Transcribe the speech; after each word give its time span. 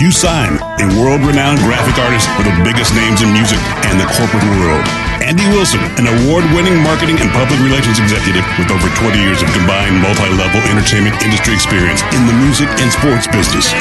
Hugh 0.00 0.10
Syme, 0.10 0.56
a 0.80 0.88
world-renowned 0.96 1.60
graphic 1.60 2.00
artist 2.00 2.24
for 2.32 2.40
the 2.40 2.56
biggest 2.64 2.96
names 2.96 3.20
in 3.20 3.28
music 3.36 3.60
and 3.84 4.00
the 4.00 4.08
corporate 4.08 4.48
world. 4.56 4.80
Andy 5.20 5.44
Wilson, 5.52 5.76
an 6.00 6.08
award-winning 6.08 6.80
marketing 6.80 7.20
and 7.20 7.28
public 7.36 7.60
relations 7.60 8.00
executive 8.00 8.40
with 8.56 8.72
over 8.72 8.88
20 8.96 9.20
years 9.20 9.42
of 9.44 9.52
combined 9.52 10.00
multi-level 10.00 10.64
entertainment 10.72 11.20
industry 11.20 11.52
experience 11.52 12.00
in 12.16 12.24
the 12.24 12.32
music 12.32 12.72
and 12.80 12.88
sports 12.88 13.28
business. 13.28 13.76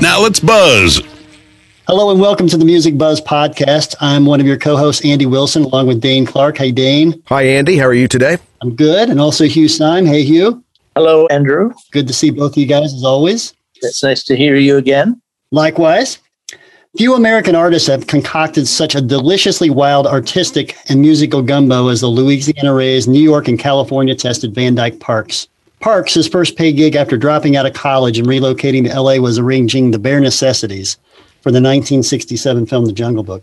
Now 0.00 0.24
let's 0.24 0.40
buzz. 0.40 1.02
Hello 1.86 2.08
and 2.12 2.18
welcome 2.18 2.48
to 2.48 2.56
the 2.56 2.64
Music 2.64 2.96
Buzz 2.96 3.20
podcast. 3.20 3.94
I'm 4.00 4.24
one 4.24 4.40
of 4.40 4.46
your 4.46 4.56
co-hosts, 4.56 5.04
Andy 5.04 5.26
Wilson, 5.26 5.64
along 5.64 5.86
with 5.86 6.00
Dane 6.00 6.24
Clark. 6.24 6.56
Hey, 6.56 6.72
Dane. 6.72 7.22
Hi, 7.26 7.42
Andy. 7.42 7.76
How 7.76 7.84
are 7.84 7.92
you 7.92 8.08
today? 8.08 8.38
I'm 8.62 8.74
good. 8.74 9.10
And 9.10 9.20
also 9.20 9.44
Hugh 9.44 9.68
Syme. 9.68 10.06
Hey, 10.06 10.22
Hugh. 10.22 10.63
Hello, 10.96 11.26
Andrew. 11.26 11.72
Good 11.90 12.06
to 12.06 12.12
see 12.12 12.30
both 12.30 12.52
of 12.52 12.58
you 12.58 12.66
guys 12.66 12.94
as 12.94 13.02
always. 13.02 13.52
It's 13.82 14.04
nice 14.04 14.22
to 14.24 14.36
hear 14.36 14.54
you 14.54 14.76
again. 14.76 15.20
Likewise. 15.50 16.20
Few 16.96 17.14
American 17.14 17.56
artists 17.56 17.88
have 17.88 18.06
concocted 18.06 18.68
such 18.68 18.94
a 18.94 19.00
deliciously 19.00 19.68
wild 19.70 20.06
artistic 20.06 20.76
and 20.88 21.00
musical 21.00 21.42
gumbo 21.42 21.88
as 21.88 22.00
the 22.00 22.06
Louisiana 22.06 22.72
Rays, 22.72 23.08
New 23.08 23.20
York, 23.20 23.48
and 23.48 23.58
California 23.58 24.14
tested 24.14 24.54
Van 24.54 24.76
Dyke 24.76 25.00
Parks. 25.00 25.48
Parks, 25.80 26.14
his 26.14 26.28
first 26.28 26.56
paid 26.56 26.76
gig 26.76 26.94
after 26.94 27.16
dropping 27.16 27.56
out 27.56 27.66
of 27.66 27.72
college 27.72 28.16
and 28.16 28.28
relocating 28.28 28.84
to 28.84 29.00
LA, 29.00 29.16
was 29.16 29.36
arranging 29.36 29.90
the 29.90 29.98
bare 29.98 30.20
necessities 30.20 30.96
for 31.42 31.50
the 31.50 31.56
1967 31.56 32.66
film 32.66 32.86
The 32.86 32.92
Jungle 32.92 33.24
Book. 33.24 33.42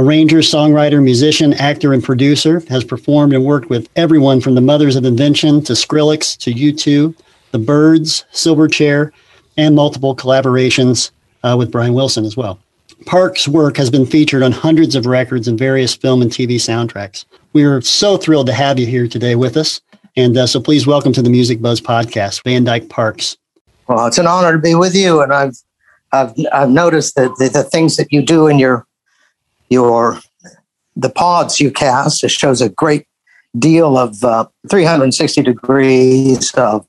Arranger, 0.00 0.38
songwriter, 0.38 1.04
musician, 1.04 1.52
actor, 1.52 1.92
and 1.92 2.02
producer, 2.02 2.62
has 2.70 2.82
performed 2.82 3.34
and 3.34 3.44
worked 3.44 3.68
with 3.68 3.86
everyone 3.96 4.40
from 4.40 4.54
the 4.54 4.62
Mothers 4.62 4.96
of 4.96 5.04
Invention 5.04 5.62
to 5.64 5.74
Skrillex 5.74 6.38
to 6.38 6.54
U2, 6.54 7.14
The 7.50 7.58
Byrds, 7.58 8.24
Silverchair, 8.32 9.10
and 9.58 9.76
multiple 9.76 10.16
collaborations 10.16 11.10
uh, 11.42 11.54
with 11.58 11.70
Brian 11.70 11.92
Wilson 11.92 12.24
as 12.24 12.34
well. 12.34 12.58
Park's 13.04 13.46
work 13.46 13.76
has 13.76 13.90
been 13.90 14.06
featured 14.06 14.42
on 14.42 14.52
hundreds 14.52 14.94
of 14.94 15.04
records 15.04 15.46
and 15.46 15.58
various 15.58 15.94
film 15.94 16.22
and 16.22 16.30
TV 16.30 16.54
soundtracks. 16.54 17.26
We 17.52 17.64
are 17.64 17.82
so 17.82 18.16
thrilled 18.16 18.46
to 18.46 18.54
have 18.54 18.78
you 18.78 18.86
here 18.86 19.06
today 19.06 19.34
with 19.34 19.58
us. 19.58 19.82
And 20.16 20.34
uh, 20.34 20.46
so 20.46 20.62
please 20.62 20.86
welcome 20.86 21.12
to 21.12 21.20
the 21.20 21.28
Music 21.28 21.60
Buzz 21.60 21.78
podcast, 21.78 22.42
Van 22.44 22.64
Dyke 22.64 22.88
Parks. 22.88 23.36
Well, 23.86 24.06
it's 24.06 24.16
an 24.16 24.26
honor 24.26 24.52
to 24.52 24.58
be 24.58 24.74
with 24.74 24.94
you. 24.94 25.20
And 25.20 25.30
I've, 25.30 25.56
I've, 26.12 26.32
I've 26.54 26.70
noticed 26.70 27.16
that 27.16 27.36
the, 27.36 27.50
the 27.50 27.64
things 27.64 27.98
that 27.98 28.10
you 28.10 28.22
do 28.22 28.46
in 28.46 28.58
your, 28.58 28.86
your, 29.70 30.20
the 30.96 31.10
pods 31.10 31.60
you 31.60 31.70
cast, 31.70 32.22
it 32.24 32.30
shows 32.30 32.60
a 32.60 32.68
great 32.68 33.06
deal 33.58 33.96
of 33.96 34.22
uh, 34.22 34.46
360 34.70 35.42
degrees 35.42 36.52
of, 36.54 36.86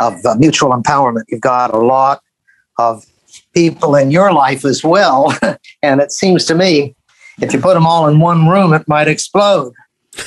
of 0.00 0.24
uh, 0.24 0.34
mutual 0.36 0.70
empowerment. 0.70 1.24
You've 1.28 1.40
got 1.40 1.74
a 1.74 1.78
lot 1.78 2.22
of 2.78 3.04
people 3.54 3.94
in 3.94 4.10
your 4.10 4.32
life 4.32 4.64
as 4.64 4.82
well. 4.82 5.36
and 5.82 6.00
it 6.00 6.12
seems 6.12 6.46
to 6.46 6.54
me, 6.54 6.94
if 7.40 7.52
you 7.52 7.60
put 7.60 7.74
them 7.74 7.86
all 7.86 8.06
in 8.08 8.20
one 8.20 8.48
room, 8.48 8.72
it 8.72 8.86
might 8.88 9.08
explode. 9.08 9.72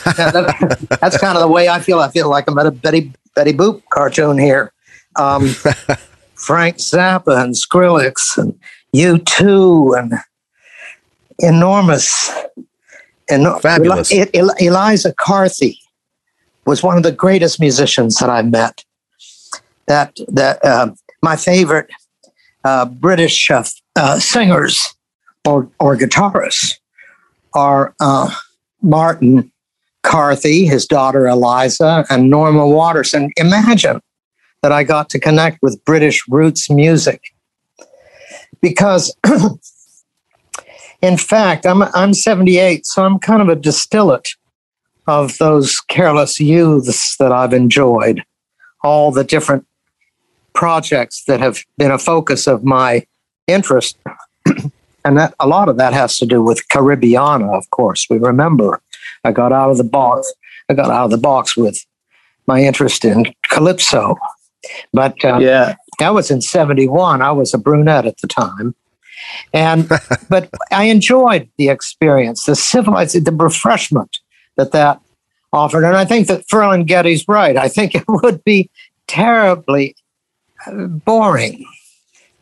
that, 0.05 0.87
that's 1.01 1.17
kind 1.17 1.37
of 1.37 1.41
the 1.41 1.47
way 1.47 1.69
I 1.69 1.79
feel. 1.79 1.99
I 1.99 2.09
feel 2.09 2.29
like 2.29 2.49
I'm 2.49 2.57
at 2.57 2.65
a 2.65 2.71
Betty 2.71 3.11
Betty 3.35 3.53
Boop 3.53 3.81
cartoon 3.91 4.37
here. 4.37 4.71
Um, 5.15 5.47
Frank 6.35 6.77
Zappa 6.77 7.43
and 7.43 7.55
Skrillex 7.55 8.37
and 8.37 8.59
U2 8.95 9.97
and 9.97 10.13
enormous, 11.39 12.31
enor- 13.29 13.61
Fabulous. 13.61 14.11
Eli- 14.11 14.29
Eli- 14.33 14.53
Eliza 14.59 15.13
Carthy 15.13 15.79
was 16.65 16.81
one 16.83 16.97
of 16.97 17.03
the 17.03 17.11
greatest 17.11 17.59
musicians 17.59 18.17
that 18.17 18.29
I 18.29 18.41
met. 18.41 18.83
That 19.87 20.17
that 20.29 20.63
uh, 20.63 20.91
my 21.21 21.35
favorite 21.35 21.89
uh, 22.63 22.85
British 22.85 23.49
uh, 23.51 23.63
uh, 23.95 24.19
singers 24.19 24.95
or, 25.45 25.69
or 25.79 25.97
guitarists 25.97 26.75
are 27.53 27.93
uh, 27.99 28.33
Martin 28.81 29.51
Carthy, 30.03 30.65
his 30.65 30.85
daughter 30.85 31.27
Eliza, 31.27 32.05
and 32.09 32.29
Norma 32.29 32.67
Waterson. 32.67 33.31
Imagine 33.37 34.01
that 34.61 34.71
I 34.71 34.83
got 34.83 35.09
to 35.09 35.19
connect 35.19 35.59
with 35.61 35.83
British 35.85 36.23
roots 36.29 36.69
music 36.69 37.21
because, 38.61 39.15
in 41.03 41.17
fact, 41.17 41.65
I'm 41.65 41.83
I'm 41.83 42.13
78, 42.13 42.85
so 42.85 43.03
I'm 43.03 43.19
kind 43.19 43.41
of 43.41 43.49
a 43.49 43.55
distillate 43.55 44.29
of 45.05 45.37
those 45.37 45.81
careless 45.89 46.39
youths 46.39 47.17
that 47.17 47.31
I've 47.33 47.53
enjoyed, 47.53 48.23
all 48.83 49.11
the 49.11 49.25
different 49.25 49.67
projects 50.53 51.25
that 51.25 51.41
have 51.41 51.59
been 51.77 51.91
a 51.91 51.99
focus 51.99 52.47
of 52.47 52.63
my 52.63 53.05
interest. 53.47 53.97
and 55.05 55.17
that 55.17 55.33
a 55.41 55.47
lot 55.47 55.67
of 55.67 55.75
that 55.77 55.93
has 55.93 56.17
to 56.17 56.25
do 56.25 56.41
with 56.41 56.65
Caribbeana, 56.69 57.53
of 57.53 57.69
course. 57.71 58.07
We 58.09 58.17
remember 58.17 58.81
I 59.25 59.33
got 59.33 59.51
out 59.51 59.69
of 59.71 59.77
the 59.77 59.83
box. 59.83 60.31
I 60.69 60.73
got 60.73 60.89
out 60.89 61.05
of 61.05 61.11
the 61.11 61.17
box 61.17 61.57
with 61.57 61.85
my 62.47 62.63
interest 62.63 63.03
in 63.03 63.25
calypso, 63.49 64.15
but 64.93 65.15
uh, 65.25 65.39
Yeah. 65.39 65.75
that 65.99 66.13
was 66.13 66.31
in 66.31 66.41
71 66.41 67.21
i 67.21 67.31
was 67.31 67.53
a 67.53 67.57
brunette 67.57 68.05
at 68.05 68.17
the 68.19 68.27
time 68.27 68.73
and 69.53 69.89
but 70.29 70.49
i 70.71 70.85
enjoyed 70.85 71.49
the 71.57 71.69
experience 71.69 72.45
the 72.45 72.55
civilized 72.55 73.25
the 73.25 73.31
refreshment 73.31 74.19
that 74.55 74.71
that 74.71 74.99
offered. 75.53 75.85
And 75.85 75.95
i 75.95 76.03
think 76.03 76.27
that 76.27 76.47
ferlinghetti's 76.47 77.27
right. 77.27 77.55
I 77.55 77.69
think 77.69 77.95
it 77.95 78.03
would 78.07 78.43
be 78.43 78.69
terribly 79.07 79.95
uh, 80.67 80.87
boring 80.87 81.65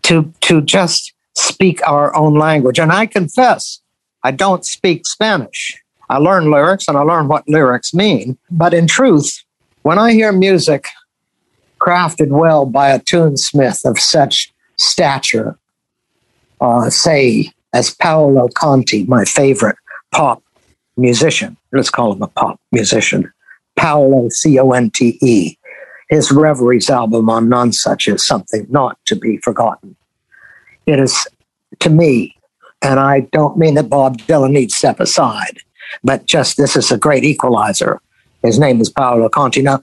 to 0.04 0.33
to 0.42 0.62
just 0.62 1.13
speak 1.36 1.86
our 1.88 2.16
own 2.16 2.33
language. 2.36 2.80
And 2.80 2.92
i 2.92 3.06
confess 3.06 3.81
i 4.24 4.31
don't 4.31 4.66
speak 4.66 5.06
spanish. 5.06 5.78
I 6.10 6.18
learn 6.18 6.51
lyrics 6.51 6.88
and 6.88 6.98
i 6.98 7.01
learn 7.01 7.28
what 7.28 7.48
lyrics 7.48 7.94
mean. 7.94 8.38
But 8.50 8.74
in 8.74 8.88
truth 8.88 9.44
when 9.83 10.00
i 10.00 10.13
hear 10.13 10.31
music 10.31 10.88
crafted 11.80 12.30
well 12.30 12.66
by 12.66 12.89
a 12.89 13.00
tunesmith 13.00 13.83
of 13.86 14.00
such 14.00 14.54
stature, 14.78 15.57
uh, 16.62 16.90
say, 16.90 17.52
as 17.74 17.94
Paolo 17.94 18.48
Conte, 18.50 19.04
my 19.06 19.25
favorite 19.25 19.78
pop 20.12 20.44
musician. 20.96 21.58
Let's 21.72 21.90
call 21.90 22.13
him 22.13 22.22
a 22.22 22.28
pop 22.28 22.60
musician. 22.72 23.31
Paolo 23.75 24.30
C 24.30 24.60
O 24.60 24.72
N 24.72 24.90
T 24.92 25.18
E. 25.22 25.58
His 26.10 26.31
Reveries 26.31 26.90
album 26.90 27.30
on 27.30 27.48
Nonesuch 27.48 28.13
is 28.13 28.25
something 28.25 28.68
not 28.69 28.98
to 29.06 29.16
be 29.16 29.38
forgotten. 29.38 29.96
It 30.86 31.00
is, 31.00 31.25
to 31.80 31.90
me, 31.90 32.36
and 32.81 33.00
I 33.00 33.22
don't 33.31 33.57
mean 33.57 33.75
that 33.75 33.90
Bob 33.90 34.18
Dylan 34.18 34.52
needs 34.52 34.75
step 34.75 35.00
aside, 35.00 35.60
but 36.04 36.25
just 36.25 36.57
this 36.57 36.75
is 36.75 36.92
a 36.92 36.98
great 36.98 37.24
equalizer. 37.24 38.02
His 38.44 38.60
name 38.60 38.81
is 38.81 38.90
Paolo 38.90 39.30
Conte. 39.30 39.62
Now, 39.62 39.81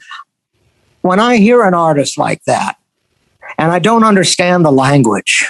when 1.00 1.18
I 1.18 1.36
hear 1.36 1.62
an 1.62 1.74
artist 1.74 2.18
like 2.18 2.44
that, 2.44 2.76
and 3.56 3.72
I 3.72 3.78
don't 3.78 4.04
understand 4.04 4.64
the 4.64 4.70
language, 4.70 5.46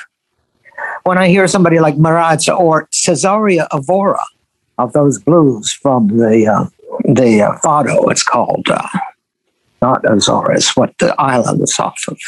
when 1.08 1.16
I 1.16 1.28
hear 1.28 1.48
somebody 1.48 1.80
like 1.80 1.96
Mariza 1.96 2.54
or 2.56 2.86
Cesaria 2.92 3.66
Evora 3.72 4.22
of 4.76 4.92
those 4.92 5.18
blues 5.18 5.72
from 5.72 6.08
the 6.08 6.46
uh, 6.46 6.66
the 7.04 7.42
uh, 7.42 7.58
Fado, 7.64 8.10
it's 8.10 8.22
called 8.22 8.68
uh, 8.68 8.86
not 9.80 10.04
Azores, 10.04 10.76
what 10.76 10.92
the 10.98 11.18
island 11.18 11.62
is 11.62 11.78
off 11.78 11.98
of 12.08 12.18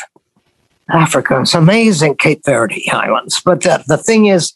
Africa. 0.88 1.40
It's 1.42 1.54
amazing, 1.54 2.16
Cape 2.16 2.40
Verde 2.44 2.90
Islands. 2.90 3.42
But 3.44 3.60
the, 3.60 3.84
the 3.86 3.98
thing 3.98 4.26
is, 4.26 4.54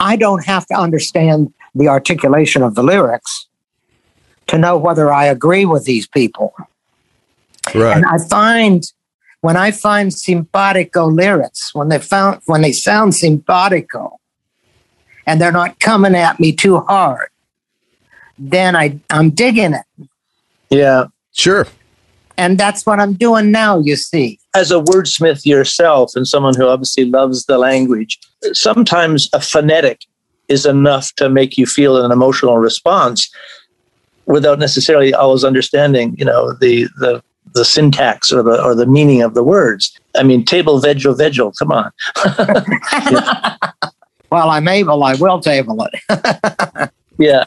I 0.00 0.16
don't 0.16 0.44
have 0.44 0.66
to 0.66 0.74
understand 0.74 1.54
the 1.72 1.86
articulation 1.86 2.62
of 2.62 2.74
the 2.74 2.82
lyrics 2.82 3.46
to 4.48 4.58
know 4.58 4.76
whether 4.76 5.12
I 5.12 5.26
agree 5.26 5.66
with 5.66 5.84
these 5.84 6.08
people. 6.08 6.52
Right. 7.74 7.96
And 7.96 8.04
I 8.06 8.18
find 8.28 8.82
when 9.46 9.56
I 9.56 9.70
find 9.70 10.12
simpatico 10.12 11.06
lyrics, 11.06 11.72
when 11.72 11.88
they 11.88 12.00
found 12.00 12.40
when 12.46 12.62
they 12.62 12.72
sound 12.72 13.14
simpatico 13.14 14.18
and 15.24 15.40
they're 15.40 15.52
not 15.52 15.78
coming 15.78 16.16
at 16.16 16.40
me 16.40 16.50
too 16.50 16.80
hard, 16.80 17.28
then 18.36 18.74
I, 18.74 18.98
I'm 19.08 19.30
digging 19.30 19.74
it. 19.74 20.08
Yeah. 20.68 21.04
Sure. 21.30 21.64
And 22.36 22.58
that's 22.58 22.84
what 22.86 22.98
I'm 22.98 23.12
doing 23.12 23.52
now, 23.52 23.78
you 23.78 23.94
see. 23.94 24.40
As 24.52 24.72
a 24.72 24.80
wordsmith 24.80 25.46
yourself 25.46 26.16
and 26.16 26.26
someone 26.26 26.56
who 26.56 26.66
obviously 26.66 27.04
loves 27.04 27.46
the 27.46 27.56
language, 27.56 28.18
sometimes 28.52 29.30
a 29.32 29.40
phonetic 29.40 30.06
is 30.48 30.66
enough 30.66 31.14
to 31.18 31.30
make 31.30 31.56
you 31.56 31.66
feel 31.66 32.04
an 32.04 32.10
emotional 32.10 32.58
response 32.58 33.30
without 34.24 34.58
necessarily 34.58 35.14
always 35.14 35.44
understanding, 35.44 36.16
you 36.18 36.24
know, 36.24 36.52
the 36.54 36.88
the 36.98 37.22
the 37.54 37.64
syntax 37.64 38.32
or 38.32 38.42
the 38.42 38.62
or 38.62 38.74
the 38.74 38.86
meaning 38.86 39.22
of 39.22 39.34
the 39.34 39.42
words. 39.44 39.98
I 40.16 40.22
mean, 40.22 40.44
table 40.44 40.80
vegel 40.80 41.14
vegel. 41.14 41.52
Come 41.52 41.72
on. 41.72 41.90
While 44.28 44.50
I'm 44.50 44.66
able, 44.68 45.04
I 45.04 45.14
will 45.14 45.40
table 45.40 45.86
it. 45.92 46.90
Yeah, 47.18 47.44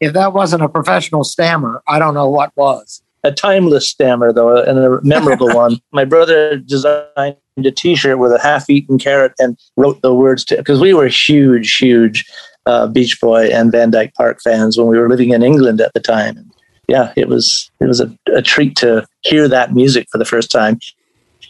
if 0.00 0.12
that 0.12 0.34
wasn't 0.34 0.62
a 0.62 0.68
professional 0.68 1.24
stammer, 1.24 1.82
I 1.88 1.98
don't 1.98 2.14
know 2.14 2.30
what 2.30 2.52
was. 2.56 3.02
a 3.24 3.32
timeless 3.32 3.88
stammer 3.88 4.32
though, 4.32 4.62
and 4.62 4.78
a 4.78 5.00
memorable 5.02 5.48
one. 5.54 5.80
My 5.92 6.04
brother 6.04 6.58
designed 6.58 7.36
a 7.58 7.70
T-shirt 7.70 8.18
with 8.18 8.32
a 8.32 8.40
half-eaten 8.40 8.98
carrot 8.98 9.32
and 9.40 9.58
wrote 9.76 10.00
the 10.02 10.14
words 10.14 10.44
to 10.44 10.56
because 10.58 10.80
we 10.80 10.94
were 10.94 11.08
huge, 11.08 11.76
huge 11.76 12.24
uh, 12.66 12.86
Beach 12.86 13.20
Boy 13.20 13.48
and 13.48 13.72
Van 13.72 13.90
Dyke 13.90 14.14
Park 14.14 14.40
fans 14.42 14.78
when 14.78 14.86
we 14.86 14.98
were 14.98 15.08
living 15.08 15.30
in 15.30 15.42
England 15.42 15.80
at 15.80 15.92
the 15.94 16.00
time. 16.00 16.50
Yeah, 16.88 17.12
it 17.16 17.28
was 17.28 17.70
it 17.80 17.86
was 17.86 18.00
a, 18.00 18.16
a 18.34 18.42
treat 18.42 18.76
to 18.76 19.06
hear 19.22 19.48
that 19.48 19.72
music 19.74 20.08
for 20.10 20.18
the 20.18 20.24
first 20.24 20.50
time. 20.50 20.78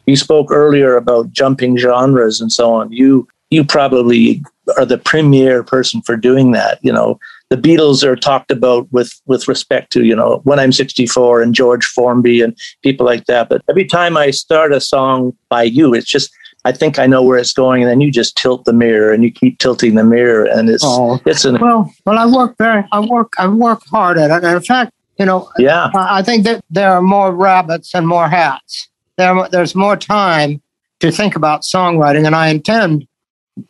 You 0.07 0.17
spoke 0.17 0.51
earlier 0.51 0.97
about 0.97 1.33
jumping 1.33 1.77
genres 1.79 2.41
and 2.41 2.53
so 2.53 2.73
on. 2.73 2.93
You 2.93 3.27
you 3.51 3.65
probably 3.65 4.43
are 4.79 4.87
the 4.87 4.99
premier 4.99 5.63
person 5.63 6.03
for 6.03 6.17
doing 6.17 6.53
that. 6.53 6.79
You 6.83 6.93
know, 6.93 7.19
the 7.51 7.57
Beatles 7.57 8.03
are 8.03 8.17
talked 8.17 8.51
about 8.51 8.91
with 8.93 9.13
with 9.27 9.49
respect 9.49 9.93
to 9.93 10.05
you 10.05 10.15
know 10.15 10.41
when 10.45 10.59
I'm 10.59 10.73
64 10.73 11.43
and 11.43 11.55
George 11.55 11.85
Formby 11.85 12.41
and 12.41 12.57
people 12.83 13.07
like 13.07 13.27
that. 13.27 13.49
But 13.49 13.63
every 13.69 13.85
time 13.87 14.17
I 14.17 14.31
start 14.31 14.73
a 14.73 14.81
song 14.81 15.37
by 15.49 15.65
you, 15.65 15.95
it's 15.95 16.07
just 16.07 16.31
I 16.67 16.73
think 16.73 16.99
I 16.99 17.07
know 17.07 17.23
where 17.23 17.39
it's 17.39 17.53
going, 17.53 17.83
and 17.83 17.91
then 17.91 18.01
you 18.01 18.11
just 18.11 18.37
tilt 18.37 18.65
the 18.65 18.73
mirror 18.73 19.13
and 19.13 19.23
you 19.23 19.31
keep 19.31 19.59
tilting 19.59 19.97
the 19.97 20.05
mirror, 20.05 20.45
and 20.45 20.71
it's 20.71 20.85
Oh. 20.85 21.21
it's 21.27 21.45
an 21.45 21.59
Well, 21.61 21.93
well, 22.07 22.19
I 22.19 22.27
work 22.27 22.57
very, 22.57 22.85
I 22.91 23.01
work, 23.01 23.33
I 23.39 23.47
work 23.49 23.83
hard 23.91 24.17
at 24.19 24.31
it. 24.31 24.45
And 24.45 24.57
in 24.57 24.63
fact, 24.63 24.93
you 25.19 25.25
know, 25.25 25.49
yeah 25.59 25.91
I 25.95 26.23
think 26.23 26.45
that 26.45 26.65
there 26.71 26.91
are 26.91 27.03
more 27.03 27.35
rabbits 27.35 27.95
and 27.95 28.07
more 28.07 28.29
hats. 28.29 28.89
There, 29.17 29.49
there's 29.49 29.75
more 29.75 29.97
time 29.97 30.61
to 31.01 31.13
think 31.13 31.37
about 31.37 31.63
songwriting, 31.63 32.27
and 32.27 32.35
I 32.35 32.49
intend, 32.49 33.07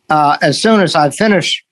uh, 0.09 0.37
as 0.41 0.61
soon 0.61 0.81
as 0.81 0.95
I 0.95 1.09
finish 1.09 1.63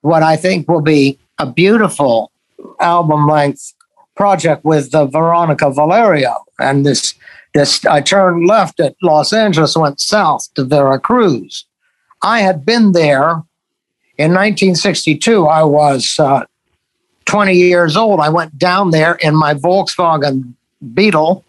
what 0.00 0.22
I 0.22 0.36
think 0.36 0.68
will 0.68 0.80
be 0.80 1.18
a 1.38 1.46
beautiful 1.46 2.32
album-length 2.80 3.74
project 4.16 4.64
with 4.64 4.90
the 4.90 5.06
Veronica 5.06 5.70
Valerio, 5.70 6.44
and 6.58 6.84
this, 6.84 7.14
this, 7.54 7.84
I 7.86 8.00
turned 8.00 8.46
left 8.46 8.80
at 8.80 8.96
Los 9.02 9.32
Angeles, 9.32 9.76
went 9.76 10.00
south 10.00 10.52
to 10.54 10.64
Veracruz. 10.64 11.64
I 12.22 12.40
had 12.40 12.66
been 12.66 12.92
there 12.92 13.42
in 14.18 14.32
1962. 14.32 15.46
I 15.46 15.62
was 15.62 16.18
uh, 16.18 16.44
20 17.30 17.52
years 17.54 17.96
old. 17.96 18.18
I 18.18 18.28
went 18.28 18.58
down 18.58 18.90
there 18.90 19.14
in 19.16 19.36
my 19.36 19.54
Volkswagen 19.54 20.52
Beetle 20.94 21.44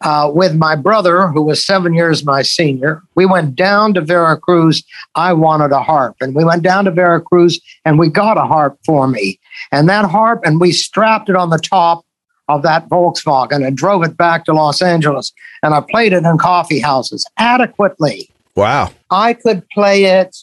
uh, 0.00 0.28
with 0.34 0.56
my 0.56 0.74
brother, 0.74 1.28
who 1.28 1.42
was 1.42 1.64
seven 1.64 1.94
years 1.94 2.24
my 2.24 2.42
senior. 2.42 3.02
We 3.14 3.26
went 3.26 3.54
down 3.54 3.94
to 3.94 4.00
Veracruz. 4.00 4.82
I 5.14 5.32
wanted 5.32 5.70
a 5.70 5.82
harp. 5.82 6.16
And 6.20 6.34
we 6.34 6.44
went 6.44 6.64
down 6.64 6.84
to 6.86 6.90
Veracruz 6.90 7.60
and 7.84 7.96
we 7.96 8.08
got 8.08 8.38
a 8.38 8.44
harp 8.44 8.76
for 8.84 9.06
me. 9.06 9.38
And 9.70 9.88
that 9.88 10.04
harp, 10.04 10.40
and 10.44 10.60
we 10.60 10.72
strapped 10.72 11.28
it 11.28 11.36
on 11.36 11.50
the 11.50 11.58
top 11.58 12.04
of 12.48 12.62
that 12.62 12.88
Volkswagen 12.88 13.64
and 13.64 13.76
drove 13.76 14.02
it 14.02 14.16
back 14.16 14.44
to 14.46 14.52
Los 14.52 14.82
Angeles. 14.82 15.32
And 15.62 15.74
I 15.74 15.80
played 15.80 16.12
it 16.12 16.24
in 16.24 16.38
coffee 16.38 16.80
houses 16.80 17.24
adequately. 17.36 18.28
Wow. 18.56 18.90
I 19.10 19.34
could 19.34 19.68
play 19.68 20.06
it 20.06 20.36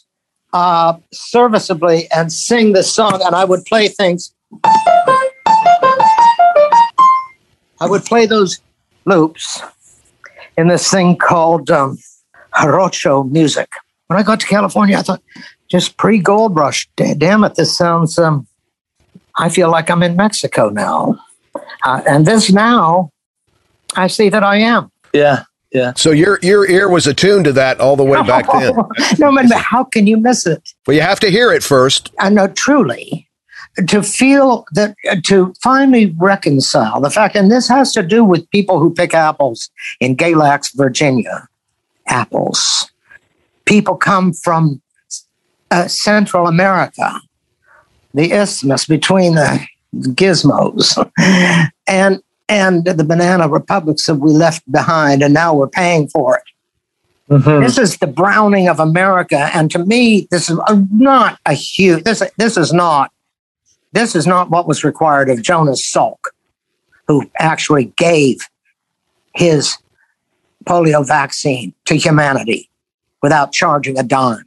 uh, 0.54 0.94
serviceably 1.12 2.10
and 2.10 2.32
sing 2.32 2.72
the 2.72 2.82
song, 2.82 3.20
and 3.22 3.34
I 3.34 3.44
would 3.44 3.66
play 3.66 3.88
things. 3.88 4.32
I 7.80 7.86
would 7.86 8.04
play 8.04 8.26
those 8.26 8.60
loops 9.04 9.62
in 10.56 10.68
this 10.68 10.90
thing 10.90 11.16
called 11.16 11.70
um, 11.70 11.98
Jarocho 12.54 13.30
music. 13.30 13.70
When 14.08 14.18
I 14.18 14.22
got 14.22 14.40
to 14.40 14.46
California, 14.46 14.96
I 14.98 15.02
thought, 15.02 15.22
just 15.68 15.96
pre 15.96 16.18
Gold 16.18 16.56
Rush, 16.56 16.88
da- 16.96 17.14
damn 17.14 17.44
it, 17.44 17.54
this 17.54 17.76
sounds, 17.76 18.18
um, 18.18 18.46
I 19.36 19.48
feel 19.48 19.70
like 19.70 19.90
I'm 19.90 20.02
in 20.02 20.16
Mexico 20.16 20.70
now. 20.70 21.18
Uh, 21.84 22.02
and 22.06 22.26
this 22.26 22.50
now, 22.50 23.10
I 23.94 24.06
see 24.08 24.28
that 24.30 24.42
I 24.42 24.56
am. 24.56 24.90
yeah 25.12 25.44
yeah 25.72 25.92
So 25.96 26.10
your 26.10 26.38
your 26.42 26.68
ear 26.68 26.88
was 26.88 27.06
attuned 27.06 27.44
to 27.44 27.52
that 27.52 27.78
all 27.80 27.94
the 27.96 28.04
way 28.04 28.22
back 28.22 28.50
then. 28.50 28.74
no, 29.18 29.34
but 29.34 29.52
how 29.52 29.84
can 29.84 30.06
you 30.06 30.16
miss 30.16 30.46
it? 30.46 30.62
Well, 30.86 30.96
you 30.96 31.02
have 31.02 31.20
to 31.20 31.30
hear 31.30 31.52
it 31.52 31.62
first. 31.62 32.10
I 32.18 32.30
know 32.30 32.48
truly 32.48 33.27
to 33.86 34.02
feel 34.02 34.66
that 34.72 34.96
to 35.24 35.54
finally 35.62 36.14
reconcile 36.18 37.00
the 37.00 37.10
fact, 37.10 37.36
and 37.36 37.50
this 37.50 37.68
has 37.68 37.92
to 37.92 38.02
do 38.02 38.24
with 38.24 38.50
people 38.50 38.80
who 38.80 38.92
pick 38.92 39.14
apples 39.14 39.70
in 40.00 40.16
Galax, 40.16 40.74
Virginia. 40.76 41.48
Apples. 42.06 42.90
People 43.66 43.96
come 43.96 44.32
from 44.32 44.80
uh, 45.70 45.86
Central 45.88 46.46
America, 46.46 47.20
the 48.14 48.32
isthmus 48.32 48.86
between 48.86 49.34
the 49.34 49.60
gizmos, 49.94 50.96
and 51.86 52.22
and 52.48 52.84
the 52.86 53.04
banana 53.04 53.46
republics 53.46 54.06
that 54.06 54.14
we 54.14 54.32
left 54.32 54.70
behind, 54.72 55.22
and 55.22 55.34
now 55.34 55.54
we're 55.54 55.68
paying 55.68 56.08
for 56.08 56.36
it. 56.36 56.44
Mhm. 57.30 57.62
This 57.62 57.76
is 57.76 57.98
the 57.98 58.06
Browning 58.06 58.68
of 58.68 58.80
America, 58.80 59.50
and 59.52 59.70
to 59.70 59.78
me, 59.84 60.26
this 60.30 60.48
is 60.48 60.58
not 60.90 61.38
a 61.44 61.52
huge. 61.52 62.04
This 62.04 62.22
this 62.38 62.56
is 62.56 62.72
not 62.72 63.12
this 63.92 64.14
is 64.14 64.26
not 64.26 64.50
what 64.50 64.68
was 64.68 64.84
required 64.84 65.30
of 65.30 65.42
Jonas 65.42 65.82
Salk, 65.82 66.18
who 67.06 67.30
actually 67.38 67.86
gave 67.96 68.38
his 69.34 69.76
polio 70.64 71.06
vaccine 71.06 71.72
to 71.86 71.94
humanity 71.96 72.68
without 73.22 73.52
charging 73.52 73.98
a 73.98 74.02
dime. 74.02 74.44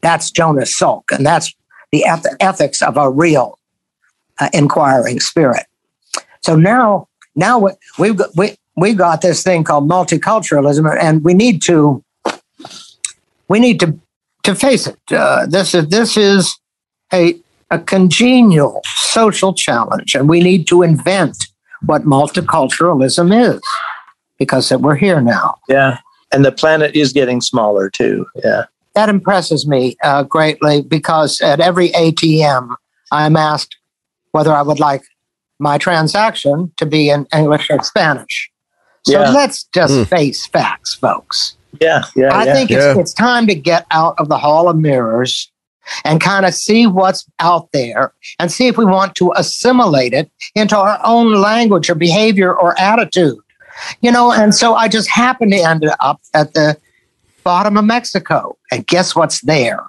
That's 0.00 0.30
Jonas 0.30 0.78
Salk, 0.78 1.04
and 1.10 1.26
that's 1.26 1.54
the 1.90 2.04
eth- 2.04 2.36
ethics 2.40 2.82
of 2.82 2.96
a 2.96 3.10
real 3.10 3.58
uh, 4.38 4.48
inquiring 4.52 5.20
spirit. 5.20 5.66
So 6.42 6.54
now, 6.54 7.08
now 7.34 7.58
we, 7.58 7.72
we've 7.98 8.16
got, 8.16 8.30
we 8.36 8.56
we 8.76 8.94
got 8.94 9.22
this 9.22 9.42
thing 9.42 9.64
called 9.64 9.88
multiculturalism, 9.88 10.96
and 11.00 11.24
we 11.24 11.34
need 11.34 11.62
to 11.62 12.04
we 13.48 13.58
need 13.58 13.80
to 13.80 13.98
to 14.44 14.54
face 14.54 14.86
it. 14.86 14.98
Uh, 15.10 15.46
this 15.46 15.74
is 15.74 15.88
this 15.88 16.16
is 16.16 16.56
a 17.12 17.34
a 17.70 17.78
congenial 17.78 18.80
social 18.86 19.52
challenge, 19.52 20.14
and 20.14 20.28
we 20.28 20.40
need 20.40 20.66
to 20.68 20.82
invent 20.82 21.46
what 21.86 22.02
multiculturalism 22.02 23.54
is 23.54 23.60
because 24.38 24.70
we're 24.72 24.96
here 24.96 25.20
now. 25.20 25.56
Yeah. 25.68 25.98
And 26.32 26.44
the 26.44 26.52
planet 26.52 26.94
is 26.94 27.12
getting 27.12 27.40
smaller 27.40 27.88
too. 27.90 28.26
Yeah. 28.44 28.64
That 28.94 29.08
impresses 29.08 29.66
me 29.66 29.96
uh, 30.02 30.24
greatly 30.24 30.82
because 30.82 31.40
at 31.40 31.60
every 31.60 31.90
ATM, 31.90 32.74
I'm 33.12 33.36
asked 33.36 33.76
whether 34.32 34.52
I 34.52 34.62
would 34.62 34.80
like 34.80 35.02
my 35.58 35.78
transaction 35.78 36.72
to 36.76 36.86
be 36.86 37.10
in 37.10 37.26
English 37.34 37.70
or 37.70 37.82
Spanish. 37.82 38.50
So 39.04 39.20
Yeah. 39.20 39.30
let's 39.30 39.64
just 39.72 39.94
Hmm. 39.94 40.02
face 40.04 40.46
facts, 40.46 40.94
folks. 40.94 41.56
Yeah. 41.80 42.04
Yeah. 42.16 42.34
I 42.34 42.44
yeah. 42.44 42.52
think 42.54 42.70
it's, 42.70 42.98
it's 42.98 43.12
time 43.14 43.46
to 43.46 43.54
get 43.54 43.86
out 43.90 44.14
of 44.18 44.28
the 44.28 44.38
hall 44.38 44.68
of 44.68 44.76
mirrors 44.76 45.50
and 46.04 46.20
kind 46.20 46.46
of 46.46 46.54
see 46.54 46.86
what's 46.86 47.26
out 47.40 47.70
there 47.72 48.12
and 48.38 48.50
see 48.50 48.66
if 48.66 48.76
we 48.76 48.84
want 48.84 49.14
to 49.16 49.32
assimilate 49.36 50.12
it 50.12 50.30
into 50.54 50.76
our 50.76 51.00
own 51.04 51.34
language 51.34 51.88
or 51.90 51.94
behavior 51.94 52.54
or 52.54 52.78
attitude. 52.80 53.38
You 54.00 54.10
know, 54.10 54.32
and 54.32 54.54
so 54.54 54.74
I 54.74 54.88
just 54.88 55.08
happened 55.08 55.52
to 55.52 55.58
end 55.58 55.88
up 56.00 56.20
at 56.34 56.54
the 56.54 56.76
bottom 57.44 57.76
of 57.76 57.84
Mexico. 57.84 58.58
And 58.72 58.86
guess 58.86 59.14
what's 59.14 59.40
there? 59.42 59.80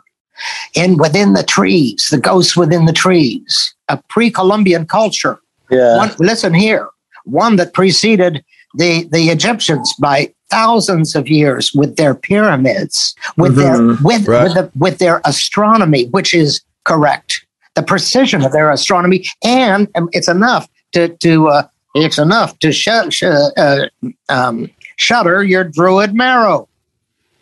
In 0.74 0.98
within 0.98 1.34
the 1.34 1.44
trees, 1.44 2.08
the 2.10 2.20
ghosts 2.20 2.56
within 2.56 2.86
the 2.86 2.94
trees, 2.94 3.74
a 3.90 3.98
pre-Columbian 4.10 4.86
culture 4.86 5.42
yeah. 5.70 5.98
one, 5.98 6.12
listen 6.20 6.54
here, 6.54 6.90
one 7.26 7.56
that 7.58 7.74
preceded 7.74 8.44
the 8.76 9.08
the 9.12 9.30
Egyptians 9.30 9.94
by 10.00 10.34
thousands 10.50 11.16
of 11.16 11.28
years 11.28 11.72
with 11.74 11.96
their 11.96 12.14
pyramids, 12.16 13.16
with 13.38 13.56
their 13.56 13.78
Mhm. 13.78 14.02
with 14.02 14.28
Right. 14.28 14.44
with, 14.44 14.54
the, 14.54 14.72
with 14.78 14.98
their 14.98 15.22
astronomy, 15.26 16.06
which 16.08 16.34
is 16.34 16.62
correct, 16.86 17.46
the 17.76 17.84
precision 17.84 18.44
of 18.44 18.52
their 18.52 18.70
astronomy, 18.72 19.26
and 19.44 19.88
um, 19.96 20.10
it's 20.12 20.28
enough 20.28 20.68
to 20.94 21.10
to 21.18 21.48
uh, 21.50 21.64
it's 21.96 22.18
enough 22.18 22.58
to 22.60 22.72
shut 22.72 23.14
sh- 23.14 23.24
uh, 23.24 23.88
um, 24.30 24.70
shutter 24.98 25.44
your 25.44 25.64
druid 25.64 26.14
marrow. 26.14 26.68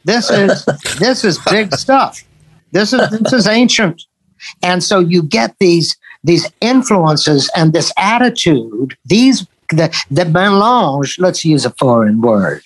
This 0.06 0.30
is 0.30 0.66
this 1.00 1.24
is 1.24 1.40
big 1.50 1.74
stuff. 1.76 2.24
This 2.72 2.94
is 2.94 3.02
this 3.10 3.34
is 3.34 3.48
ancient, 3.48 4.04
and 4.64 4.84
so 4.84 5.00
you 5.00 5.24
get 5.24 5.56
these 5.60 5.96
these 6.24 6.50
influences 6.62 7.50
and 7.56 7.72
this 7.74 7.92
attitude. 7.98 8.98
These 9.06 9.46
the 9.70 9.90
the 10.12 10.26
melange. 10.26 11.18
Let's 11.20 11.44
use 11.46 11.66
a 11.66 11.72
foreign 11.72 12.22
word. 12.22 12.62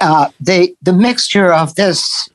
Uh, 0.00 0.28
the 0.40 0.74
the 0.82 0.92
mixture 0.92 1.52
of 1.52 1.74
this 1.74 2.28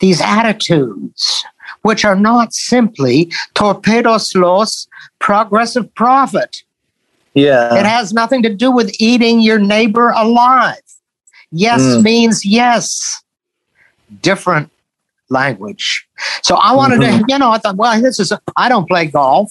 these 0.00 0.20
attitudes, 0.20 1.44
which 1.82 2.04
are 2.04 2.16
not 2.16 2.52
simply 2.54 3.30
torpedos 3.54 4.34
los 4.34 4.88
progressive 5.18 5.94
profit. 5.94 6.62
Yeah. 7.34 7.78
It 7.78 7.86
has 7.86 8.12
nothing 8.12 8.42
to 8.42 8.52
do 8.52 8.70
with 8.72 8.94
eating 8.98 9.40
your 9.40 9.58
neighbor 9.58 10.10
alive. 10.16 10.80
Yes 11.52 11.80
Mm. 11.82 12.02
means 12.02 12.44
yes. 12.44 13.22
Different 14.22 14.70
language. 15.28 16.06
So 16.42 16.56
I 16.56 16.72
wanted 16.74 17.00
to, 17.02 17.24
you 17.28 17.38
know, 17.38 17.50
I 17.52 17.58
thought, 17.58 17.76
well, 17.76 18.00
this 18.00 18.18
is, 18.18 18.32
I 18.56 18.68
don't 18.68 18.88
play 18.88 19.06
golf. 19.06 19.50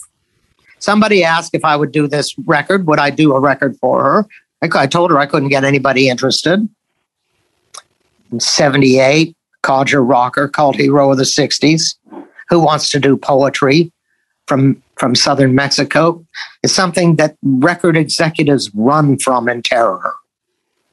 Somebody 0.79 1.23
asked 1.23 1.53
if 1.53 1.63
I 1.63 1.75
would 1.75 1.91
do 1.91 2.07
this 2.07 2.35
record. 2.39 2.87
Would 2.87 2.99
I 2.99 3.09
do 3.09 3.33
a 3.33 3.39
record 3.39 3.77
for 3.77 4.03
her? 4.03 4.25
I, 4.61 4.83
I 4.83 4.87
told 4.87 5.11
her 5.11 5.17
I 5.19 5.25
couldn't 5.25 5.49
get 5.49 5.63
anybody 5.63 6.09
interested. 6.09 6.67
In 8.31 8.39
78, 8.39 9.35
Codger 9.63 10.03
Rocker, 10.03 10.47
called 10.47 10.75
hero 10.75 11.11
of 11.11 11.17
the 11.17 11.23
60s, 11.23 11.95
who 12.49 12.59
wants 12.59 12.89
to 12.89 12.99
do 12.99 13.17
poetry 13.17 13.91
from 14.47 14.81
from 14.97 15.15
southern 15.15 15.55
Mexico 15.55 16.25
is 16.61 16.73
something 16.75 17.15
that 17.15 17.37
record 17.43 17.95
executives 17.95 18.69
run 18.75 19.17
from 19.17 19.47
in 19.47 19.61
terror. 19.61 20.13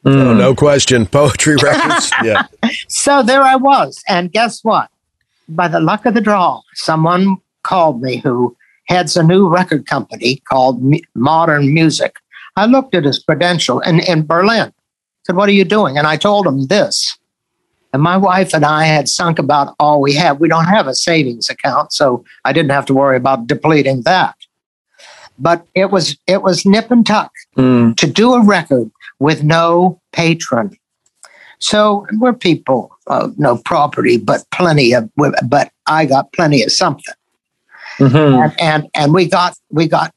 Oh, 0.05 0.11
Mm. 0.11 0.39
no 0.39 0.55
question. 0.55 1.07
Poetry 1.07 1.57
records. 1.63 2.13
yeah. 2.23 2.45
So 2.89 3.25
there 3.25 3.43
I 3.43 3.57
was. 3.57 4.01
And 4.09 4.31
guess 4.31 4.63
what? 4.63 4.89
By 5.49 5.67
the 5.67 5.81
luck 5.81 6.07
of 6.07 6.15
the 6.15 6.21
draw, 6.21 6.61
someone 6.75 7.39
called 7.65 8.01
me 8.01 8.19
who 8.19 8.57
heads 8.87 9.17
a 9.17 9.25
new 9.25 9.49
record 9.49 9.87
company 9.87 10.41
called 10.49 10.81
M- 10.95 11.01
Modern 11.17 11.75
Music. 11.75 12.15
I 12.55 12.67
looked 12.67 12.95
at 12.95 13.05
his 13.05 13.19
credential 13.19 13.81
in, 13.81 13.99
in 14.01 14.25
Berlin. 14.25 14.73
said, 15.27 15.35
What 15.35 15.49
are 15.49 15.53
you 15.53 15.65
doing? 15.65 15.99
And 15.99 16.07
I 16.07 16.17
told 16.17 16.47
him 16.47 16.69
this. 16.69 17.19
And 17.93 18.03
my 18.03 18.17
wife 18.17 18.53
and 18.53 18.65
I 18.65 18.85
had 18.85 19.09
sunk 19.09 19.39
about 19.39 19.75
all 19.79 20.01
we 20.01 20.15
had. 20.15 20.39
We 20.41 20.49
don't 20.49 20.67
have 20.67 20.87
a 20.87 20.95
savings 20.95 21.49
account, 21.49 21.93
so 21.93 22.25
I 22.45 22.53
didn't 22.53 22.73
have 22.73 22.87
to 22.87 22.95
worry 22.95 23.17
about 23.17 23.47
depleting 23.47 24.03
that. 24.03 24.35
But 25.39 25.67
it 25.75 25.91
was 25.91 26.17
it 26.27 26.43
was 26.43 26.65
nip 26.67 26.91
and 26.91 27.07
tuck 27.07 27.33
Mm. 27.57 27.97
to 27.97 28.07
do 28.07 28.35
a 28.35 28.43
record 28.45 28.91
with 29.19 29.43
no 29.43 30.01
patron. 30.13 30.77
So 31.59 32.07
we're 32.19 32.35
people, 32.35 32.91
uh, 33.07 33.29
no 33.39 33.57
property, 33.57 34.19
but 34.19 34.45
plenty 34.51 34.93
of. 34.93 35.09
But 35.17 35.71
I 35.87 36.05
got 36.05 36.33
plenty 36.33 36.63
of 36.63 36.73
something, 36.73 37.15
Mhm. 37.99 38.43
and, 38.45 38.61
and 38.61 38.89
and 38.95 39.15
we 39.15 39.27
got 39.29 39.57
we 39.71 39.89
got. 39.89 40.13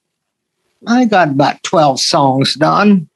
I 0.87 1.05
got 1.05 1.29
about 1.29 1.61
twelve 1.63 1.99
songs 1.99 2.55
done, 2.55 3.09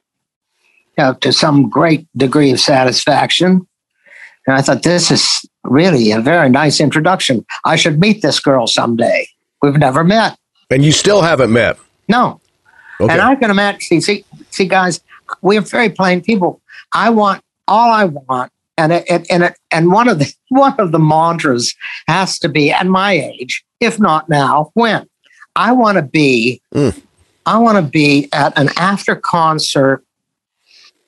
you 0.96 1.04
know, 1.04 1.14
to 1.14 1.32
some 1.32 1.68
great 1.70 2.06
degree 2.16 2.50
of 2.52 2.60
satisfaction. 2.60 3.66
And 4.46 4.56
I 4.56 4.62
thought 4.62 4.82
this 4.82 5.10
is 5.10 5.46
really 5.64 6.10
a 6.12 6.20
very 6.20 6.48
nice 6.50 6.80
introduction. 6.80 7.44
I 7.64 7.76
should 7.76 7.98
meet 7.98 8.22
this 8.22 8.40
girl 8.40 8.66
someday. 8.66 9.26
We've 9.62 9.76
never 9.78 10.04
met. 10.04 10.38
And 10.70 10.84
you 10.84 10.92
still 10.92 11.22
haven't 11.22 11.52
met. 11.52 11.78
No, 12.08 12.40
Okay. 13.00 13.12
and 13.12 13.22
I 13.22 13.34
can 13.34 13.50
imagine, 13.50 13.80
see, 13.80 14.00
see, 14.00 14.24
see, 14.50 14.66
guys, 14.66 15.00
we're 15.42 15.60
very 15.62 15.88
plain 15.88 16.20
people. 16.20 16.60
I 16.92 17.10
want 17.10 17.42
all 17.66 17.90
I 17.90 18.04
want, 18.04 18.52
and 18.76 18.92
it, 18.92 19.04
it, 19.08 19.26
and 19.30 19.42
it, 19.44 19.58
and 19.70 19.90
one 19.90 20.08
of 20.08 20.18
the 20.18 20.32
one 20.50 20.74
of 20.78 20.92
the 20.92 20.98
mantras 20.98 21.74
has 22.06 22.38
to 22.40 22.48
be 22.48 22.70
at 22.70 22.86
my 22.86 23.12
age, 23.12 23.64
if 23.80 23.98
not 23.98 24.28
now, 24.28 24.70
when 24.74 25.08
I 25.56 25.72
want 25.72 25.96
to 25.96 26.02
be, 26.02 26.60
Mm. 26.74 27.00
I 27.46 27.58
want 27.58 27.76
to 27.84 27.90
be 27.90 28.28
at 28.32 28.56
an 28.58 28.68
after 28.76 29.16
concert 29.16 30.04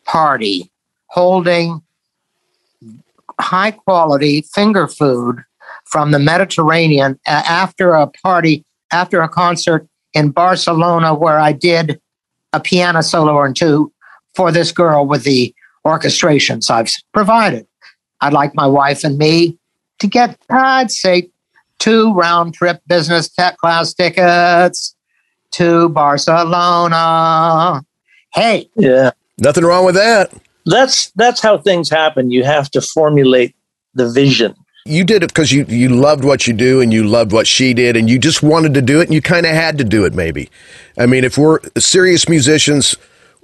party 0.04 0.70
holding 1.08 1.82
high 3.40 3.70
quality 3.70 4.42
finger 4.54 4.88
food 4.88 5.42
from 5.84 6.10
the 6.10 6.18
Mediterranean 6.18 7.18
uh, 7.26 7.42
after 7.46 7.94
a 7.94 8.06
party, 8.06 8.64
after 8.92 9.20
a 9.20 9.28
concert 9.28 9.86
in 10.14 10.30
Barcelona 10.30 11.14
where 11.14 11.38
I 11.38 11.52
did 11.52 12.00
a 12.52 12.60
piano 12.60 13.02
solo 13.02 13.34
or 13.34 13.52
two 13.52 13.92
for 14.34 14.50
this 14.50 14.72
girl 14.72 15.06
with 15.06 15.24
the 15.24 15.54
orchestrations 15.86 16.70
I've 16.70 16.90
provided. 17.12 17.66
I'd 18.20 18.32
like 18.32 18.54
my 18.54 18.66
wife 18.66 19.04
and 19.04 19.18
me 19.18 19.58
to 19.98 20.06
get, 20.06 20.38
I'd 20.50 20.90
say, 20.90 21.30
two 21.78 22.12
round 22.14 22.54
trip 22.54 22.80
business 22.86 23.28
tech 23.28 23.58
class 23.58 23.92
tickets 23.92 24.94
to 25.52 25.88
Barcelona. 25.90 27.84
Hey, 28.34 28.68
Yeah. 28.76 29.10
Nothing 29.38 29.64
wrong 29.64 29.84
with 29.84 29.96
that. 29.96 30.32
That's 30.66 31.10
that's 31.12 31.40
how 31.40 31.58
things 31.58 31.88
happen. 31.88 32.30
You 32.30 32.44
have 32.44 32.70
to 32.72 32.80
formulate 32.80 33.54
the 33.94 34.08
vision. 34.10 34.54
You 34.84 35.04
did 35.04 35.24
it 35.24 35.28
because 35.30 35.50
you, 35.50 35.64
you 35.68 35.88
loved 35.88 36.24
what 36.24 36.46
you 36.46 36.52
do 36.52 36.80
and 36.80 36.92
you 36.92 37.02
loved 37.04 37.32
what 37.32 37.48
she 37.48 37.74
did 37.74 37.96
and 37.96 38.08
you 38.08 38.20
just 38.20 38.40
wanted 38.42 38.74
to 38.74 38.82
do 38.82 39.00
it 39.00 39.04
and 39.06 39.14
you 39.14 39.20
kind 39.20 39.44
of 39.44 39.52
had 39.52 39.78
to 39.78 39.84
do 39.84 40.04
it 40.04 40.14
maybe. 40.14 40.48
I 40.96 41.06
mean, 41.06 41.24
if 41.24 41.36
we're 41.36 41.58
serious 41.76 42.28
musicians, 42.28 42.94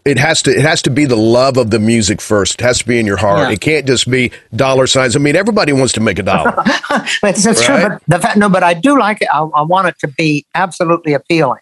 it 0.04 0.18
has 0.18 0.42
to 0.42 0.50
it 0.52 0.60
has 0.62 0.82
to 0.82 0.90
be 0.90 1.04
the 1.04 1.16
love 1.16 1.56
of 1.56 1.70
the 1.70 1.78
music 1.80 2.20
first. 2.20 2.60
It 2.60 2.60
has 2.60 2.78
to 2.78 2.86
be 2.86 2.98
in 3.00 3.06
your 3.06 3.16
heart. 3.16 3.40
Yeah. 3.40 3.50
It 3.50 3.60
can't 3.60 3.86
just 3.86 4.08
be 4.10 4.30
dollar 4.54 4.86
signs. 4.86 5.16
I 5.16 5.18
mean, 5.18 5.34
everybody 5.34 5.72
wants 5.72 5.92
to 5.94 6.00
make 6.00 6.18
a 6.18 6.22
dollar. 6.24 6.54
It's, 7.24 7.46
it's 7.46 7.64
true, 7.64 7.80
but 7.80 8.02
the 8.06 8.18
fact, 8.18 8.36
no, 8.36 8.48
but 8.50 8.62
I 8.62 8.74
do 8.74 8.98
like 8.98 9.22
it. 9.22 9.28
I, 9.32 9.40
I 9.40 9.62
want 9.62 9.88
it 9.88 9.98
to 10.00 10.08
be 10.08 10.44
absolutely 10.54 11.14
appealing. 11.14 11.60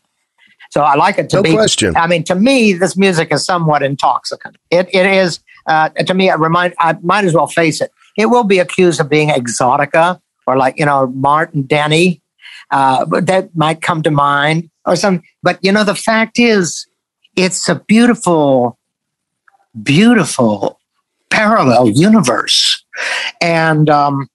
So 0.71 0.83
I 0.83 0.97
like 0.97 1.19
it 1.19 1.31
to 1.31 1.37
No 1.37 1.43
be. 1.43 1.53
question. 1.53 1.97
I 1.97 2.07
mean, 2.07 2.25
to 2.25 2.35
me, 2.35 2.73
this 2.73 2.97
music 2.97 3.33
is 3.33 3.45
somewhat 3.45 3.83
intoxicant. 3.83 4.57
It 4.71 4.89
it 4.93 5.07
is 5.07 5.39
uh, 5.67 5.89
to 5.91 6.15
me. 6.15 6.31
It 6.31 6.39
remind. 6.39 6.75
I 6.79 6.97
might 7.03 7.25
as 7.25 7.35
well 7.35 7.47
face 7.47 7.81
it. 7.81 7.91
it 8.17 8.27
will 8.27 8.45
be 8.45 8.59
accused 8.59 9.01
of 9.01 9.09
being 9.09 9.29
exotica 9.29 10.21
or 10.47 10.57
like 10.57 10.79
you 10.79 10.85
know 10.85 11.07
Martin 11.09 11.63
Denny, 11.63 12.21
uh, 12.71 13.05
that 13.21 13.55
might 13.55 13.83
come 13.83 14.03
to 14.03 14.11
mind 14.11 14.71
or 14.85 14.97
some. 14.97 15.23
But 15.43 15.59
you 15.63 15.73
know, 15.73 15.85
the 15.85 15.95
fact 15.95 16.39
is, 16.39 16.87
it's 17.37 17.69
a 17.69 17.77
beautiful, 17.77 18.79
beautiful 19.83 20.79
parallel 21.31 21.89
universe, 21.91 22.85
and 23.41 23.89
um, 23.89 24.29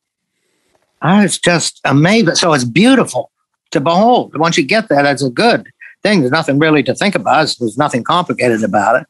it's 1.04 1.38
just 1.38 1.82
amazing. 1.84 2.36
So 2.36 2.54
it's 2.54 2.64
beautiful 2.64 3.32
to 3.72 3.82
behold. 3.82 4.38
Once 4.38 4.58
you 4.58 4.66
get 4.66 4.90
that, 4.90 5.04
that's 5.04 5.24
a 5.24 5.30
good 5.30 5.68
thing. 6.02 6.22
There's 6.22 6.32
nothing 6.32 6.60
really 6.60 6.84
to 6.84 6.96
think 6.96 7.16
about. 7.16 7.56
There's 7.60 7.78
nothing 7.78 8.04
complicated 8.04 8.64
about 8.64 9.02
it. 9.02 9.08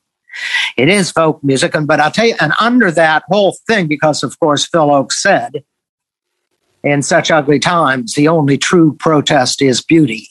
It 0.78 0.90
is 0.90 1.12
folk 1.12 1.44
music, 1.44 1.76
and 1.76 1.88
but 1.88 2.00
I'll 2.00 2.12
tell 2.12 2.26
you, 2.26 2.36
and 2.40 2.54
under 2.60 2.92
that 2.92 3.24
whole 3.28 3.58
thing, 3.68 3.88
because 3.88 4.24
of 4.24 4.40
course 4.40 4.66
Phil 4.66 4.88
Ochs 4.88 5.14
said, 5.14 5.64
in 6.84 7.02
such 7.02 7.32
ugly 7.32 7.60
times, 7.60 8.14
the 8.14 8.28
only 8.28 8.58
true 8.58 8.96
protest 9.00 9.62
is 9.62 9.82
beauty, 9.82 10.28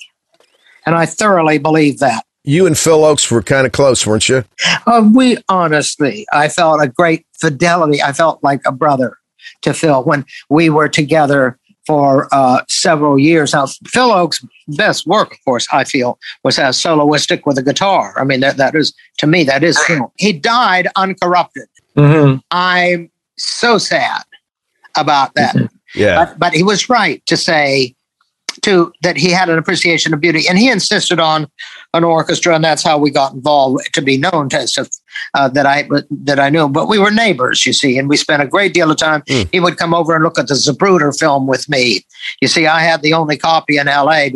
and 0.86 0.94
I 0.94 1.06
thoroughly 1.06 1.58
believe 1.58 1.98
that. 1.98 2.24
You 2.46 2.66
and 2.66 2.76
Phil 2.76 3.00
Ochs 3.00 3.30
were 3.30 3.42
kind 3.42 3.66
of 3.66 3.72
close, 3.72 4.06
weren't 4.06 4.28
you? 4.28 4.44
Uh, 4.86 5.10
we 5.14 5.38
honestly, 5.48 6.26
I 6.30 6.48
felt 6.48 6.82
a 6.82 6.88
great 6.88 7.26
fidelity. 7.32 8.02
I 8.02 8.12
felt 8.12 8.44
like 8.44 8.60
a 8.66 8.72
brother 8.72 9.16
to 9.62 9.72
Phil 9.72 10.04
when 10.04 10.26
we 10.50 10.68
were 10.68 10.88
together 10.88 11.58
for 11.86 12.28
uh, 12.32 12.62
several 12.68 13.18
years. 13.18 13.52
Now, 13.52 13.66
Phil 13.86 14.08
Ochs' 14.08 14.46
best 14.68 15.06
work, 15.06 15.32
of 15.32 15.44
course, 15.44 15.68
I 15.72 15.84
feel, 15.84 16.18
was 16.42 16.58
as 16.58 16.80
soloistic 16.80 17.42
with 17.46 17.58
a 17.58 17.62
guitar. 17.62 18.14
I 18.18 18.24
mean, 18.24 18.40
that, 18.40 18.56
that 18.56 18.74
is, 18.74 18.94
to 19.18 19.26
me, 19.26 19.44
that 19.44 19.62
is 19.62 19.78
Phil. 19.84 20.12
He 20.16 20.32
died 20.32 20.88
uncorrupted. 20.96 21.68
Mm-hmm. 21.96 22.38
I'm 22.50 23.10
so 23.36 23.78
sad 23.78 24.22
about 24.96 25.34
that. 25.34 25.54
Mm-hmm. 25.54 25.66
Yeah. 25.94 26.24
But, 26.24 26.38
but 26.38 26.52
he 26.54 26.62
was 26.62 26.88
right 26.88 27.24
to 27.26 27.36
say 27.36 27.94
to 28.62 28.92
that 29.02 29.16
he 29.16 29.30
had 29.30 29.48
an 29.48 29.58
appreciation 29.58 30.14
of 30.14 30.20
beauty, 30.20 30.48
and 30.48 30.58
he 30.58 30.70
insisted 30.70 31.20
on 31.20 31.48
an 31.92 32.04
orchestra, 32.04 32.54
and 32.54 32.64
that's 32.64 32.82
how 32.82 32.98
we 32.98 33.10
got 33.10 33.32
involved 33.32 33.92
to 33.92 34.02
be 34.02 34.16
known 34.16 34.48
to 34.50 34.58
as 34.58 35.00
uh, 35.34 35.48
that 35.48 35.66
I 35.66 35.88
that 36.10 36.38
I 36.38 36.50
knew. 36.50 36.68
But 36.68 36.88
we 36.88 36.98
were 36.98 37.10
neighbors, 37.10 37.66
you 37.66 37.72
see, 37.72 37.98
and 37.98 38.08
we 38.08 38.16
spent 38.16 38.42
a 38.42 38.46
great 38.46 38.74
deal 38.74 38.90
of 38.90 38.96
time. 38.96 39.22
Mm. 39.22 39.48
He 39.52 39.60
would 39.60 39.76
come 39.76 39.94
over 39.94 40.14
and 40.14 40.24
look 40.24 40.38
at 40.38 40.48
the 40.48 40.54
Zapruder 40.54 41.16
film 41.18 41.46
with 41.46 41.68
me. 41.68 42.04
You 42.40 42.48
see, 42.48 42.66
I 42.66 42.80
had 42.80 43.02
the 43.02 43.12
only 43.12 43.36
copy 43.36 43.76
in 43.78 43.88
L.A. 43.88 44.32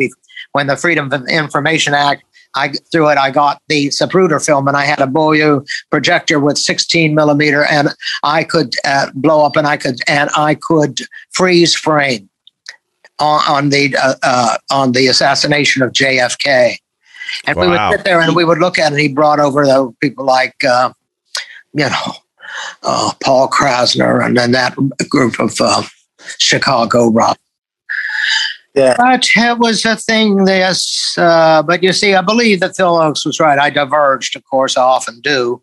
when 0.53 0.67
the 0.67 0.77
Freedom 0.77 1.11
of 1.11 1.27
Information 1.27 1.93
Act. 1.93 2.23
I 2.55 2.73
through 2.91 3.09
it, 3.09 3.17
I 3.19 3.29
got 3.29 3.61
the 3.67 3.89
Zapruder 3.89 4.43
film, 4.43 4.67
and 4.67 4.75
I 4.75 4.85
had 4.85 4.99
a 4.99 5.05
Beaulieu 5.05 5.63
projector 5.91 6.39
with 6.39 6.57
16 6.57 7.13
millimeter, 7.13 7.63
and 7.65 7.89
I 8.23 8.43
could 8.43 8.73
uh, 8.85 9.11
blow 9.13 9.45
up, 9.45 9.55
and 9.55 9.67
I 9.67 9.77
could 9.77 9.99
and 10.07 10.31
I 10.35 10.55
could 10.55 11.01
freeze 11.29 11.75
frame 11.75 12.28
on, 13.19 13.41
on 13.47 13.69
the 13.69 13.95
uh, 13.95 14.15
uh, 14.23 14.57
on 14.71 14.91
the 14.93 15.07
assassination 15.07 15.81
of 15.81 15.91
JFK. 15.91 16.75
And 17.45 17.57
we 17.57 17.67
would 17.67 17.91
sit 17.91 18.03
there 18.03 18.19
and 18.19 18.35
we 18.35 18.43
would 18.43 18.57
look 18.57 18.79
at 18.79 18.91
it. 18.91 18.99
He 18.99 19.07
brought 19.07 19.39
over 19.39 19.63
the 19.65 19.93
people 20.01 20.25
like, 20.25 20.55
uh, 20.63 20.91
you 21.73 21.87
know, 21.87 22.13
uh, 22.83 23.13
Paul 23.23 23.47
Krassner 23.49 24.25
and 24.25 24.35
then 24.35 24.51
that 24.51 24.75
group 25.09 25.39
of 25.39 25.55
uh, 25.59 25.83
Chicago 26.39 27.11
rock. 27.11 27.37
Yeah. 28.73 28.95
But 28.97 29.27
it 29.35 29.59
was 29.59 29.85
a 29.85 29.95
thing, 29.95 30.45
this. 30.45 31.15
Uh, 31.17 31.61
but 31.63 31.83
you 31.83 31.93
see, 31.93 32.15
I 32.15 32.21
believe 32.21 32.59
that 32.61 32.75
Phil 32.75 32.93
Ochs 32.93 33.25
was 33.25 33.39
right. 33.39 33.59
I 33.59 33.69
diverged, 33.69 34.35
of 34.35 34.43
course, 34.45 34.77
I 34.77 34.81
often 34.81 35.19
do. 35.21 35.61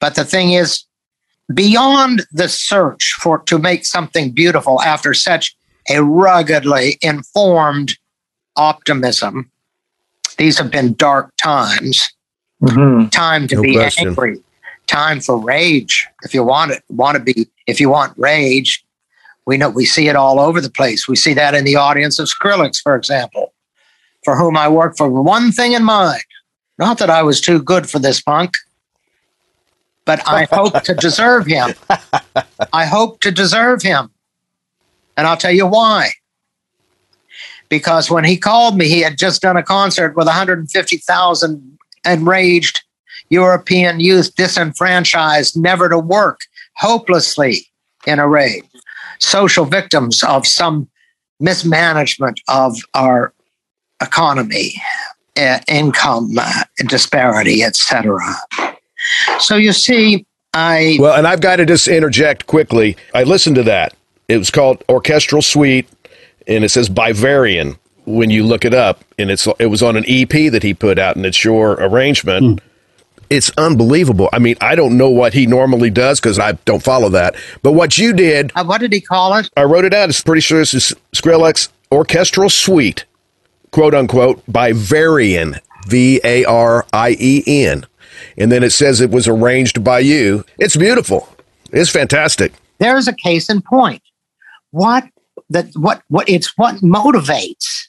But 0.00 0.14
the 0.14 0.24
thing 0.24 0.52
is, 0.52 0.84
beyond 1.54 2.26
the 2.32 2.48
search 2.48 3.14
for 3.20 3.38
to 3.40 3.58
make 3.58 3.84
something 3.84 4.32
beautiful 4.32 4.82
after 4.82 5.14
such 5.14 5.56
a 5.88 6.02
ruggedly 6.02 6.98
informed 7.02 7.96
optimism, 8.56 9.50
these 10.38 10.58
have 10.58 10.70
been 10.70 10.94
dark 10.94 11.32
times. 11.36 12.10
Mm-hmm. 12.62 13.08
Time 13.08 13.46
to 13.48 13.56
No 13.56 13.62
be 13.62 13.74
question. 13.74 14.08
angry. 14.08 14.42
Time 14.86 15.20
for 15.20 15.36
rage. 15.38 16.06
If 16.22 16.32
you 16.32 16.44
want 16.44 16.70
it, 16.72 16.82
want 16.88 17.16
to 17.16 17.22
be. 17.22 17.48
If 17.66 17.80
you 17.80 17.90
want 17.90 18.16
rage, 18.16 18.84
we 19.46 19.56
know 19.56 19.68
we 19.68 19.84
see 19.84 20.08
it 20.08 20.16
all 20.16 20.38
over 20.38 20.60
the 20.60 20.70
place. 20.70 21.08
We 21.08 21.16
see 21.16 21.34
that 21.34 21.54
in 21.54 21.64
the 21.64 21.76
audience 21.76 22.18
of 22.18 22.28
Skrillex, 22.28 22.82
for 22.82 22.94
example, 22.94 23.52
for 24.24 24.36
whom 24.36 24.56
I 24.56 24.68
work 24.68 24.96
for 24.96 25.08
one 25.08 25.52
thing 25.52 25.72
in 25.72 25.84
mind. 25.84 26.22
Not 26.78 26.98
that 26.98 27.10
I 27.10 27.22
was 27.22 27.40
too 27.40 27.62
good 27.62 27.88
for 27.88 27.98
this 27.98 28.20
punk, 28.20 28.52
but 30.04 30.22
I 30.28 30.46
hope 30.52 30.82
to 30.84 30.94
deserve 30.94 31.46
him. 31.46 31.74
I 32.72 32.84
hope 32.84 33.20
to 33.20 33.30
deserve 33.30 33.82
him. 33.82 34.10
And 35.16 35.26
I'll 35.26 35.36
tell 35.36 35.52
you 35.52 35.66
why. 35.66 36.10
Because 37.68 38.10
when 38.10 38.24
he 38.24 38.36
called 38.36 38.76
me, 38.76 38.88
he 38.88 39.00
had 39.00 39.18
just 39.18 39.42
done 39.42 39.56
a 39.56 39.62
concert 39.62 40.16
with 40.16 40.26
150,000 40.26 41.78
enraged 42.04 42.82
European 43.28 43.98
youth 43.98 44.34
disenfranchised, 44.36 45.56
never 45.56 45.88
to 45.88 45.98
work, 45.98 46.40
hopelessly 46.76 47.66
in 48.06 48.18
a 48.18 48.28
rage, 48.28 48.64
social 49.18 49.64
victims 49.64 50.22
of 50.22 50.46
some 50.46 50.88
mismanagement 51.40 52.40
of 52.48 52.76
our 52.94 53.32
economy, 54.00 54.74
uh, 55.36 55.58
income 55.68 56.30
uh, 56.38 56.64
disparity, 56.86 57.62
etc. 57.62 58.20
So 59.40 59.56
you 59.56 59.72
see, 59.72 60.24
I 60.54 60.98
Well, 61.00 61.16
and 61.16 61.26
I've 61.26 61.40
got 61.40 61.56
to 61.56 61.66
just 61.66 61.88
interject 61.88 62.46
quickly. 62.46 62.96
I 63.14 63.24
listened 63.24 63.56
to 63.56 63.62
that. 63.64 63.94
It 64.28 64.38
was 64.38 64.50
called 64.50 64.82
Orchestral 64.88 65.42
Suite, 65.42 65.88
and 66.46 66.64
it 66.64 66.70
says 66.70 66.88
Bavarian 66.88 67.76
when 68.06 68.30
you 68.30 68.44
look 68.44 68.64
it 68.64 68.74
up, 68.74 69.04
and 69.18 69.30
it's 69.30 69.46
it 69.58 69.66
was 69.66 69.82
on 69.82 69.96
an 69.96 70.04
EP 70.08 70.50
that 70.52 70.62
he 70.62 70.74
put 70.74 70.98
out, 70.98 71.16
and 71.16 71.26
it's 71.26 71.44
your 71.44 71.72
arrangement. 71.72 72.60
It's 73.28 73.50
unbelievable. 73.58 74.28
I 74.32 74.38
mean, 74.38 74.56
I 74.60 74.76
don't 74.76 74.96
know 74.96 75.10
what 75.10 75.34
he 75.34 75.46
normally 75.46 75.90
does 75.90 76.20
because 76.20 76.38
I 76.38 76.52
don't 76.64 76.82
follow 76.82 77.08
that, 77.10 77.34
but 77.62 77.72
what 77.72 77.98
you 77.98 78.12
did, 78.12 78.52
uh, 78.54 78.64
what 78.64 78.80
did 78.80 78.92
he 78.92 79.00
call 79.00 79.34
it? 79.34 79.50
I 79.56 79.64
wrote 79.64 79.84
it 79.84 79.92
out. 79.92 80.08
It's 80.08 80.20
pretty 80.20 80.40
sure 80.40 80.60
this 80.60 80.74
is 80.74 80.94
Skrillex 81.12 81.68
Orchestral 81.90 82.50
Suite, 82.50 83.04
quote 83.72 83.94
unquote, 83.94 84.42
by 84.46 84.72
Varien, 84.72 85.58
V 85.88 86.20
A 86.22 86.44
R 86.44 86.86
I 86.92 87.16
E 87.18 87.42
N. 87.46 87.84
And 88.38 88.52
then 88.52 88.62
it 88.62 88.70
says 88.70 89.00
it 89.00 89.10
was 89.10 89.26
arranged 89.28 89.82
by 89.82 89.98
you. 90.00 90.44
It's 90.58 90.76
beautiful. 90.76 91.28
It's 91.72 91.90
fantastic. 91.90 92.52
There's 92.78 93.08
a 93.08 93.12
case 93.12 93.50
in 93.50 93.60
point. 93.62 94.02
What 94.70 95.04
that 95.50 95.68
what 95.76 96.02
what 96.08 96.28
it's 96.28 96.56
what 96.56 96.76
motivates 96.76 97.88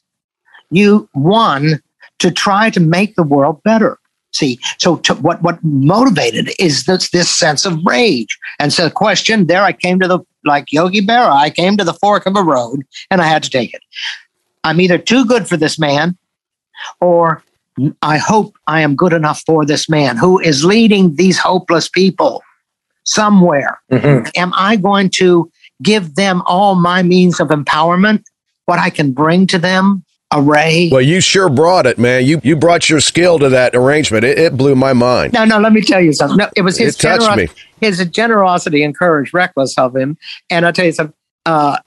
you 0.70 1.10
one 1.14 1.82
to 2.20 2.32
try 2.32 2.70
to 2.70 2.80
make 2.80 3.16
the 3.16 3.24
world 3.24 3.62
better. 3.64 4.00
See, 4.34 4.60
so 4.78 4.98
to, 4.98 5.16
what 5.16 5.42
what 5.42 5.64
motivated 5.64 6.52
is 6.60 6.84
this 6.86 7.10
this 7.10 7.34
sense 7.34 7.66
of 7.66 7.80
rage. 7.86 8.38
And 8.60 8.72
so, 8.74 8.86
the 8.86 8.92
question 8.92 9.48
there, 9.48 9.64
I 9.64 9.72
came 9.72 10.00
to 10.00 10.08
the 10.08 10.20
like 10.46 10.72
Yogi 10.72 11.02
Berra. 11.02 11.32
I 11.32 11.50
came 11.50 11.78
to 11.78 11.84
the 11.84 11.94
fork 11.94 12.26
of 12.26 12.36
a 12.36 12.44
road, 12.44 12.84
and 13.10 13.22
I 13.22 13.26
had 13.26 13.42
to 13.44 13.50
take 13.50 13.74
it. 13.74 13.82
I'm 14.64 14.82
either 14.82 14.98
too 14.98 15.26
good 15.26 15.48
for 15.48 15.58
this 15.58 15.80
man, 15.80 16.18
or 17.00 17.42
I 18.02 18.18
hope 18.18 18.56
I 18.68 18.82
am 18.82 18.96
good 18.96 19.14
enough 19.14 19.42
for 19.46 19.66
this 19.66 19.90
man 19.90 20.18
who 20.18 20.40
is 20.40 20.66
leading 20.66 21.16
these 21.16 21.40
hopeless 21.40 21.88
people 21.88 22.44
somewhere. 23.06 23.80
Mm-hmm. 23.92 24.28
Am 24.36 24.52
I 24.56 24.76
going 24.76 25.10
to 25.12 25.50
give 25.84 26.16
them 26.16 26.42
all 26.46 26.76
my 26.76 27.04
means 27.04 27.40
of 27.40 27.50
empowerment, 27.50 28.24
what 28.66 28.80
I 28.80 28.90
can 28.90 29.12
bring 29.12 29.48
to 29.48 29.60
them? 29.60 30.04
Array. 30.34 30.90
Well, 30.92 31.02
you 31.02 31.22
sure 31.22 31.48
brought 31.48 31.86
it, 31.86 31.98
man. 31.98 32.26
You 32.26 32.42
you 32.44 32.58
brought 32.58 32.90
your 32.90 33.00
skill 33.00 33.40
to 33.40 33.48
that 33.48 33.74
arrangement. 33.74 34.26
It, 34.26 34.38
it 34.38 34.58
blew 34.58 34.76
my 34.76 34.92
mind. 34.92 35.32
No, 35.32 35.46
no, 35.46 35.58
let 35.58 35.72
me 35.72 35.80
tell 35.82 36.02
you 36.02 36.12
something. 36.12 36.36
No, 36.38 36.50
it 36.58 36.64
was 36.64 36.78
his 36.78 36.96
It 36.96 37.00
touched 37.00 37.24
generos- 37.26 37.38
me. 37.38 37.48
his 37.80 38.06
generosity 38.10 38.84
encouraged 38.84 39.34
reckless 39.34 39.78
of 39.78 39.96
him. 39.96 40.18
And 40.50 40.66
I'll 40.66 40.74
tell 40.74 40.86
you 40.86 40.92
something. 40.92 41.14
Uh, 41.46 41.78